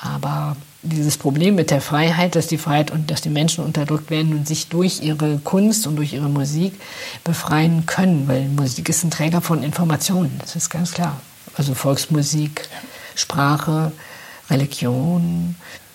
Aber 0.00 0.56
dieses 0.82 1.16
Problem 1.16 1.54
mit 1.54 1.70
der 1.70 1.80
Freiheit, 1.80 2.34
dass 2.34 2.48
die 2.48 2.58
Freiheit 2.58 2.90
und 2.90 3.10
dass 3.10 3.20
die 3.20 3.30
Menschen 3.30 3.64
unterdrückt 3.64 4.10
werden 4.10 4.32
und 4.32 4.48
sich 4.48 4.68
durch 4.68 5.00
ihre 5.00 5.38
Kunst 5.38 5.86
und 5.86 5.96
durch 5.96 6.12
ihre 6.12 6.28
Musik 6.28 6.74
befreien 7.22 7.86
können, 7.86 8.26
weil 8.26 8.48
Musik 8.48 8.88
ist 8.88 9.04
ein 9.04 9.10
Träger 9.10 9.40
von 9.40 9.62
Informationen, 9.62 10.36
das 10.40 10.56
ist 10.56 10.70
ganz 10.70 10.92
klar. 10.92 11.20
Also 11.56 11.74
Volksmusik, 11.74 12.68
Sprache, 13.14 13.92
Religion, 14.50 15.54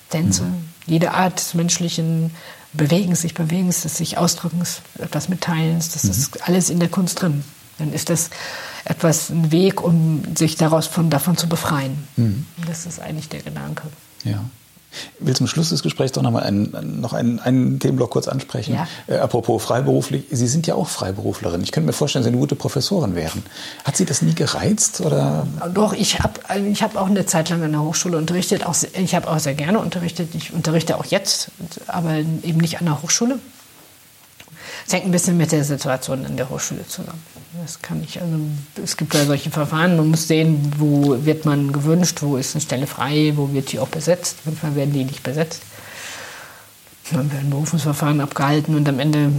Tänze, 0.09 0.43
mhm. 0.43 0.69
jede 0.85 1.11
Art 1.11 1.39
des 1.39 1.53
menschlichen 1.53 2.31
Bewegens, 2.71 3.21
sich 3.21 3.33
Bewegens, 3.33 3.81
des 3.81 3.97
sich 3.97 4.17
Ausdrückens, 4.17 4.81
etwas 4.99 5.27
Mitteilens, 5.27 5.91
das 5.91 6.05
mhm. 6.05 6.11
ist 6.11 6.47
alles 6.47 6.69
in 6.69 6.79
der 6.79 6.89
Kunst 6.89 7.21
drin. 7.21 7.43
Dann 7.77 7.91
ist 7.91 8.09
das 8.09 8.29
etwas 8.89 9.29
ein 9.29 9.51
Weg, 9.51 9.83
um 9.83 10.23
sich 10.35 10.55
daraus 10.55 10.87
von, 10.87 11.09
davon 11.09 11.37
zu 11.37 11.47
befreien. 11.47 12.07
Mhm. 12.15 12.45
Das 12.65 12.85
ist 12.85 12.99
eigentlich 12.99 13.29
der 13.29 13.41
Gedanke. 13.41 13.83
Ja. 14.23 14.43
Ich 15.19 15.25
will 15.27 15.35
zum 15.35 15.47
Schluss 15.47 15.69
des 15.69 15.83
Gesprächs 15.83 16.13
doch 16.13 16.21
noch 16.21 16.31
mal 16.31 16.43
einen, 16.43 17.01
noch 17.01 17.13
einen, 17.13 17.39
einen 17.39 17.79
Themenblock 17.79 18.09
kurz 18.09 18.27
ansprechen. 18.27 18.75
Ja. 18.75 18.87
Äh, 19.07 19.17
apropos 19.17 19.61
freiberuflich, 19.61 20.25
Sie 20.31 20.47
sind 20.47 20.65
ja 20.65 20.75
auch 20.75 20.87
Freiberuflerin. 20.87 21.61
Ich 21.61 21.71
könnte 21.71 21.87
mir 21.87 21.93
vorstellen, 21.93 22.23
dass 22.23 22.27
Sie 22.27 22.33
eine 22.33 22.39
gute 22.39 22.55
Professorin 22.55 23.13
wären. 23.13 23.43
Hat 23.83 23.97
Sie 23.97 24.05
das 24.05 24.21
nie 24.21 24.33
gereizt? 24.33 25.01
Oder? 25.01 25.45
Doch, 25.73 25.93
ich 25.93 26.19
habe 26.19 26.39
ich 26.71 26.81
hab 26.81 26.95
auch 26.95 27.07
eine 27.07 27.25
Zeit 27.25 27.49
lang 27.49 27.63
an 27.63 27.73
der 27.73 27.81
Hochschule 27.81 28.17
unterrichtet. 28.17 28.65
Auch, 28.65 28.75
ich 28.93 29.13
habe 29.13 29.29
auch 29.29 29.39
sehr 29.39 29.55
gerne 29.55 29.79
unterrichtet. 29.79 30.33
Ich 30.33 30.53
unterrichte 30.53 30.97
auch 30.97 31.05
jetzt, 31.05 31.51
aber 31.87 32.15
eben 32.15 32.59
nicht 32.59 32.79
an 32.79 32.85
der 32.85 33.01
Hochschule. 33.03 33.39
Es 34.87 34.93
hängt 34.93 35.05
ein 35.05 35.11
bisschen 35.11 35.35
mit 35.35 35.51
der 35.51 35.65
Situation 35.65 36.23
in 36.23 36.37
der 36.37 36.49
Hochschule 36.49 36.87
zusammen. 36.87 37.21
Das 37.61 37.81
kann 37.81 38.01
ich, 38.03 38.21
also 38.21 38.35
es 38.81 38.95
gibt 38.95 39.13
da 39.13 39.25
solche 39.25 39.51
Verfahren, 39.51 39.97
man 39.97 40.07
muss 40.09 40.29
sehen, 40.29 40.71
wo 40.77 41.25
wird 41.25 41.43
man 41.43 41.73
gewünscht, 41.73 42.19
wo 42.21 42.37
ist 42.37 42.55
eine 42.55 42.61
Stelle 42.61 42.87
frei, 42.87 43.33
wo 43.35 43.51
wird 43.51 43.73
die 43.73 43.79
auch 43.79 43.89
besetzt. 43.89 44.37
Manchmal 44.45 44.75
werden 44.75 44.93
die 44.93 45.03
nicht 45.03 45.23
besetzt. 45.23 45.61
Dann 47.11 47.31
werden 47.33 47.49
Berufungsverfahren 47.49 48.21
abgehalten 48.21 48.75
und 48.75 48.87
am 48.87 48.99
Ende 48.99 49.33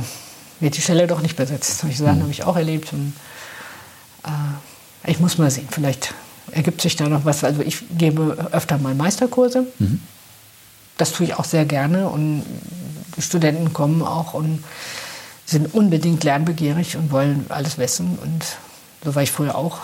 wird 0.61 0.77
die 0.77 0.83
Stelle 0.83 1.07
doch 1.07 1.23
nicht 1.23 1.37
besetzt. 1.37 1.79
Solche 1.79 1.97
Sachen 1.97 2.19
mhm. 2.19 2.23
habe 2.23 2.31
ich 2.31 2.45
auch 2.45 2.57
erlebt. 2.57 2.93
Und, 2.93 3.15
äh, 4.25 5.11
ich 5.11 5.19
muss 5.19 5.39
mal 5.39 5.51
sehen, 5.51 5.69
vielleicht 5.71 6.13
ergibt 6.51 6.83
sich 6.83 6.97
da 6.97 7.09
noch 7.09 7.25
was. 7.25 7.43
Also 7.45 7.63
ich 7.63 7.85
gebe 7.97 8.49
öfter 8.53 8.77
mal 8.77 8.95
Meisterkurse. 8.95 9.67
Mhm. 9.79 10.03
Das 10.99 11.13
tue 11.13 11.27
ich 11.27 11.35
auch 11.35 11.45
sehr 11.45 11.65
gerne 11.65 12.09
und 12.09 12.43
die 13.17 13.23
Studenten 13.23 13.73
kommen 13.73 14.03
auch 14.03 14.35
und 14.35 14.63
sind 15.49 15.73
unbedingt 15.73 16.25
lernbegierig 16.25 16.97
und 16.99 17.11
wollen 17.11 17.47
alles 17.49 17.79
wissen. 17.79 18.19
Und 18.19 18.45
so 19.03 19.15
war 19.15 19.23
ich 19.23 19.31
früher 19.31 19.55
auch. 19.55 19.79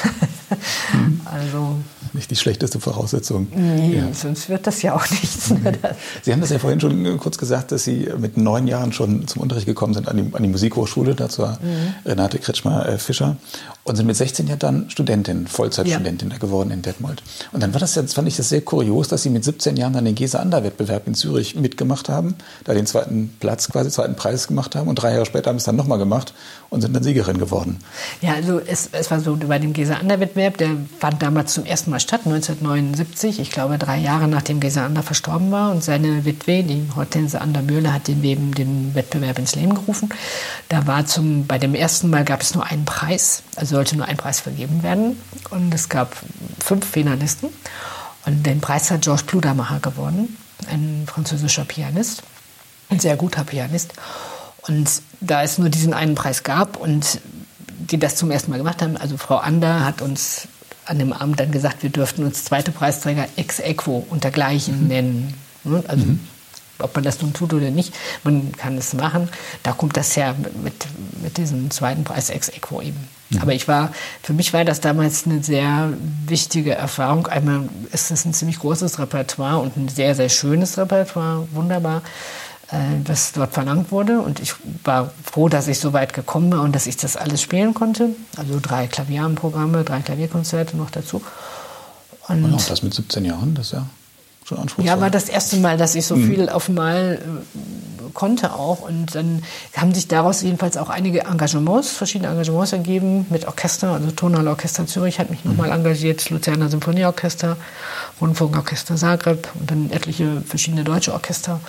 also 1.24 1.76
nicht 2.14 2.30
die 2.30 2.36
schlechteste 2.36 2.80
Voraussetzung. 2.80 3.48
Nee, 3.54 3.96
ja. 3.96 4.12
sonst 4.12 4.48
wird 4.48 4.66
das 4.66 4.82
ja 4.82 4.94
auch 4.94 5.08
nichts. 5.10 5.50
Ne? 5.50 5.78
Sie 6.22 6.32
haben 6.32 6.40
das 6.40 6.50
ja 6.50 6.58
vorhin 6.58 6.80
schon 6.80 7.18
kurz 7.18 7.38
gesagt, 7.38 7.72
dass 7.72 7.84
Sie 7.84 8.08
mit 8.18 8.36
neun 8.36 8.66
Jahren 8.66 8.92
schon 8.92 9.26
zum 9.26 9.42
Unterricht 9.42 9.66
gekommen 9.66 9.94
sind 9.94 10.08
an 10.08 10.16
die, 10.16 10.34
an 10.34 10.42
die 10.42 10.48
Musikhochschule, 10.48 11.14
dazu 11.14 11.42
war 11.42 11.58
mhm. 11.62 11.94
Renate 12.04 12.38
Kretschmer-Fischer 12.38 13.36
und 13.84 13.96
sind 13.96 14.06
mit 14.06 14.16
16 14.16 14.46
Jahren 14.46 14.58
dann 14.58 14.90
Studentin, 14.90 15.46
Vollzeitstudentin 15.46 16.30
ja. 16.30 16.38
geworden 16.38 16.70
in 16.70 16.82
Detmold. 16.82 17.22
Und 17.52 17.62
dann 17.62 17.72
war 17.72 17.80
das, 17.80 17.94
jetzt 17.94 18.14
fand 18.14 18.28
ich 18.28 18.36
das 18.36 18.48
sehr 18.48 18.60
kurios, 18.60 19.08
dass 19.08 19.22
Sie 19.22 19.30
mit 19.30 19.44
17 19.44 19.76
Jahren 19.76 19.92
dann 19.92 20.04
den 20.04 20.14
Gese-Ander-Wettbewerb 20.14 21.06
in 21.06 21.14
Zürich 21.14 21.56
mitgemacht 21.56 22.08
haben, 22.08 22.34
da 22.64 22.74
den 22.74 22.86
zweiten 22.86 23.34
Platz 23.40 23.68
quasi, 23.68 23.90
zweiten 23.90 24.16
Preis 24.16 24.48
gemacht 24.48 24.76
haben 24.76 24.88
und 24.88 24.96
drei 24.96 25.12
Jahre 25.12 25.26
später 25.26 25.50
haben 25.50 25.58
Sie 25.58 25.62
es 25.62 25.66
dann 25.66 25.76
nochmal 25.76 25.98
gemacht 25.98 26.34
und 26.68 26.82
sind 26.82 26.94
dann 26.94 27.02
Siegerin 27.02 27.38
geworden. 27.38 27.78
Ja, 28.20 28.34
also 28.34 28.60
es, 28.60 28.90
es 28.92 29.10
war 29.10 29.20
so 29.20 29.36
bei 29.36 29.58
dem 29.58 29.72
Gese-Ander-Wettbewerb, 29.72 30.58
der 30.58 30.70
fand 30.98 31.22
damals 31.22 31.54
zum 31.54 31.64
ersten 31.64 31.90
Mal 31.90 31.99
statt, 32.00 32.22
1979, 32.24 33.40
ich 33.40 33.50
glaube 33.50 33.78
drei 33.78 33.98
Jahre 33.98 34.28
nachdem 34.28 34.60
Gese 34.60 34.82
Ander 34.82 35.02
verstorben 35.02 35.50
war 35.50 35.70
und 35.70 35.84
seine 35.84 36.24
Witwe, 36.24 36.62
die 36.62 36.88
Hortense 36.94 37.40
Ander-Mühle, 37.40 37.92
hat 37.92 38.08
den, 38.08 38.22
Leben, 38.22 38.52
den 38.52 38.94
Wettbewerb 38.94 39.38
ins 39.38 39.54
Leben 39.54 39.74
gerufen. 39.74 40.08
Da 40.68 40.86
war 40.86 41.06
zum, 41.06 41.46
bei 41.46 41.58
dem 41.58 41.74
ersten 41.74 42.10
Mal 42.10 42.24
gab 42.24 42.42
es 42.42 42.54
nur 42.54 42.64
einen 42.64 42.84
Preis, 42.84 43.42
also 43.56 43.76
sollte 43.76 43.96
nur 43.96 44.06
ein 44.06 44.16
Preis 44.16 44.40
vergeben 44.40 44.82
werden 44.82 45.20
und 45.50 45.72
es 45.72 45.88
gab 45.88 46.16
fünf 46.58 46.86
Finalisten 46.86 47.50
und 48.26 48.44
den 48.44 48.60
Preis 48.60 48.90
hat 48.90 49.02
Georges 49.02 49.24
Pludermacher 49.24 49.80
gewonnen, 49.80 50.36
ein 50.68 51.04
französischer 51.06 51.64
Pianist, 51.64 52.22
ein 52.88 53.00
sehr 53.00 53.16
guter 53.16 53.44
Pianist. 53.44 53.94
Und 54.68 55.02
da 55.20 55.42
es 55.42 55.58
nur 55.58 55.70
diesen 55.70 55.94
einen 55.94 56.14
Preis 56.14 56.42
gab 56.42 56.76
und 56.76 57.20
die 57.78 57.98
das 57.98 58.16
zum 58.16 58.30
ersten 58.30 58.50
Mal 58.50 58.58
gemacht 58.58 58.82
haben, 58.82 58.96
also 58.96 59.16
Frau 59.16 59.36
Ander 59.36 59.84
hat 59.84 60.02
uns 60.02 60.48
an 60.90 60.98
dem 60.98 61.12
Abend 61.12 61.38
dann 61.38 61.52
gesagt, 61.52 61.82
wir 61.82 61.90
dürften 61.90 62.24
uns 62.24 62.44
zweite 62.44 62.72
Preisträger 62.72 63.26
ex 63.36 63.60
equo 63.60 64.04
untergleichen 64.10 64.82
mhm. 64.82 64.88
nennen. 64.88 65.34
Ne? 65.62 65.84
Also 65.86 66.04
mhm. 66.04 66.20
ob 66.80 66.94
man 66.94 67.04
das 67.04 67.22
nun 67.22 67.32
tut 67.32 67.54
oder 67.54 67.70
nicht, 67.70 67.94
man 68.24 68.50
kann 68.52 68.76
es 68.76 68.92
machen. 68.92 69.28
Da 69.62 69.72
kommt 69.72 69.96
das 69.96 70.16
her 70.16 70.34
mit, 70.64 70.74
mit 71.22 71.36
diesem 71.36 71.70
zweiten 71.70 72.02
Preis 72.02 72.28
ex 72.28 72.48
equo 72.48 72.82
eben. 72.82 73.08
Mhm. 73.30 73.38
Aber 73.40 73.54
ich 73.54 73.68
war, 73.68 73.92
für 74.22 74.32
mich 74.32 74.52
war 74.52 74.64
das 74.64 74.80
damals 74.80 75.26
eine 75.26 75.44
sehr 75.44 75.92
wichtige 76.26 76.74
Erfahrung. 76.74 77.28
Einmal 77.28 77.68
ist 77.92 78.10
es 78.10 78.24
ein 78.24 78.34
ziemlich 78.34 78.58
großes 78.58 78.98
Repertoire 78.98 79.60
und 79.60 79.76
ein 79.76 79.88
sehr, 79.88 80.16
sehr 80.16 80.28
schönes 80.28 80.76
Repertoire, 80.76 81.46
wunderbar 81.52 82.02
was 82.70 83.30
äh, 83.30 83.32
dort 83.34 83.52
verlangt 83.52 83.90
wurde. 83.90 84.20
Und 84.20 84.40
ich 84.40 84.54
war 84.84 85.10
froh, 85.24 85.48
dass 85.48 85.68
ich 85.68 85.78
so 85.78 85.92
weit 85.92 86.12
gekommen 86.12 86.52
war 86.52 86.62
und 86.62 86.74
dass 86.74 86.86
ich 86.86 86.96
das 86.96 87.16
alles 87.16 87.42
spielen 87.42 87.74
konnte. 87.74 88.10
Also 88.36 88.58
drei 88.60 88.86
Klavierprogramme, 88.86 89.84
drei 89.84 90.00
Klavierkonzerte 90.00 90.76
noch 90.76 90.90
dazu. 90.90 91.22
Und, 92.28 92.44
und 92.44 92.54
auch 92.54 92.64
das 92.64 92.82
mit 92.82 92.94
17 92.94 93.24
Jahren, 93.24 93.54
das 93.54 93.66
ist 93.66 93.72
ja 93.72 93.86
schon 94.44 94.58
anspruchsvoll. 94.58 94.86
Ja, 94.86 95.00
war 95.00 95.10
das 95.10 95.28
erste 95.28 95.56
Mal, 95.56 95.76
dass 95.76 95.94
ich 95.94 96.06
so 96.06 96.16
mhm. 96.16 96.28
viel 96.28 96.48
auf 96.48 96.68
einmal 96.68 97.18
äh, 97.20 98.10
konnte 98.14 98.52
auch. 98.52 98.82
Und 98.82 99.14
dann 99.14 99.42
haben 99.76 99.92
sich 99.92 100.06
daraus 100.06 100.42
jedenfalls 100.42 100.76
auch 100.76 100.90
einige 100.90 101.24
Engagements, 101.24 101.90
verschiedene 101.90 102.30
Engagements 102.30 102.72
ergeben 102.72 103.26
mit 103.30 103.46
Orchester. 103.46 103.92
Also 103.94 104.12
Tonhalle 104.12 104.50
Orchester 104.50 104.86
Zürich 104.86 105.18
hat 105.18 105.30
mich 105.30 105.44
mhm. 105.44 105.52
nochmal 105.52 105.70
engagiert, 105.70 106.30
Luzerner 106.30 106.68
Symphonieorchester, 106.68 107.56
Rundfunkorchester 108.20 108.94
Zagreb 108.96 109.48
und 109.58 109.70
dann 109.70 109.90
etliche 109.90 110.42
verschiedene 110.46 110.84
deutsche 110.84 111.12
Orchester 111.12 111.60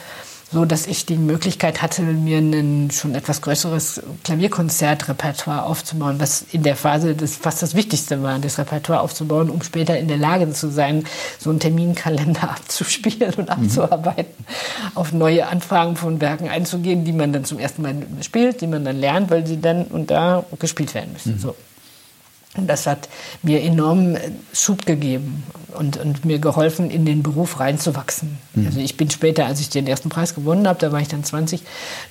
so 0.52 0.66
dass 0.66 0.86
ich 0.86 1.06
die 1.06 1.18
Möglichkeit 1.18 1.82
hatte, 1.82 2.02
mir 2.02 2.39
ein 2.39 2.91
schon 2.91 3.16
etwas 3.16 3.41
größeres 3.41 4.02
Klavierkonzertrepertoire 4.24 5.64
aufzubauen, 5.64 6.20
was 6.20 6.45
in 6.52 6.64
der 6.64 6.76
Phase 6.76 7.16
das 7.16 7.38
fast 7.38 7.62
das 7.62 7.74
Wichtigste 7.74 8.22
war, 8.22 8.38
das 8.39 8.58
Repertoire 8.58 9.02
aufzubauen, 9.02 9.49
um 9.49 9.62
später 9.62 9.97
in 9.97 10.08
der 10.08 10.18
Lage 10.18 10.52
zu 10.52 10.70
sein, 10.70 11.06
so 11.39 11.49
einen 11.49 11.60
Terminkalender 11.60 12.43
abzuspielen 12.52 13.34
und 13.36 13.47
mhm. 13.47 13.64
abzuarbeiten, 13.64 14.45
auf 14.95 15.14
neue 15.14 15.47
Anfragen 15.47 15.95
von 15.95 16.20
Werken 16.20 16.49
einzugehen, 16.49 17.06
die 17.06 17.14
man 17.14 17.32
dann 17.32 17.45
zum 17.45 17.60
ersten 17.60 17.82
Mal 17.82 17.95
spielt, 18.22 18.62
die 18.62 18.68
man 18.68 18.84
dann 18.84 18.97
lernt, 18.97 19.32
weil 19.32 19.47
sie 19.47 19.62
dann 19.62 19.86
und 19.86 20.12
da 20.12 20.43
gespielt 20.60 20.93
werden 20.93 21.14
müssen. 21.14 21.36
Mhm. 21.36 21.39
So. 21.39 21.56
Und 22.58 22.68
das 22.68 22.86
hat 22.86 23.08
mir 23.43 23.62
enorm 23.62 24.16
äh, 24.16 24.32
Schub 24.52 24.86
gegeben 24.86 25.43
und, 25.74 25.95
und 25.95 26.26
mir 26.26 26.39
geholfen, 26.39 26.91
in 26.91 27.06
den 27.06 27.24
Beruf 27.24 27.62
reinzuwachsen. 27.62 28.38
Mhm. 28.54 28.66
Also 28.66 28.80
ich 28.82 28.97
bin 28.97 29.10
später, 29.10 29.45
als 29.45 29.62
ich 29.62 29.70
den 29.70 29.88
ersten 29.88 30.10
Preis 30.10 30.36
gewonnen 30.36 30.68
habe, 30.68 30.78
da 30.78 30.91
war 30.91 30.99
ich 30.99 31.08
dann 31.08 31.24
20, 31.24 31.62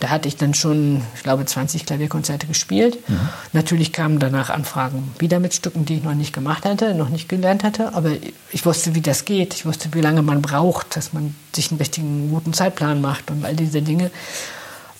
da 0.00 0.08
hatte 0.08 0.28
ich 0.28 0.36
dann 0.36 0.54
schon, 0.54 1.02
ich 1.14 1.22
glaube, 1.22 1.44
20 1.44 1.84
Klavierkonzerte 1.84 2.46
gespielt. 2.46 3.06
Mhm. 3.08 3.28
Natürlich 3.52 3.92
kamen 3.92 4.18
danach 4.18 4.48
Anfragen 4.48 5.10
wieder 5.18 5.40
mit 5.40 5.52
Stücken, 5.52 5.84
die 5.84 5.96
ich 5.96 6.02
noch 6.02 6.14
nicht 6.14 6.32
gemacht 6.32 6.64
hatte, 6.64 6.94
noch 6.94 7.10
nicht 7.10 7.28
gelernt 7.28 7.62
hatte, 7.62 7.92
aber 7.94 8.12
ich 8.50 8.64
wusste, 8.64 8.94
wie 8.94 9.02
das 9.02 9.26
geht. 9.26 9.52
Ich 9.52 9.66
wusste, 9.66 9.90
wie 9.92 10.00
lange 10.00 10.22
man 10.22 10.40
braucht, 10.40 10.96
dass 10.96 11.12
man 11.12 11.34
sich 11.52 11.70
einen 11.70 11.78
richtigen, 11.78 12.30
guten 12.30 12.54
Zeitplan 12.54 13.02
macht 13.02 13.30
und 13.30 13.44
all 13.44 13.56
diese 13.56 13.82
Dinge 13.82 14.10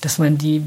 dass 0.00 0.18
man 0.18 0.38
die 0.38 0.62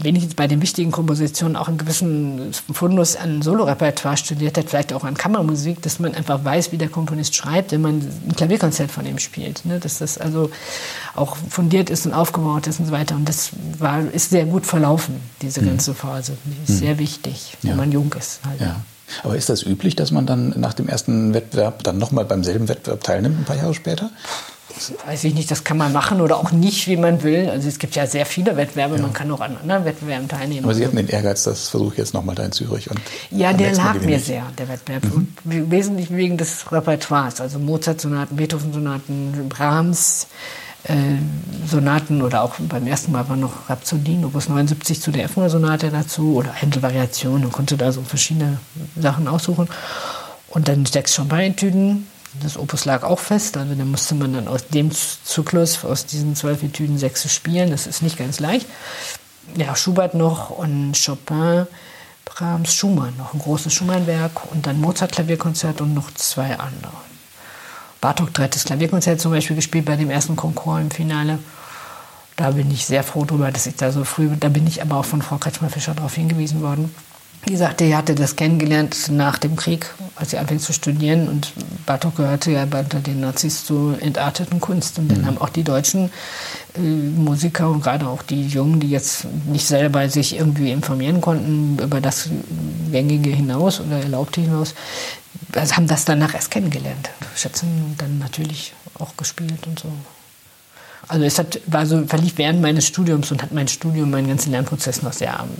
wenigstens 0.00 0.34
bei 0.34 0.48
den 0.48 0.60
wichtigen 0.60 0.90
Kompositionen 0.90 1.56
auch 1.56 1.68
einen 1.68 1.78
gewissen 1.78 2.52
Fundus 2.72 3.14
an 3.16 3.40
Solorepertoire 3.42 4.16
studiert 4.16 4.58
hat, 4.58 4.70
vielleicht 4.70 4.92
auch 4.92 5.04
an 5.04 5.14
Kammermusik, 5.14 5.80
dass 5.82 6.00
man 6.00 6.14
einfach 6.14 6.44
weiß, 6.44 6.72
wie 6.72 6.78
der 6.78 6.88
Komponist 6.88 7.36
schreibt, 7.36 7.72
wenn 7.72 7.80
man 7.80 8.00
ein 8.00 8.34
Klavierkonzert 8.36 8.90
von 8.90 9.06
ihm 9.06 9.18
spielt. 9.18 9.64
Ne? 9.64 9.78
Dass 9.78 9.98
das 9.98 10.18
also 10.18 10.50
auch 11.14 11.36
fundiert 11.36 11.90
ist 11.90 12.06
und 12.06 12.12
aufgebaut 12.12 12.66
ist 12.66 12.80
und 12.80 12.86
so 12.86 12.92
weiter. 12.92 13.14
Und 13.14 13.28
das 13.28 13.50
war, 13.78 14.00
ist 14.12 14.30
sehr 14.30 14.46
gut 14.46 14.66
verlaufen, 14.66 15.20
diese 15.40 15.62
mhm. 15.62 15.66
ganze 15.66 15.94
Phase. 15.94 16.36
Die 16.44 16.72
ist 16.72 16.80
mhm. 16.80 16.84
sehr 16.84 16.98
wichtig, 16.98 17.56
wenn 17.62 17.70
ja. 17.70 17.76
man 17.76 17.92
jung 17.92 18.12
ist. 18.18 18.40
Halt. 18.44 18.60
Ja. 18.60 18.80
Aber 19.22 19.36
ist 19.36 19.48
das 19.48 19.62
üblich, 19.62 19.94
dass 19.94 20.10
man 20.10 20.26
dann 20.26 20.54
nach 20.58 20.74
dem 20.74 20.88
ersten 20.88 21.34
Wettbewerb 21.34 21.82
dann 21.84 21.98
nochmal 21.98 22.24
beim 22.24 22.42
selben 22.42 22.68
Wettbewerb 22.68 23.04
teilnimmt, 23.04 23.40
ein 23.40 23.44
paar 23.44 23.56
Jahre 23.56 23.74
später? 23.74 24.10
Weiß 25.06 25.24
ich 25.24 25.34
nicht, 25.34 25.50
das 25.50 25.64
kann 25.64 25.76
man 25.76 25.92
machen 25.92 26.20
oder 26.20 26.36
auch 26.36 26.52
nicht, 26.52 26.86
wie 26.88 26.96
man 26.96 27.22
will. 27.22 27.48
Also 27.48 27.68
es 27.68 27.78
gibt 27.78 27.94
ja 27.94 28.06
sehr 28.06 28.26
viele 28.26 28.56
Wettbewerbe, 28.56 28.96
ja. 28.96 29.02
man 29.02 29.12
kann 29.12 29.30
auch 29.30 29.40
an 29.40 29.56
anderen 29.56 29.84
Wettbewerben 29.84 30.28
teilnehmen. 30.28 30.64
Aber 30.64 30.74
Sie 30.74 30.84
hatten 30.84 30.96
den 30.96 31.08
Ehrgeiz, 31.08 31.44
das 31.44 31.68
versuche 31.68 31.92
ich 31.92 31.98
jetzt 31.98 32.14
nochmal 32.14 32.34
da 32.34 32.44
in 32.44 32.52
Zürich. 32.52 32.90
Und 32.90 33.00
ja, 33.30 33.52
der 33.52 33.74
lag 33.74 34.00
mir 34.00 34.18
sehr, 34.18 34.44
der 34.58 34.68
Wettbewerb. 34.68 35.04
Mhm. 35.04 35.28
Und 35.44 35.70
wesentlich 35.70 36.14
wegen 36.14 36.36
des 36.36 36.70
Repertoires, 36.70 37.40
also 37.40 37.58
Mozart-Sonaten, 37.58 38.36
Beethoven-Sonaten, 38.36 39.48
Brahms, 39.48 40.26
äh, 40.84 40.94
Sonaten 41.66 42.22
oder 42.22 42.42
auch 42.42 42.54
beim 42.58 42.86
ersten 42.86 43.12
Mal 43.12 43.28
war 43.28 43.36
noch 43.36 43.68
Rhapsodien, 43.68 44.24
Opus 44.24 44.48
79 44.48 45.00
zu 45.00 45.12
der 45.12 45.24
F-Sonate 45.24 45.90
dazu 45.90 46.34
oder 46.34 46.52
Händel-Variationen 46.52 47.44
und 47.44 47.52
konnte 47.52 47.76
da 47.76 47.92
so 47.92 48.02
verschiedene 48.02 48.58
Sachen 48.96 49.28
aussuchen. 49.28 49.68
Und 50.48 50.68
dann 50.68 50.84
sechs 50.84 51.14
Champagne-Etüden, 51.14 52.06
das 52.40 52.56
Opus 52.56 52.84
lag 52.84 53.02
auch 53.02 53.18
fest, 53.18 53.56
also 53.56 53.74
da 53.74 53.84
musste 53.84 54.14
man 54.14 54.32
dann 54.32 54.48
aus 54.48 54.66
dem 54.68 54.90
Zyklus, 54.90 55.84
aus 55.84 56.06
diesen 56.06 56.34
zwölf 56.34 56.62
Etüden 56.62 56.98
sechs 56.98 57.30
spielen. 57.32 57.70
Das 57.70 57.86
ist 57.86 58.02
nicht 58.02 58.16
ganz 58.16 58.40
leicht. 58.40 58.66
Ja, 59.56 59.76
Schubert 59.76 60.14
noch 60.14 60.50
und 60.50 60.94
Chopin, 61.04 61.66
Brahms, 62.24 62.74
Schumann, 62.74 63.14
noch 63.18 63.34
ein 63.34 63.40
großes 63.40 63.72
Schumann-Werk 63.72 64.52
und 64.52 64.66
dann 64.66 64.80
Mozart-Klavierkonzert 64.80 65.80
und 65.80 65.94
noch 65.94 66.10
zwei 66.14 66.58
andere. 66.58 66.92
Bartok 68.00 68.32
drittes 68.32 68.64
Klavierkonzert 68.64 69.20
zum 69.20 69.32
Beispiel 69.32 69.56
gespielt 69.56 69.84
bei 69.84 69.96
dem 69.96 70.10
ersten 70.10 70.34
Konkurs 70.34 70.80
im 70.80 70.90
Finale. 70.90 71.38
Da 72.36 72.52
bin 72.52 72.70
ich 72.70 72.86
sehr 72.86 73.04
froh 73.04 73.24
drüber, 73.24 73.52
dass 73.52 73.66
ich 73.66 73.76
da 73.76 73.92
so 73.92 74.04
früh, 74.04 74.28
da 74.40 74.48
bin 74.48 74.66
ich 74.66 74.80
aber 74.80 74.96
auch 74.96 75.04
von 75.04 75.22
Frau 75.22 75.36
Kretschmer-Fischer 75.36 75.94
darauf 75.94 76.14
hingewiesen 76.14 76.62
worden. 76.62 76.94
Die 77.48 77.56
sagte, 77.56 77.84
er 77.84 77.98
hatte 77.98 78.14
das 78.14 78.36
kennengelernt 78.36 79.10
nach 79.10 79.36
dem 79.36 79.56
Krieg, 79.56 79.86
als 80.14 80.30
sie 80.30 80.38
anfing 80.38 80.60
zu 80.60 80.72
studieren. 80.72 81.28
Und 81.28 81.52
Bartok 81.86 82.16
gehörte 82.16 82.52
ja 82.52 82.62
unter 82.62 83.00
den 83.00 83.20
Nazis 83.20 83.64
zur 83.64 84.00
entarteten 84.00 84.60
Kunst. 84.60 84.98
Und 85.00 85.08
dann 85.08 85.22
mhm. 85.22 85.26
haben 85.26 85.38
auch 85.38 85.48
die 85.48 85.64
deutschen 85.64 86.12
äh, 86.76 86.80
Musiker 86.80 87.68
und 87.68 87.82
gerade 87.82 88.06
auch 88.06 88.22
die 88.22 88.46
Jungen, 88.46 88.78
die 88.78 88.90
jetzt 88.90 89.26
nicht 89.46 89.66
selber 89.66 90.08
sich 90.08 90.36
irgendwie 90.36 90.70
informieren 90.70 91.20
konnten 91.20 91.82
über 91.82 92.00
das 92.00 92.28
Gängige 92.92 93.30
hinaus 93.30 93.80
oder 93.80 93.98
Erlaubte 93.98 94.40
hinaus, 94.40 94.74
also 95.52 95.76
haben 95.76 95.88
das 95.88 96.04
danach 96.04 96.34
erst 96.34 96.52
kennengelernt. 96.52 97.10
Schätzen 97.34 97.96
dann 97.98 98.18
natürlich 98.18 98.72
auch 99.00 99.16
gespielt 99.16 99.66
und 99.66 99.80
so. 99.80 99.88
Also 101.08 101.24
es 101.24 101.38
hat, 101.38 101.60
war 101.66 101.84
so, 101.86 102.06
verlief 102.06 102.34
während 102.36 102.60
meines 102.62 102.86
Studiums 102.86 103.32
und 103.32 103.42
hat 103.42 103.50
mein 103.50 103.66
Studium, 103.66 104.10
meinen 104.10 104.28
ganzen 104.28 104.52
Lernprozess 104.52 105.02
noch 105.02 105.12
sehr 105.12 105.40
ähm, 105.40 105.50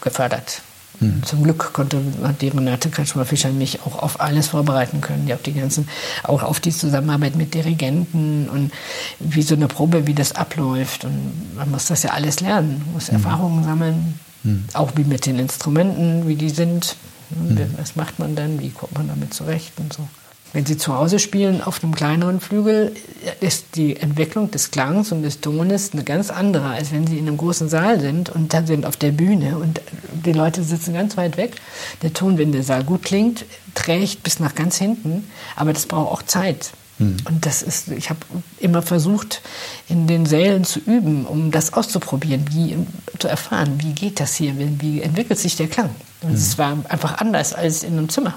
gefördert. 0.00 0.62
Mhm. 1.00 1.22
Zum 1.24 1.42
Glück 1.42 1.72
konnte, 1.72 2.00
hat 2.22 2.40
die 2.40 2.48
Renate 2.48 2.88
Kretschmer-Fischer 2.90 3.50
mich 3.50 3.80
auch 3.82 4.02
auf 4.02 4.20
alles 4.20 4.48
vorbereiten 4.48 5.00
können, 5.00 5.26
ja, 5.26 5.34
auf 5.34 5.42
die 5.42 5.52
ganzen, 5.52 5.88
auch 6.22 6.42
auf 6.42 6.60
die 6.60 6.72
Zusammenarbeit 6.72 7.36
mit 7.36 7.54
Dirigenten 7.54 8.48
und 8.48 8.72
wie 9.18 9.42
so 9.42 9.54
eine 9.54 9.68
Probe, 9.68 10.06
wie 10.06 10.14
das 10.14 10.32
abläuft. 10.32 11.04
Und 11.04 11.56
man 11.56 11.70
muss 11.70 11.86
das 11.86 12.02
ja 12.02 12.10
alles 12.10 12.40
lernen, 12.40 12.82
muss 12.92 13.08
mhm. 13.08 13.16
Erfahrungen 13.16 13.64
sammeln, 13.64 14.18
mhm. 14.42 14.64
auch 14.74 14.92
wie 14.96 15.04
mit 15.04 15.26
den 15.26 15.38
Instrumenten, 15.38 16.28
wie 16.28 16.36
die 16.36 16.50
sind. 16.50 16.96
Mhm. 17.30 17.74
Was 17.78 17.96
macht 17.96 18.18
man 18.18 18.36
dann, 18.36 18.60
wie 18.60 18.70
kommt 18.70 18.94
man 18.94 19.08
damit 19.08 19.34
zurecht 19.34 19.72
und 19.78 19.92
so. 19.92 20.06
Wenn 20.54 20.64
Sie 20.64 20.76
zu 20.76 20.96
Hause 20.96 21.18
spielen 21.18 21.60
auf 21.60 21.82
einem 21.82 21.96
kleineren 21.96 22.40
Flügel, 22.40 22.94
ist 23.40 23.74
die 23.74 23.96
Entwicklung 23.96 24.52
des 24.52 24.70
Klangs 24.70 25.10
und 25.10 25.22
des 25.22 25.40
Tones 25.40 25.92
eine 25.92 26.04
ganz 26.04 26.30
andere, 26.30 26.70
als 26.70 26.92
wenn 26.92 27.08
Sie 27.08 27.18
in 27.18 27.26
einem 27.26 27.38
großen 27.38 27.68
Saal 27.68 27.98
sind 27.98 28.30
und 28.30 28.54
dann 28.54 28.64
sind 28.64 28.86
auf 28.86 28.96
der 28.96 29.10
Bühne 29.10 29.58
und 29.58 29.80
die 30.12 30.32
Leute 30.32 30.62
sitzen 30.62 30.94
ganz 30.94 31.16
weit 31.16 31.36
weg. 31.36 31.56
Der 32.02 32.12
Ton, 32.12 32.38
wenn 32.38 32.52
der 32.52 32.62
Saal 32.62 32.84
gut 32.84 33.02
klingt, 33.02 33.44
trägt 33.74 34.22
bis 34.22 34.38
nach 34.38 34.54
ganz 34.54 34.76
hinten, 34.76 35.28
aber 35.56 35.72
das 35.72 35.86
braucht 35.86 36.12
auch 36.12 36.22
Zeit. 36.22 36.70
Hm. 36.98 37.16
Und 37.24 37.44
das 37.44 37.62
ist, 37.62 37.88
ich 37.88 38.08
habe 38.10 38.20
immer 38.60 38.82
versucht, 38.82 39.42
in 39.88 40.06
den 40.06 40.24
Sälen 40.24 40.62
zu 40.62 40.78
üben, 40.78 41.26
um 41.26 41.50
das 41.50 41.72
auszuprobieren, 41.72 42.44
wie 42.52 42.76
zu 43.18 43.26
erfahren, 43.26 43.72
wie 43.78 43.92
geht 43.92 44.20
das 44.20 44.36
hier, 44.36 44.54
wie 44.56 45.02
entwickelt 45.02 45.40
sich 45.40 45.56
der 45.56 45.66
Klang. 45.66 45.90
Und 46.22 46.28
hm. 46.28 46.36
es 46.36 46.58
war 46.58 46.78
einfach 46.88 47.18
anders 47.18 47.54
als 47.54 47.82
in 47.82 47.94
einem 47.94 48.08
Zimmer. 48.08 48.34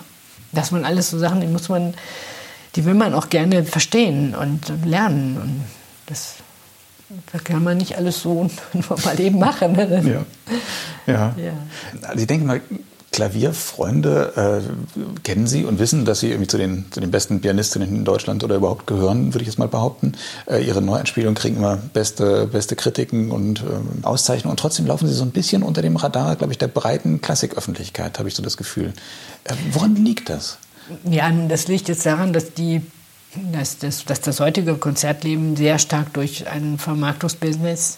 Dass 0.52 0.72
man 0.72 0.86
alles 0.86 1.10
so 1.10 1.20
Sachen, 1.20 1.42
die 1.42 1.48
muss 1.48 1.70
man, 1.70 1.94
die 2.76 2.86
will 2.86 2.94
man 2.94 3.14
auch 3.14 3.30
gerne 3.30 3.64
verstehen 3.64 4.36
und 4.36 4.72
lernen. 4.86 5.38
Und 5.42 5.64
das, 6.06 6.36
das 7.32 7.44
kann 7.44 7.64
man 7.64 7.78
nicht 7.78 7.98
alles 7.98 8.22
so 8.22 8.50
nur 8.74 9.00
mal 9.04 9.20
eben 9.20 9.40
machen. 9.40 9.74
Ne? 9.74 10.26
Ja. 11.08 11.14
ja. 11.14 11.36
ja. 11.38 11.54
Also 12.08 12.22
ich 12.22 12.28
denke 12.28 12.46
mal, 12.46 12.62
Klavierfreunde 13.18 14.62
äh, 14.62 15.22
kennen 15.24 15.48
Sie 15.48 15.66
und 15.66 15.80
wissen, 15.80 16.06
dass 16.06 16.20
Sie 16.20 16.30
irgendwie 16.30 16.46
zu 16.46 16.60
den, 16.60 16.86
zu 16.92 17.00
den 17.00 17.10
besten 17.10 17.42
Pianistinnen 17.42 17.90
in 17.90 18.06
Deutschland 18.06 18.44
oder 18.44 18.58
überhaupt 18.58 18.86
gehören, 18.86 19.34
würde 19.34 19.42
ich 19.42 19.48
jetzt 19.48 19.58
mal 19.58 19.68
behaupten. 19.68 20.12
Äh, 20.46 20.64
ihre 20.64 20.84
Neueinspielungen 20.84 21.34
kriegen 21.34 21.58
immer 21.58 21.78
beste, 21.78 22.46
beste 22.46 22.76
Kritiken 22.76 23.32
und 23.32 23.62
äh, 23.62 24.06
Auszeichnungen. 24.06 24.52
Und 24.52 24.60
trotzdem 24.60 24.86
laufen 24.86 25.08
Sie 25.08 25.16
so 25.16 25.24
ein 25.24 25.32
bisschen 25.32 25.64
unter 25.64 25.82
dem 25.82 25.96
Radar, 25.96 26.36
glaube 26.36 26.54
ich, 26.54 26.60
der 26.60 26.68
breiten 26.68 27.20
Klassiköffentlichkeit, 27.20 28.20
habe 28.20 28.30
ich 28.30 28.36
so 28.36 28.44
das 28.44 28.56
Gefühl. 28.56 28.94
Äh, 29.46 29.56
woran 29.72 29.96
liegt 29.96 30.30
das? 30.30 30.60
Ja, 31.10 31.32
das 31.32 31.68
liegt 31.68 31.88
jetzt 31.88 32.06
daran, 32.06 32.34
dass 32.34 32.54
die 32.54 32.84
dass 33.52 33.80
das, 33.80 34.06
dass 34.06 34.22
das 34.22 34.40
heutige 34.40 34.76
Konzertleben 34.76 35.56
sehr 35.56 35.80
stark 35.80 36.14
durch 36.14 36.48
ein 36.48 36.78
Vermarktungsbusiness 36.78 37.98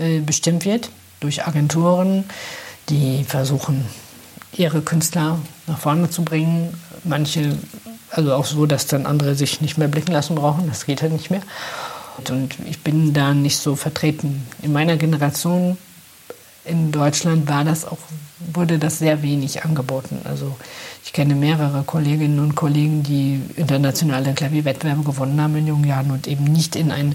äh, 0.00 0.18
bestimmt 0.18 0.64
wird, 0.64 0.90
durch 1.20 1.46
Agenturen, 1.46 2.24
die 2.88 3.24
versuchen, 3.24 3.84
ihre 4.56 4.82
Künstler 4.82 5.38
nach 5.66 5.78
vorne 5.78 6.10
zu 6.10 6.22
bringen. 6.22 6.74
Manche, 7.04 7.56
also 8.10 8.34
auch 8.34 8.44
so, 8.44 8.66
dass 8.66 8.86
dann 8.86 9.06
andere 9.06 9.34
sich 9.34 9.60
nicht 9.60 9.78
mehr 9.78 9.88
blicken 9.88 10.12
lassen 10.12 10.34
brauchen. 10.34 10.68
Das 10.68 10.86
geht 10.86 11.02
halt 11.02 11.12
nicht 11.12 11.30
mehr. 11.30 11.42
Und 12.18 12.56
ich 12.68 12.82
bin 12.82 13.12
da 13.12 13.34
nicht 13.34 13.58
so 13.58 13.76
vertreten. 13.76 14.46
In 14.62 14.72
meiner 14.72 14.96
Generation 14.96 15.78
in 16.64 16.92
Deutschland 16.92 17.48
war 17.48 17.64
das 17.64 17.84
auch, 17.86 17.98
wurde 18.52 18.78
das 18.78 18.98
sehr 18.98 19.22
wenig 19.22 19.64
angeboten. 19.64 20.20
Also 20.24 20.56
ich 21.04 21.12
kenne 21.12 21.34
mehrere 21.34 21.82
Kolleginnen 21.84 22.40
und 22.40 22.54
Kollegen, 22.54 23.02
die 23.02 23.40
internationale 23.56 24.34
Klavierwettbewerbe 24.34 25.04
gewonnen 25.04 25.40
haben 25.40 25.56
in 25.56 25.66
jungen 25.66 25.86
Jahren 25.86 26.10
und 26.10 26.26
eben 26.26 26.44
nicht 26.44 26.76
in 26.76 26.90
ein 26.90 27.14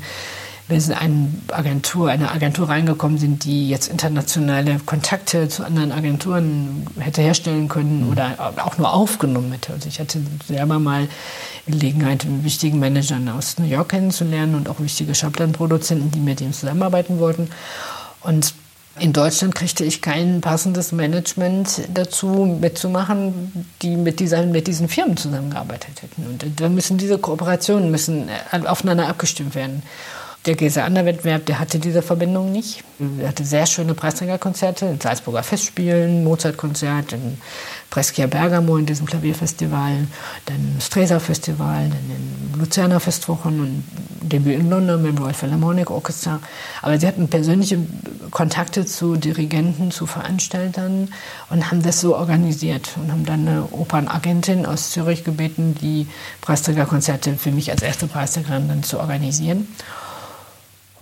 wenn 0.68 0.80
sie 0.80 0.96
eine 0.96 1.30
Agentur, 1.52 2.10
eine 2.10 2.32
Agentur 2.32 2.70
reingekommen 2.70 3.18
sind, 3.18 3.44
die 3.44 3.68
jetzt 3.68 3.90
internationale 3.90 4.80
Kontakte 4.86 5.50
zu 5.50 5.66
anderen 5.66 5.92
Agenturen 5.92 6.88
hätte 7.00 7.22
herstellen 7.22 7.68
können 7.68 8.06
mhm. 8.06 8.12
oder 8.12 8.54
auch 8.64 8.78
nur 8.78 8.94
aufgenommen 8.94 9.52
hätte. 9.52 9.74
Also 9.74 9.90
ich 9.90 10.00
hatte 10.00 10.22
selber 10.48 10.80
mal 10.80 11.08
Gelegenheit, 11.66 12.26
wichtigen 12.44 12.80
Managern 12.80 13.28
aus 13.30 13.58
New 13.60 13.68
York 13.68 13.90
kennenzulernen 13.90 14.56
und 14.56 14.70
auch 14.70 14.80
wichtige 14.80 15.14
Schallplattenproduzenten, 15.14 16.12
die 16.12 16.20
mit 16.20 16.40
ihm 16.40 16.54
zusammenarbeiten 16.54 17.20
wollten. 17.20 17.50
Und 18.22 18.54
in 19.00 19.12
Deutschland 19.12 19.56
kriegte 19.56 19.84
ich 19.84 20.02
kein 20.02 20.42
passendes 20.42 20.92
Management 20.92 21.82
dazu 21.94 22.58
mitzumachen, 22.62 23.66
die 23.82 23.96
mit, 23.96 24.20
dieser, 24.20 24.46
mit 24.46 24.68
diesen 24.68 24.88
Firmen 24.88 25.18
zusammengearbeitet 25.18 26.04
hätten. 26.04 26.26
Und 26.28 26.60
da 26.60 26.70
müssen 26.70 26.98
diese 26.98 27.18
Kooperationen 27.18 27.90
müssen 27.90 28.30
aufeinander 28.66 29.08
abgestimmt 29.08 29.56
werden. 29.56 29.82
Der 30.46 30.56
Gese-Ander-Wettbewerb, 30.56 31.46
der 31.46 31.58
hatte 31.58 31.80
diese 31.80 32.02
Verbindung 32.02 32.52
nicht. 32.52 32.84
Er 33.22 33.30
hatte 33.30 33.46
sehr 33.46 33.66
schöne 33.66 33.94
Preisträgerkonzerte, 33.94 34.86
in 34.88 35.00
Salzburger 35.00 35.42
Festspielen, 35.42 36.26
Mozartkonzert, 36.26 37.14
in 37.14 37.38
Brescia 37.90 38.28
Bergamo 38.28 38.76
in 38.76 38.86
diesem 38.86 39.06
Klavierfestival, 39.06 40.06
dann 40.46 40.78
Stresa 40.82 41.20
Festival, 41.20 41.90
dann 41.90 42.12
in 42.54 42.60
Luzerner 42.60 43.00
Festwochen 43.00 43.60
und 43.62 43.84
Debüt 44.22 44.60
in 44.60 44.70
London 44.70 45.02
mit 45.02 45.14
dem 45.14 45.18
Royal 45.20 45.34
Philharmonic 45.34 45.90
Orchestra. 45.90 46.42
Aber 46.82 47.00
sie 47.00 47.08
hatten 47.08 47.30
persönliche 47.30 47.78
Kontakte 48.30 48.86
zu 48.86 49.16
Dirigenten, 49.16 49.92
zu 49.92 50.08
Veranstaltern 50.08 51.08
und 51.52 51.72
haben 51.72 51.84
das 51.84 52.02
so 52.02 52.18
organisiert 52.18 52.92
und 52.98 53.10
haben 53.12 53.26
dann 53.26 53.48
eine 53.48 53.64
Opernagentin 53.72 54.66
aus 54.66 54.92
Zürich 54.92 55.24
gebeten, 55.24 55.76
die 55.82 56.08
Preisträgerkonzerte 56.42 57.38
für 57.38 57.52
mich 57.52 57.72
als 57.72 57.82
erste 57.82 58.08
Preisträgerin 58.08 58.68
dann 58.68 58.84
zu 58.84 59.00
organisieren. 59.00 59.70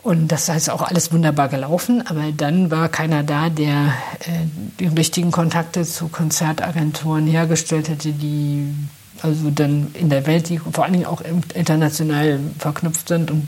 Und 0.04 0.30
das 0.30 0.50
ist 0.50 0.70
auch 0.70 0.82
alles 0.82 1.14
wunderbar 1.14 1.48
gelaufen, 1.48 2.04
aber 2.08 2.32
dann 2.36 2.72
war 2.72 2.90
keiner 2.90 3.22
da, 3.22 3.50
der 3.50 3.94
äh, 4.22 4.48
die 4.80 4.88
richtigen 4.88 5.30
Kontakte 5.30 5.84
zu 5.84 6.08
Konzertagenturen 6.08 7.28
hergestellt 7.28 7.88
hätte, 7.88 8.12
die 8.12 8.74
also 9.22 9.52
dann 9.52 9.94
in 9.94 10.10
der 10.10 10.26
Welt, 10.26 10.50
die 10.50 10.58
vor 10.58 10.84
allen 10.84 10.94
Dingen 10.94 11.06
auch 11.06 11.22
international 11.54 12.40
verknüpft 12.58 13.10
sind 13.10 13.30
und 13.30 13.48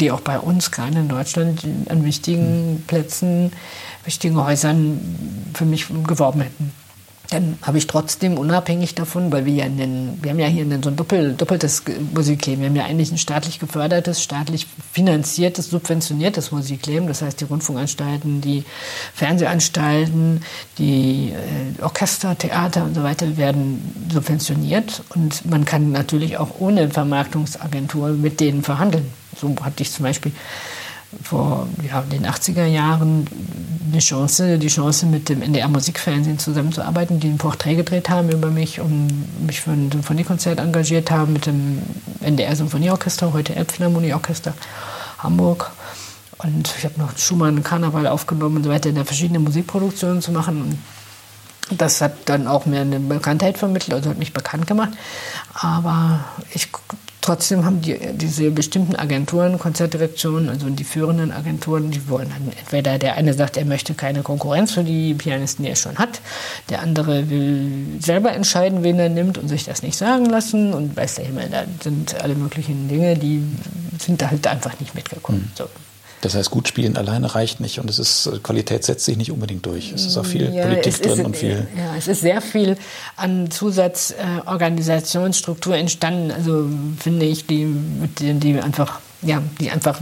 die 0.00 0.10
auch 0.10 0.22
bei 0.22 0.38
uns, 0.38 0.70
gerade 0.70 0.98
in 0.98 1.08
Deutschland, 1.08 1.62
an 1.90 2.04
wichtigen 2.04 2.82
Plätzen, 2.86 3.52
wichtigen 4.06 4.42
Häusern 4.42 4.98
für 5.52 5.66
mich 5.66 5.88
geworben 6.06 6.40
hätten 6.40 6.72
dann 7.30 7.58
habe 7.62 7.78
ich 7.78 7.86
trotzdem 7.86 8.36
unabhängig 8.38 8.96
davon, 8.96 9.30
weil 9.30 9.44
wir 9.44 9.54
ja 9.54 9.64
einen, 9.64 10.18
wir 10.20 10.32
haben 10.32 10.40
ja 10.40 10.48
hier 10.48 10.64
ein 10.64 10.82
so 10.82 10.90
ein 10.90 10.96
doppel, 10.96 11.34
doppeltes 11.34 11.84
Musikleben. 12.12 12.60
Wir 12.60 12.68
haben 12.68 12.76
ja 12.76 12.84
eigentlich 12.84 13.12
ein 13.12 13.18
staatlich 13.18 13.60
gefördertes, 13.60 14.20
staatlich 14.20 14.66
finanziertes, 14.92 15.70
subventioniertes 15.70 16.50
Musikleben. 16.50 17.06
Das 17.06 17.22
heißt, 17.22 17.40
die 17.40 17.44
Rundfunkanstalten, 17.44 18.40
die 18.40 18.64
Fernsehanstalten, 19.14 20.42
die 20.78 21.32
äh, 21.32 21.82
Orchester, 21.82 22.36
Theater 22.36 22.82
und 22.82 22.94
so 22.94 23.04
weiter 23.04 23.36
werden 23.36 24.08
subventioniert. 24.12 25.02
Und 25.14 25.48
man 25.48 25.64
kann 25.64 25.92
natürlich 25.92 26.36
auch 26.36 26.58
ohne 26.58 26.90
Vermarktungsagentur 26.90 28.08
mit 28.08 28.40
denen 28.40 28.64
verhandeln. 28.64 29.06
So 29.40 29.54
hatte 29.62 29.84
ich 29.84 29.92
zum 29.92 30.02
Beispiel 30.02 30.32
vor 31.22 31.66
ja, 31.88 32.02
den 32.02 32.26
80er 32.26 32.66
Jahren 32.66 33.26
eine 33.90 33.98
Chance, 33.98 34.58
die 34.58 34.68
Chance 34.68 35.06
mit 35.06 35.28
dem 35.28 35.42
NDR 35.42 35.68
Musikfernsehen 35.68 36.38
zusammenzuarbeiten, 36.38 37.18
die 37.18 37.28
ein 37.28 37.38
Porträt 37.38 37.74
gedreht 37.74 38.08
haben 38.08 38.30
über 38.30 38.50
mich 38.50 38.80
und 38.80 39.26
mich 39.44 39.60
für 39.60 39.72
ein 39.72 39.90
Symphoniekonzert 39.90 40.60
engagiert 40.60 41.10
haben 41.10 41.32
mit 41.32 41.46
dem 41.46 41.82
NDR 42.20 42.54
Symphonieorchester, 42.54 43.32
heute 43.32 43.56
Elbphilharmonieorchester 43.56 44.54
Hamburg. 45.18 45.72
Und 46.38 46.72
ich 46.78 46.84
habe 46.84 46.98
noch 46.98 47.18
Schumann 47.18 47.62
Karneval 47.62 48.06
aufgenommen 48.06 48.58
und 48.58 48.64
so 48.64 48.70
weiter, 48.70 48.92
da 48.92 49.04
verschiedene 49.04 49.40
Musikproduktionen 49.40 50.22
zu 50.22 50.32
machen. 50.32 50.78
Und 51.70 51.80
das 51.80 52.00
hat 52.00 52.12
dann 52.26 52.46
auch 52.46 52.66
mir 52.66 52.80
eine 52.80 52.98
Bekanntheit 53.00 53.58
vermittelt, 53.58 53.94
also 53.94 54.10
hat 54.10 54.18
mich 54.18 54.32
bekannt 54.32 54.66
gemacht. 54.66 54.90
Aber 55.54 56.24
ich 56.54 56.68
Trotzdem 57.30 57.64
haben 57.64 57.80
die, 57.80 57.96
diese 58.14 58.50
bestimmten 58.50 58.96
Agenturen, 58.96 59.56
Konzertdirektionen, 59.56 60.48
also 60.48 60.68
die 60.68 60.82
führenden 60.82 61.30
Agenturen, 61.30 61.92
die 61.92 62.08
wollen 62.08 62.28
dann 62.28 62.52
entweder 62.58 62.98
der 62.98 63.14
eine 63.14 63.34
sagt, 63.34 63.56
er 63.56 63.64
möchte 63.64 63.94
keine 63.94 64.22
Konkurrenz 64.22 64.72
für 64.72 64.82
die 64.82 65.14
Pianisten, 65.14 65.64
die 65.64 65.70
er 65.70 65.76
schon 65.76 65.96
hat, 65.96 66.20
der 66.70 66.82
andere 66.82 67.30
will 67.30 68.00
selber 68.00 68.32
entscheiden, 68.32 68.82
wen 68.82 68.98
er 68.98 69.10
nimmt 69.10 69.38
und 69.38 69.46
sich 69.46 69.62
das 69.62 69.84
nicht 69.84 69.96
sagen 69.96 70.26
lassen 70.26 70.74
und 70.74 70.96
weiß 70.96 71.14
der 71.14 71.26
Himmel, 71.26 71.48
da 71.50 71.62
sind 71.80 72.20
alle 72.20 72.34
möglichen 72.34 72.88
Dinge, 72.88 73.16
die 73.16 73.44
sind 74.00 74.20
da 74.20 74.32
halt 74.32 74.48
einfach 74.48 74.80
nicht 74.80 74.96
mitgekommen. 74.96 75.52
Mhm. 75.52 75.52
So. 75.54 75.64
Das 76.20 76.34
heißt, 76.34 76.50
gut 76.50 76.68
spielen 76.68 76.98
alleine 76.98 77.34
reicht 77.34 77.60
nicht 77.60 77.80
und 77.80 77.88
es 77.88 77.98
ist, 77.98 78.26
äh, 78.26 78.38
Qualität 78.42 78.84
setzt 78.84 79.06
sich 79.06 79.16
nicht 79.16 79.32
unbedingt 79.32 79.64
durch. 79.64 79.92
Es 79.92 80.04
ist 80.04 80.18
auch 80.18 80.26
viel 80.26 80.52
ja, 80.52 80.66
Politik 80.66 81.02
drin 81.02 81.18
ist, 81.18 81.24
und 81.24 81.34
viel. 81.36 81.66
Ja, 81.76 81.96
es 81.96 82.08
ist 82.08 82.20
sehr 82.20 82.42
viel 82.42 82.76
an 83.16 83.50
Zusatzorganisationsstruktur 83.50 85.76
äh, 85.76 85.80
entstanden. 85.80 86.30
Also 86.30 86.66
finde 86.98 87.24
ich, 87.24 87.46
die, 87.46 87.74
die, 88.18 88.34
die 88.34 88.60
einfach, 88.60 89.00
ja, 89.22 89.40
die 89.60 89.70
einfach 89.70 89.98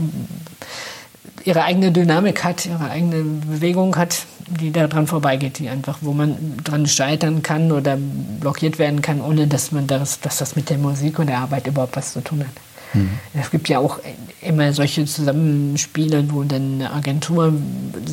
ihre 1.45 1.63
eigene 1.63 1.93
Dynamik 1.93 2.43
hat, 2.43 2.65
ihre 2.65 2.89
eigene 2.89 3.23
Bewegung 3.23 3.95
hat, 3.95 4.23
die 4.59 4.71
daran 4.71 5.07
vorbeigeht, 5.07 5.59
die 5.59 5.69
einfach, 5.69 5.99
wo 6.01 6.11
man 6.11 6.57
dran 6.63 6.85
scheitern 6.85 7.41
kann 7.43 7.71
oder 7.71 7.97
blockiert 8.39 8.77
werden 8.77 9.01
kann, 9.01 9.21
ohne 9.21 9.47
dass 9.47 9.71
man 9.71 9.87
das, 9.87 10.19
dass 10.19 10.35
das 10.37 10.57
mit 10.57 10.69
der 10.69 10.77
Musik 10.77 11.17
und 11.19 11.27
der 11.27 11.37
Arbeit 11.37 11.65
überhaupt 11.67 11.95
was 11.95 12.11
zu 12.13 12.19
tun 12.21 12.41
hat. 12.41 12.49
Mhm. 12.93 13.09
Es 13.33 13.51
gibt 13.51 13.69
ja 13.69 13.79
auch 13.79 13.99
immer 14.41 14.73
solche 14.73 15.05
Zusammenspiele, 15.05 16.25
wo 16.31 16.43
dann 16.43 16.75
eine 16.75 16.91
Agentur 16.91 17.53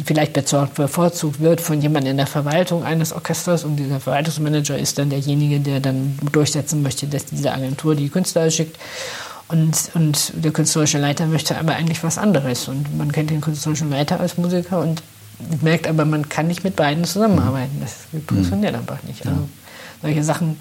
vielleicht 0.05 0.35
bevorzugt 0.35 1.41
wird 1.41 1.61
von 1.61 1.81
jemandem 1.81 2.13
in 2.13 2.17
der 2.19 2.27
Verwaltung 2.27 2.85
eines 2.85 3.13
Orchesters 3.13 3.65
und 3.65 3.77
dieser 3.77 4.01
Verwaltungsmanager 4.01 4.79
ist 4.79 4.99
dann 4.99 5.11
derjenige, 5.11 5.61
der 5.61 5.81
dann 5.81 6.19
durchsetzen 6.33 6.83
möchte, 6.83 7.07
dass 7.07 7.25
diese 7.25 7.53
Agentur 7.53 7.95
die 7.95 8.09
Künstler 8.09 8.51
schickt. 8.51 8.79
Und, 9.49 9.91
und 9.95 10.33
der 10.35 10.51
künstlerische 10.51 10.99
Leiter 10.99 11.27
möchte 11.27 11.57
aber 11.57 11.75
eigentlich 11.77 12.03
was 12.03 12.19
anderes. 12.19 12.67
Und 12.67 12.97
man 12.99 13.13
kennt 13.13 13.31
den 13.31 13.41
künstlerischen 13.41 13.91
Leiter 13.91 14.19
als 14.19 14.37
Musiker 14.37 14.81
und 14.81 15.03
merkt 15.63 15.87
aber, 15.87 16.05
man 16.05 16.29
kann 16.29 16.49
nicht 16.49 16.65
mit 16.65 16.75
beiden 16.75 17.05
zusammenarbeiten. 17.05 17.81
Das 17.81 18.07
funktioniert 18.27 18.73
mhm. 18.73 18.81
einfach 18.81 19.03
nicht. 19.05 19.25
Also 19.25 19.49
solche 20.03 20.25
Sachen 20.25 20.59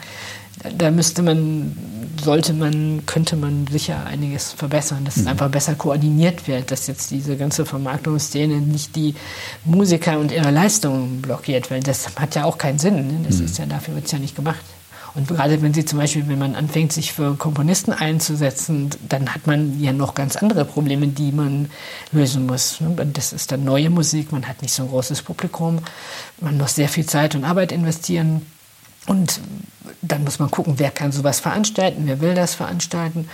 da 0.78 0.91
müsste 0.91 1.22
man, 1.22 1.76
sollte 2.24 2.53
man, 2.53 3.06
könnte 3.06 3.36
man 3.36 3.68
sicher 3.68 4.06
einiges 4.06 4.53
verbessern, 4.53 5.06
dass 5.06 5.18
mhm. 5.18 5.24
es 5.24 5.28
einfach 5.28 5.49
besser 5.49 5.76
koordiniert 5.76 6.47
wird, 6.47 6.72
dass 6.72 6.88
jetzt 6.88 7.12
diese 7.12 7.36
ganze 7.38 7.66
Vermarktungsszene 7.66 8.62
nicht 8.62 8.95
die 8.95 9.16
Musiker 9.66 10.20
und 10.20 10.32
ihre 10.32 10.51
Leistungen 10.51 11.22
blockiert, 11.22 11.72
weil 11.72 11.82
das 11.82 12.16
hat 12.16 12.36
ja 12.36 12.45
auch 12.45 12.58
keinen 12.58 12.80
Sinn. 12.80 13.08
Ne? 13.08 13.20
Das 13.28 13.39
mhm. 13.39 13.45
ist 13.45 13.58
ja, 13.58 13.66
dafür 13.66 13.95
wird 13.95 14.06
es 14.06 14.12
ja 14.12 14.20
nicht 14.20 14.36
gemacht. 14.36 14.64
Und 15.16 15.30
gerade 15.30 15.62
wenn 15.62 15.74
Sie 15.74 15.86
zum 15.86 15.99
Beispiel, 15.99 16.28
wenn 16.28 16.38
man 16.38 16.56
anfängt, 16.56 16.91
sich 16.91 17.14
für 17.14 17.36
Komponisten 17.36 17.93
einzusetzen, 17.93 18.89
dann 19.08 19.34
hat 19.34 19.47
man 19.47 19.80
ja 19.80 19.93
noch 19.93 20.14
ganz 20.14 20.36
andere 20.36 20.66
Probleme, 20.66 21.08
die 21.08 21.32
man 21.32 21.70
lösen 22.12 22.45
muss. 22.45 22.80
Das 23.14 23.32
ist 23.32 23.51
dann 23.51 23.64
neue 23.64 23.89
Musik, 23.89 24.34
man 24.34 24.45
hat 24.45 24.62
nicht 24.62 24.74
so 24.74 24.84
ein 24.84 24.89
großes 24.89 25.22
Publikum, 25.22 25.80
man 26.41 26.58
muss 26.58 26.76
sehr 26.76 26.89
viel 26.89 27.06
Zeit 27.06 27.34
und 27.34 27.45
Arbeit 27.45 27.72
investieren. 27.72 28.41
Und 29.08 29.39
dann 30.01 30.24
muss 30.24 30.39
man 30.39 30.51
gucken, 30.51 30.76
wer 30.78 30.91
kann 30.91 31.12
sowas 31.12 31.39
veranstalten, 31.39 32.03
wer 32.06 32.22
will 32.22 32.34
das 32.34 32.56
veranstalten. 32.56 33.28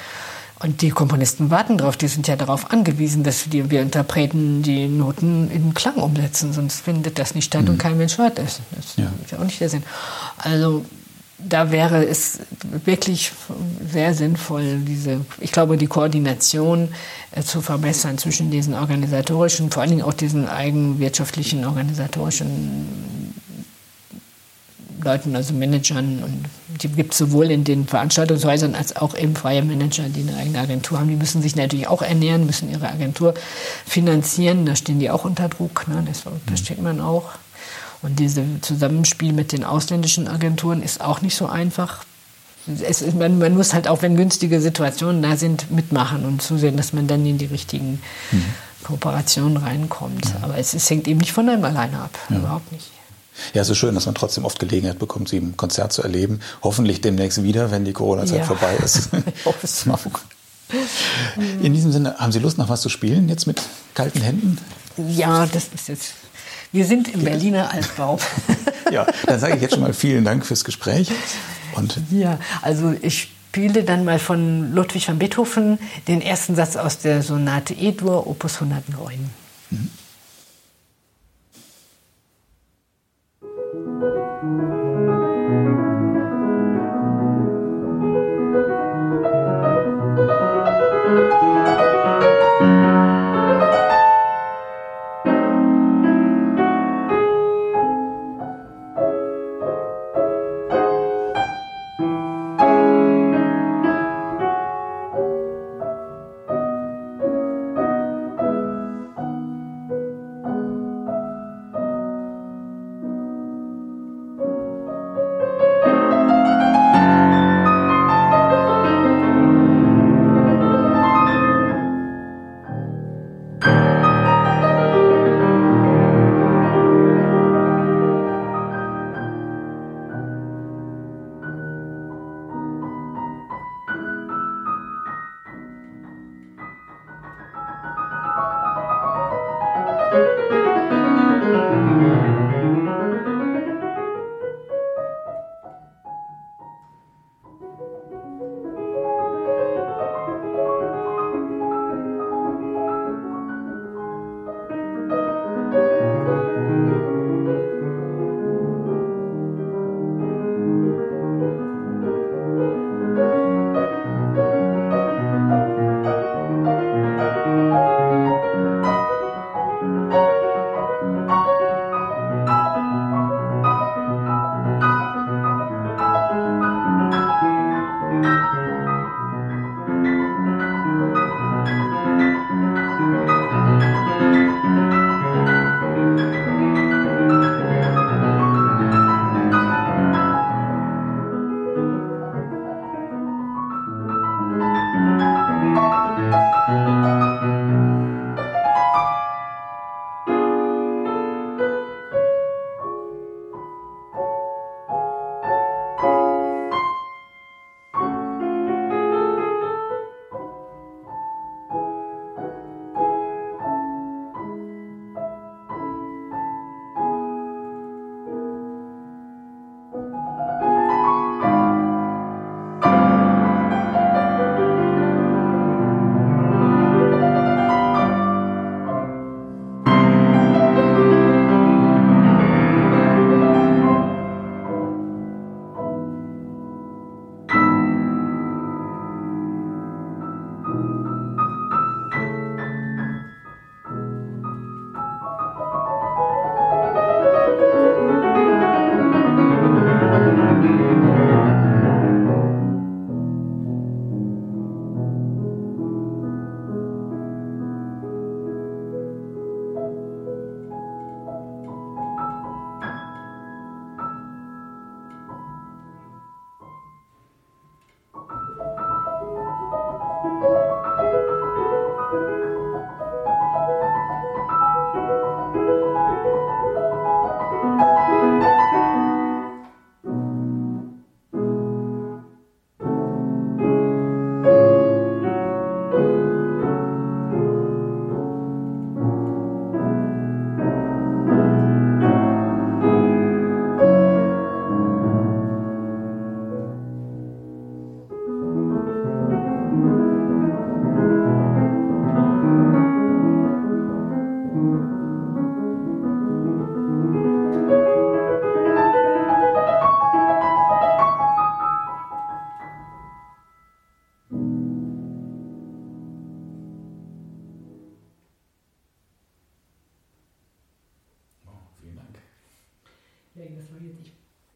Und 0.59 0.81
die 0.83 0.91
Komponisten 0.91 1.49
warten 1.49 1.79
darauf, 1.79 1.97
die 1.97 2.07
sind 2.07 2.27
ja 2.27 2.35
darauf 2.35 2.71
angewiesen, 2.71 3.23
dass 3.23 3.51
wir, 3.51 3.71
wir 3.71 3.81
Interpreten 3.81 4.61
die 4.61 4.87
Noten 4.87 5.49
in 5.49 5.73
Klang 5.73 5.95
umsetzen, 5.95 6.53
sonst 6.53 6.81
findet 6.81 7.17
das 7.17 7.33
nicht 7.33 7.45
statt 7.45 7.63
mhm. 7.63 7.69
und 7.69 7.77
kein 7.79 7.97
Mensch 7.97 8.17
hört 8.19 8.37
es. 8.37 8.59
Das 8.75 8.95
ja. 8.97 9.11
ist 9.23 9.31
ja 9.31 9.39
auch 9.39 9.43
nicht 9.43 9.59
der 9.59 9.69
Sinn. 9.69 9.83
Also 10.37 10.85
da 11.39 11.71
wäre 11.71 12.05
es 12.05 12.39
wirklich 12.85 13.31
sehr 13.91 14.13
sinnvoll, 14.13 14.81
diese, 14.81 15.21
ich 15.39 15.51
glaube, 15.51 15.77
die 15.77 15.87
Koordination 15.87 16.89
äh, 17.31 17.41
zu 17.41 17.61
verbessern 17.61 18.19
zwischen 18.19 18.51
diesen 18.51 18.75
organisatorischen, 18.75 19.71
vor 19.71 19.81
allen 19.81 19.91
Dingen 19.91 20.03
auch 20.03 20.13
diesen 20.13 20.47
eigenwirtschaftlichen 20.47 21.65
organisatorischen 21.65 23.20
Leuten, 25.03 25.35
also 25.35 25.53
Managern. 25.53 26.23
Und 26.23 26.45
die 26.81 26.89
gibt 26.89 27.13
es 27.13 27.17
sowohl 27.17 27.51
in 27.51 27.63
den 27.63 27.87
Veranstaltungshäusern 27.87 28.75
als 28.75 28.95
auch 28.95 29.15
eben 29.15 29.35
freie 29.35 29.63
Manager, 29.63 30.03
die 30.09 30.21
eine 30.21 30.37
eigene 30.37 30.59
Agentur 30.59 30.99
haben. 30.99 31.09
Die 31.09 31.15
müssen 31.15 31.41
sich 31.41 31.55
natürlich 31.55 31.87
auch 31.87 32.01
ernähren, 32.01 32.45
müssen 32.45 32.71
ihre 32.71 32.89
Agentur 32.89 33.33
finanzieren. 33.85 34.65
Da 34.65 34.75
stehen 34.75 34.99
die 34.99 35.09
auch 35.09 35.25
unter 35.25 35.49
Druck. 35.49 35.87
Ne? 35.87 36.03
Das 36.05 36.23
versteht 36.47 36.81
man 36.81 37.01
auch. 37.01 37.31
Und 38.01 38.19
dieses 38.19 38.43
Zusammenspiel 38.61 39.31
mit 39.31 39.51
den 39.51 39.63
ausländischen 39.63 40.27
Agenturen 40.27 40.81
ist 40.81 41.01
auch 41.01 41.21
nicht 41.21 41.35
so 41.35 41.47
einfach. 41.47 42.03
Es, 42.67 43.01
man, 43.13 43.39
man, 43.39 43.55
muss 43.55 43.73
halt 43.73 43.87
auch, 43.87 44.01
wenn 44.01 44.15
günstige 44.15 44.61
Situationen 44.61 45.21
da 45.21 45.35
sind, 45.35 45.71
mitmachen 45.71 46.25
und 46.25 46.41
zusehen, 46.41 46.77
dass 46.77 46.93
man 46.93 47.07
dann 47.07 47.25
in 47.25 47.37
die 47.37 47.45
richtigen 47.45 48.01
mhm. 48.31 48.45
Kooperationen 48.83 49.57
reinkommt. 49.57 50.25
Ja. 50.25 50.35
Aber 50.43 50.57
es, 50.57 50.73
es, 50.73 50.89
hängt 50.89 51.07
eben 51.07 51.19
nicht 51.19 51.33
von 51.33 51.49
einem 51.49 51.63
alleine 51.63 51.99
ab, 51.99 52.17
ja. 52.29 52.37
überhaupt 52.37 52.71
nicht. 52.71 52.91
Ja, 53.53 53.61
ist 53.61 53.75
schön, 53.75 53.95
dass 53.95 54.05
man 54.05 54.15
trotzdem 54.15 54.45
oft 54.45 54.59
Gelegenheit 54.59 54.99
bekommt, 54.99 55.29
sie 55.29 55.37
im 55.37 55.57
Konzert 55.57 55.93
zu 55.93 56.03
erleben. 56.03 56.41
Hoffentlich 56.63 57.01
demnächst 57.01 57.43
wieder, 57.43 57.71
wenn 57.71 57.85
die 57.85 57.93
Corona-Zeit 57.93 58.39
ja. 58.39 58.45
vorbei 58.45 58.75
ist. 58.83 59.09
ich 59.35 59.45
hoffe 59.45 59.59
es 59.63 59.85
mal. 59.85 59.99
In 61.61 61.73
diesem 61.73 61.91
Sinne, 61.91 62.17
haben 62.17 62.31
Sie 62.31 62.39
Lust, 62.39 62.57
noch 62.57 62.69
was 62.69 62.81
zu 62.81 62.89
spielen, 62.89 63.27
jetzt 63.29 63.45
mit 63.45 63.61
kalten 63.93 64.21
Händen? 64.21 64.57
Ja, 64.97 65.45
das 65.45 65.69
ist 65.73 65.89
jetzt 65.89 66.13
wir 66.73 66.85
sind 66.85 67.13
im 67.13 67.23
Berliner 67.23 67.71
Altbau. 67.73 68.17
ja, 68.91 69.05
dann 69.25 69.39
sage 69.39 69.55
ich 69.55 69.61
jetzt 69.61 69.73
schon 69.73 69.81
mal 69.81 69.93
vielen 69.93 70.23
Dank 70.23 70.45
fürs 70.45 70.63
Gespräch. 70.63 71.11
Und 71.75 71.99
ja, 72.11 72.39
also 72.61 72.95
ich 73.01 73.29
spiele 73.49 73.83
dann 73.83 74.05
mal 74.05 74.19
von 74.19 74.73
Ludwig 74.73 75.07
van 75.07 75.19
Beethoven 75.19 75.79
den 76.07 76.21
ersten 76.21 76.55
Satz 76.55 76.77
aus 76.77 76.99
der 76.99 77.23
Sonate 77.23 77.73
E-Dur, 77.73 78.25
Opus 78.25 78.55
109. 78.61 79.29
Mhm. 79.69 79.89